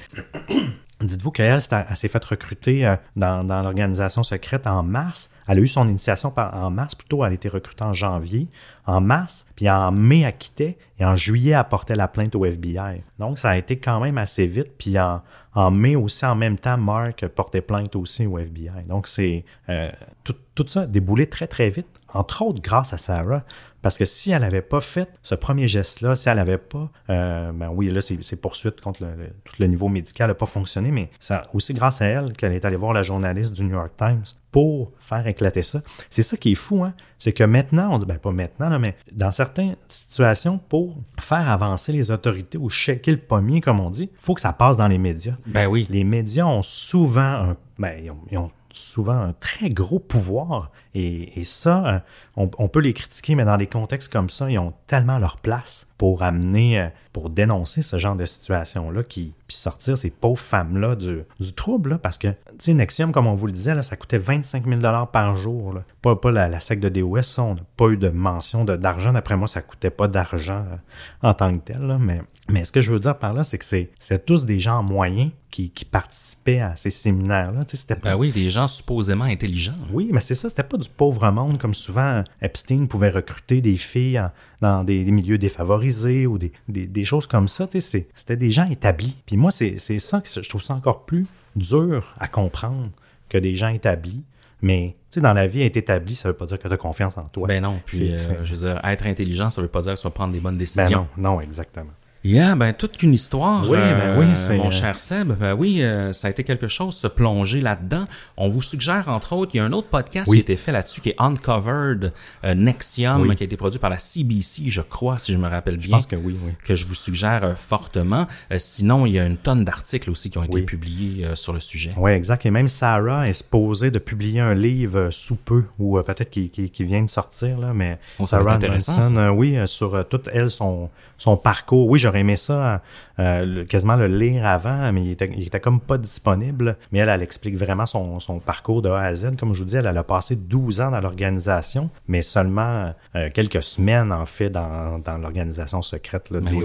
Dites-vous 1.03 1.31
qu'elle, 1.31 1.59
elle 1.71 1.97
s'est 1.97 2.09
faite 2.09 2.25
recruter 2.25 2.87
euh, 2.87 2.97
dans, 3.17 3.45
dans 3.45 3.63
l'organisation 3.63 4.23
secrète 4.23 4.67
en 4.67 4.83
mars. 4.83 5.35
Elle 5.49 5.59
a 5.59 5.61
eu 5.61 5.67
son 5.67 5.89
initiation 5.89 6.33
en 6.37 6.71
mars, 6.71 6.95
plutôt 6.95 7.25
elle 7.25 7.33
a 7.33 7.35
été 7.35 7.49
recrutée 7.49 7.85
en 7.85 7.93
janvier, 7.93 8.49
en 8.87 9.01
mars, 9.01 9.51
puis 9.57 9.69
en 9.69 9.93
mai, 9.93 10.21
elle 10.21 10.37
quittait, 10.37 10.79
et 10.99 11.05
en 11.05 11.17
juillet, 11.17 11.53
elle 11.53 11.69
portait 11.69 11.97
la 11.97 12.09
plainte 12.09 12.35
au 12.35 12.45
FBI. 12.45 13.03
Donc, 13.19 13.39
ça 13.39 13.51
a 13.51 13.57
été 13.57 13.79
quand 13.79 14.01
même 14.01 14.19
assez 14.19 14.47
vite, 14.47 14.73
puis 14.79 14.99
en, 14.99 15.23
en 15.55 15.71
mai 15.71 15.97
aussi, 15.97 16.25
en 16.25 16.35
même 16.35 16.59
temps, 16.59 16.79
Mark 16.79 17.27
portait 17.29 17.61
plainte 17.61 17.95
aussi 17.97 18.27
au 18.27 18.39
FBI. 18.39 18.85
Donc, 18.89 19.07
c'est 19.07 19.45
euh, 19.69 19.91
tout, 20.25 20.37
tout 20.55 20.67
ça 20.67 20.87
déboulé 20.87 21.29
très, 21.29 21.47
très 21.47 21.71
vite, 21.71 21.89
entre 22.13 22.43
autres 22.43 22.63
grâce 22.63 22.93
à 22.93 22.99
Sarah. 22.99 23.43
Parce 23.83 23.99
que 23.99 24.05
si 24.05 24.31
elle 24.31 24.43
n'avait 24.43 24.63
pas 24.63 24.81
fait 24.81 25.09
ce 25.23 25.35
premier 25.35 25.67
geste-là, 25.69 26.15
si 26.17 26.29
elle 26.29 26.37
n'avait 26.37 26.57
pas, 26.59 26.91
euh, 27.11 27.53
ben 27.53 27.69
oui, 27.75 27.91
là, 27.91 28.01
c'est 28.01 28.37
poursuite 28.37 28.81
contre 28.81 29.03
le, 29.05 29.11
le- 29.17 29.31
tout 29.45 29.55
le 29.59 29.67
niveau 29.67 29.89
médical 29.89 30.29
n'a 30.29 30.35
pas 30.35 30.47
fonctionné, 30.47 30.91
mais 30.91 31.11
c'est 31.21 31.35
aussi 31.53 31.75
grâce 31.75 32.01
à 32.01 32.07
elle 32.07 32.33
qu'elle 32.33 32.53
est 32.53 32.65
allée 32.65 32.77
voir 32.77 32.93
la 32.93 33.03
journaliste 33.03 33.55
du 33.55 33.65
New 33.65 33.73
York 33.75 33.93
Times 33.99 34.23
pour 34.53 34.93
faire 34.99 35.27
éclater 35.27 35.63
ça. 35.63 35.83
C'est 36.11 36.23
ça 36.23 36.37
qui 36.37 36.53
est 36.53 36.57
fou, 36.57 36.85
hein? 36.85 36.95
C'est 37.19 37.33
que 37.33 37.45
maintenant, 37.45 37.93
on 37.95 37.99
dit, 37.99 38.07
ben 38.07 38.19
pas 38.19 38.33
maintenant, 38.33 38.69
là, 38.69 38.79
mais 38.79 38.97
dans 39.13 39.31
certaines 39.31 39.77
situations, 39.89 40.59
pour 40.59 40.97
faire 41.21 41.49
avancer 41.51 41.93
les 41.93 42.11
autorités 42.11 42.59
ou 42.59 42.69
checker 42.71 43.11
le 43.13 43.17
pommier, 43.19 43.61
comme 43.61 43.81
on 43.81 43.91
dit, 43.91 44.11
faut 44.17 44.35
que 44.35 44.41
ça 44.41 44.53
passe 44.53 44.77
dans 44.77 44.89
les 44.89 44.99
médias. 44.99 45.35
Ben 45.47 45.67
oui. 45.67 45.87
Les 45.91 46.05
médias 46.05 46.45
ont 46.47 46.63
souvent 46.63 47.21
un, 47.21 47.57
ben, 47.79 47.95
ils 48.03 48.11
ont, 48.11 48.19
ils 48.31 48.39
ont 48.39 48.51
souvent 48.71 49.13
un 49.19 49.33
très 49.35 49.69
gros 49.71 49.99
pouvoir. 50.01 50.71
Et, 50.95 51.41
et 51.41 51.45
ça, 51.45 51.87
euh, 51.87 51.99
on, 52.37 52.51
on 52.59 52.69
peut 52.69 52.81
les 52.81 52.93
critiquer, 52.93 53.35
mais 53.35 53.45
dans 53.45 53.57
des 53.57 53.67
contextes 53.67 54.13
comme 54.13 54.29
ça, 54.29 54.51
ils 54.51 54.59
ont 54.59 54.75
tellement 54.87 55.19
leur 55.19 55.39
place 55.39 55.87
pour 55.97 56.23
amener, 56.23 56.81
euh, 56.81 56.89
pour 57.13 57.31
dénoncer 57.31 57.81
ce 57.83 57.99
genre 57.99 58.17
de 58.17 58.27
situation-là, 58.27 59.03
qui 59.03 59.33
puis 59.49 59.57
sortir 59.57 59.97
ces 59.99 60.11
pauvres 60.11 60.39
femmes-là 60.41 60.97
du, 60.97 61.21
du 61.41 61.53
trouble. 61.55 61.91
là, 61.91 61.99
parce 61.99 62.19
que, 62.19 62.29
tu 62.29 62.37
sais, 62.59 62.75
Nexium, 62.75 63.13
comme 63.13 63.27
on 63.27 63.35
vous 63.35 63.47
le 63.47 63.53
disait, 63.53 63.75
là, 63.75 63.83
ça 63.83 63.97
coûtait 63.97 64.19
25 64.19 64.67
000 64.67 64.81
par 65.13 65.37
jour. 65.37 65.73
là. 65.75 65.83
Pas, 66.03 66.17
pas 66.17 66.31
la, 66.31 66.49
la 66.49 66.61
sec 66.61 66.81
de 66.81 66.89
DOS, 66.89 67.23
ça, 67.23 67.43
on 67.43 67.55
n'a 67.55 67.61
pas 67.77 67.89
eu 67.89 67.97
de 67.97 68.09
mention 68.09 68.65
de- 68.65 68.77
d'argent. 68.77 69.13
D'après 69.13 69.37
moi, 69.37 69.47
ça 69.49 69.63
coûtait 69.63 69.91
pas 69.91 70.09
d'argent 70.09 70.65
euh, 70.71 71.29
en 71.29 71.35
tant 71.35 71.53
que 71.57 71.65
tel. 71.65 71.97
Mais, 72.01 72.23
mais 72.49 72.65
ce 72.65 72.73
que 72.73 72.81
je 72.81 72.91
veux 72.93 73.01
dire 73.01 73.19
par 73.19 73.33
là, 73.35 73.45
c'est 73.45 73.59
que 73.59 73.65
c'est 73.65 74.27
tous 74.27 74.45
des 74.47 74.59
gens 74.59 74.83
moyens 74.83 75.31
qui, 75.51 75.71
qui 75.71 75.85
participaient 75.85 76.61
à 76.61 76.75
ces 76.77 76.91
séminaires-là. 76.91 77.65
Tu 77.65 77.73
sais, 77.73 77.83
c'était 77.83 77.97
pas 77.97 78.11
Ben 78.11 78.17
oui, 78.17 78.33
des 78.33 78.49
gens 78.51 78.69
supposément 78.69 79.25
intelligents. 79.25 79.75
oui, 79.93 80.09
mais 80.13 80.21
c'est 80.21 80.35
ça, 80.35 80.49
c'était 80.49 80.63
pas 80.63 80.79
du 80.83 80.89
pauvre 80.89 81.31
monde 81.31 81.59
comme 81.59 81.75
souvent 81.75 82.23
Epstein 82.41 82.87
pouvait 82.87 83.11
recruter 83.11 83.61
des 83.61 83.77
filles 83.77 84.19
en- 84.21 84.31
dans 84.61 84.85
des, 84.85 85.05
des 85.05 85.11
milieux 85.11 85.39
défavorisés 85.39 86.27
ou 86.27 86.39
des, 86.39 86.53
des, 86.69 86.87
des 86.87 87.05
choses 87.05 87.27
comme 87.27 87.49
ça. 87.49 87.69
C'était 87.73 88.37
des 88.37 88.51
gens 88.51 88.67
établis. 88.69 89.17
Puis 89.27 89.37
moi, 89.37 89.51
c'est 89.51 89.79
ça 89.79 90.21
que 90.21 90.29
je 90.43 90.49
trouve 90.49 90.63
ça 90.63 90.75
encore 90.75 91.05
plus 91.05 91.27
dur 91.57 92.15
à 92.19 92.29
comprendre 92.29 92.91
que 93.29 93.39
des 93.39 93.55
gens 93.55 93.69
établis. 93.69 94.23
Mais 94.65 94.95
tu 95.11 95.17
sais, 95.17 95.21
dans 95.21 95.33
la 95.33 95.47
vie, 95.49 95.63
être 95.63 95.77
établi, 95.77 96.15
ça 96.15 96.29
veut 96.29 96.37
pas 96.37 96.47
dire 96.47 96.59
que 96.59 96.69
tu 96.69 96.73
as 96.73 96.77
confiance 96.77 97.19
en 97.19 97.25
toi. 97.25 97.49
Ben 97.49 97.61
non. 97.63 97.81
Puis, 97.85 98.13
euh, 98.13 98.45
je 98.45 98.55
veux 98.55 98.69
dire, 98.69 98.81
être 98.85 99.07
intelligent, 99.07 99.51
ça 99.51 99.61
veut 99.61 99.67
pas 99.69 99.81
dire 99.83 99.95
que 99.95 99.99
tu 99.99 100.05
vas 100.05 100.11
prendre 100.11 100.33
des 100.33 100.39
bonnes 100.39 100.55
ben 100.55 100.59
décisions. 100.61 101.09
non, 101.17 101.33
non, 101.33 101.41
exactement. 101.41 101.91
Yeah, 102.25 102.55
ben 102.55 102.73
toute 102.73 103.03
une 103.03 103.15
histoire, 103.15 103.63
Oui, 103.69 103.77
ben 103.77 103.83
euh, 104.01 104.21
oui, 104.21 104.27
c'est- 104.37 104.57
mon 104.57 104.71
cher 104.71 104.97
Seb. 104.97 105.33
Ben 105.41 105.55
oui, 105.55 105.83
euh, 105.83 106.13
ça 106.13 106.29
a 106.29 106.31
été 106.31 106.45
quelque 106.45 106.69
chose, 106.69 106.95
se 106.95 107.09
plonger 107.09 107.61
là-dedans. 107.61 108.05
On 108.37 108.49
vous 108.49 108.63
suggère, 108.63 109.09
entre 109.09 109.33
autres, 109.35 109.51
il 109.55 109.57
y 109.57 109.61
a 109.61 109.65
un 109.65 109.73
autre 109.73 109.89
podcast 109.89 110.31
Oui. 110.31 110.37
qui 110.37 110.41
a 110.43 110.55
été 110.55 110.57
fait 110.57 110.71
là-dessus, 110.71 111.01
qui 111.01 111.09
est 111.09 111.17
Uncovered 111.19 112.13
euh, 112.45 112.55
Nexium, 112.55 113.23
Oui. 113.23 113.35
qui 113.35 113.43
a 113.43 113.47
été 113.47 113.57
produit 113.57 113.81
par 113.81 113.91
la 113.91 113.99
CBC, 113.99 114.69
je 114.71 114.83
crois, 114.83 115.19
si 115.19 115.33
je 115.33 115.37
me 115.39 115.49
rappelle 115.49 115.79
bien. 115.79 115.87
Je 115.87 115.91
pense 115.91 116.07
que 116.07 116.15
oui, 116.15 116.37
oui. 116.45 116.53
que 116.65 116.77
je 116.77 116.87
vous 116.87 116.95
suggère 116.95 117.43
euh, 117.43 117.55
fortement. 117.57 118.29
Euh, 118.53 118.57
sinon, 118.59 119.05
il 119.05 119.15
y 119.15 119.19
a 119.19 119.27
une 119.27 119.37
tonne 119.37 119.65
d'articles 119.65 120.09
aussi 120.09 120.31
qui 120.31 120.39
ont 120.39 120.45
été 120.45 120.63
publiés 120.63 121.25
euh, 121.27 121.35
sur 121.35 121.53
le 121.53 121.59
sujet. 121.61 121.91
Oui, 121.97 122.13
exact. 122.13 122.47
Et 122.47 122.53
même 122.53 122.69
Sarah 122.69 123.27
est 123.29 123.33
supposée 123.33 123.91
de 123.91 123.99
publier 123.99 124.39
un 124.39 124.55
livre 124.55 124.97
euh, 124.99 125.11
sous 125.11 125.35
peu, 125.37 125.65
ou 125.81 125.99
euh, 125.99 126.05
peut-être 126.05 126.31
qui, 126.31 126.51
qui, 126.51 126.71
qui 126.71 126.85
vient 126.85 127.03
de 127.03 127.11
sortir, 127.11 127.59
là, 127.59 127.73
mais 127.75 127.99
va 128.21 128.27
Sarah 128.27 128.59
euh, 128.63 129.29
oui, 129.31 129.57
euh, 129.57 129.67
sur 129.67 129.97
euh, 129.97 130.05
toute 130.05 130.29
elle, 130.33 130.51
son, 130.53 130.89
son 131.19 131.37
parcours. 131.37 131.89
Oui, 131.89 131.99
j'aurais 132.13 132.21
aimé 132.21 132.37
ça, 132.37 132.83
euh, 133.19 133.45
le- 133.45 133.65
quasiment 133.65 133.97
le 133.97 134.07
lire 134.07 134.47
avant, 134.47 134.93
mais 134.93 135.03
il 135.03 135.11
était, 135.13 135.31
il 135.35 135.47
était 135.47 135.61
comme 135.61 135.81
pas 135.81 135.97
disponible. 135.99 136.77
Mais 136.93 136.99
elle, 137.01 137.09
elle 137.09 137.23
explique 137.23 137.57
vraiment 137.57 137.87
son, 137.87 138.21
son 138.21 138.39
parcours 138.39 138.83
de 138.83 138.91
A 138.91 139.01
à 139.01 139.15
Z. 139.15 139.37
Comme 139.39 139.55
je 139.55 139.61
vous 139.61 139.69
dis, 139.69 139.77
elle, 139.77 139.87
elle 139.87 139.97
a 139.99 140.05
passé 140.05 140.37
12 140.37 140.81
ans 140.83 140.91
dans 140.91 141.01
l'organisation, 141.01 141.91
mais 142.09 142.23
seulement 142.23 142.93
euh, 143.17 143.31
quelques 143.33 143.63
semaines, 143.63 144.13
en 144.13 144.27
fait, 144.27 144.51
dans, 144.51 144.99
dans 144.99 145.17
l'organisation 145.19 145.81
secrète, 145.83 146.29
le 146.31 146.41
Ben 146.41 146.51
oui. 146.55 146.65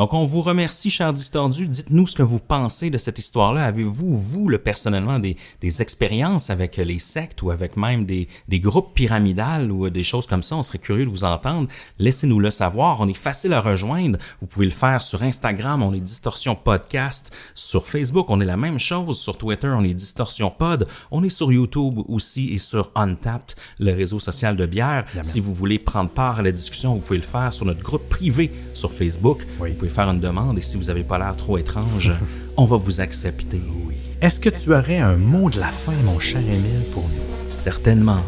Donc, 0.00 0.14
on 0.14 0.24
vous 0.24 0.40
remercie, 0.40 0.88
chers 0.88 1.12
distordus. 1.12 1.68
Dites-nous 1.68 2.06
ce 2.06 2.16
que 2.16 2.22
vous 2.22 2.38
pensez 2.38 2.88
de 2.88 2.96
cette 2.96 3.18
histoire-là. 3.18 3.66
Avez-vous, 3.66 4.16
vous, 4.16 4.48
le, 4.48 4.56
personnellement, 4.56 5.18
des, 5.18 5.36
des 5.60 5.82
expériences 5.82 6.48
avec 6.48 6.78
euh, 6.78 6.84
les 6.84 6.98
sectes 6.98 7.42
ou 7.42 7.50
avec 7.50 7.76
même 7.76 8.06
des, 8.06 8.26
des 8.48 8.60
groupes 8.60 8.94
pyramidales 8.94 9.70
ou 9.70 9.84
euh, 9.84 9.90
des 9.90 10.02
choses 10.02 10.26
comme 10.26 10.42
ça? 10.42 10.56
On 10.56 10.62
serait 10.62 10.78
curieux 10.78 11.04
de 11.04 11.10
vous 11.10 11.24
entendre. 11.24 11.68
Laissez-nous 11.98 12.40
le 12.40 12.50
savoir. 12.50 12.98
On 13.00 13.08
est 13.08 13.12
facile 13.12 13.52
à 13.52 13.60
rejoindre. 13.60 14.16
Vous 14.40 14.46
pouvez 14.46 14.64
le 14.64 14.70
faire 14.70 15.02
sur 15.02 15.22
Instagram. 15.22 15.82
On 15.82 15.92
est 15.92 16.00
Distorsion 16.00 16.54
Podcast. 16.54 17.36
Sur 17.54 17.86
Facebook, 17.86 18.24
on 18.30 18.40
est 18.40 18.46
la 18.46 18.56
même 18.56 18.78
chose. 18.78 19.20
Sur 19.20 19.36
Twitter, 19.36 19.68
on 19.68 19.84
est 19.84 19.92
Distorsion 19.92 20.50
Pod. 20.50 20.88
On 21.10 21.22
est 21.24 21.28
sur 21.28 21.52
YouTube 21.52 21.98
aussi 22.08 22.54
et 22.54 22.58
sur 22.58 22.90
Untapped, 22.94 23.54
le 23.78 23.92
réseau 23.92 24.18
social 24.18 24.56
de 24.56 24.64
bière. 24.64 25.04
Si 25.20 25.40
vous 25.40 25.52
voulez 25.52 25.78
prendre 25.78 26.08
part 26.08 26.38
à 26.38 26.42
la 26.42 26.52
discussion, 26.52 26.94
vous 26.94 27.00
pouvez 27.00 27.18
le 27.18 27.22
faire 27.22 27.52
sur 27.52 27.66
notre 27.66 27.82
groupe 27.82 28.08
privé 28.08 28.50
sur 28.72 28.94
Facebook. 28.94 29.46
Oui. 29.60 29.72
Vous 29.72 29.76
pouvez 29.76 29.89
faire 29.90 30.08
une 30.08 30.20
demande 30.20 30.58
et 30.58 30.62
si 30.62 30.76
vous 30.76 30.84
n'avez 30.84 31.04
pas 31.04 31.18
l'air 31.18 31.36
trop 31.36 31.58
étrange, 31.58 32.12
on 32.56 32.64
va 32.64 32.76
vous 32.76 33.00
accepter. 33.00 33.60
Oui. 33.86 33.96
Est-ce 34.20 34.40
que 34.40 34.50
tu 34.50 34.72
aurais 34.72 34.98
un 34.98 35.16
mot 35.16 35.50
de 35.50 35.58
la 35.60 35.68
fin, 35.68 35.92
mon 36.04 36.18
cher 36.18 36.40
Émile, 36.40 36.84
pour 36.92 37.04
nous? 37.04 37.48
Certainement. 37.48 38.22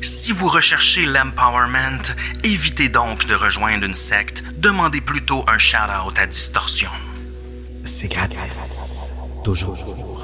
Si 0.00 0.32
vous 0.32 0.48
recherchez 0.48 1.04
l'empowerment, 1.06 2.14
évitez 2.44 2.88
donc 2.88 3.26
de 3.26 3.34
rejoindre 3.34 3.84
une 3.84 3.94
secte. 3.94 4.42
Demandez 4.56 5.00
plutôt 5.00 5.44
un 5.48 5.58
shout-out 5.58 6.18
à 6.18 6.26
Distorsion. 6.26 6.90
C'est 7.84 8.08
gratis. 8.08 9.10
Toujours. 9.44 10.15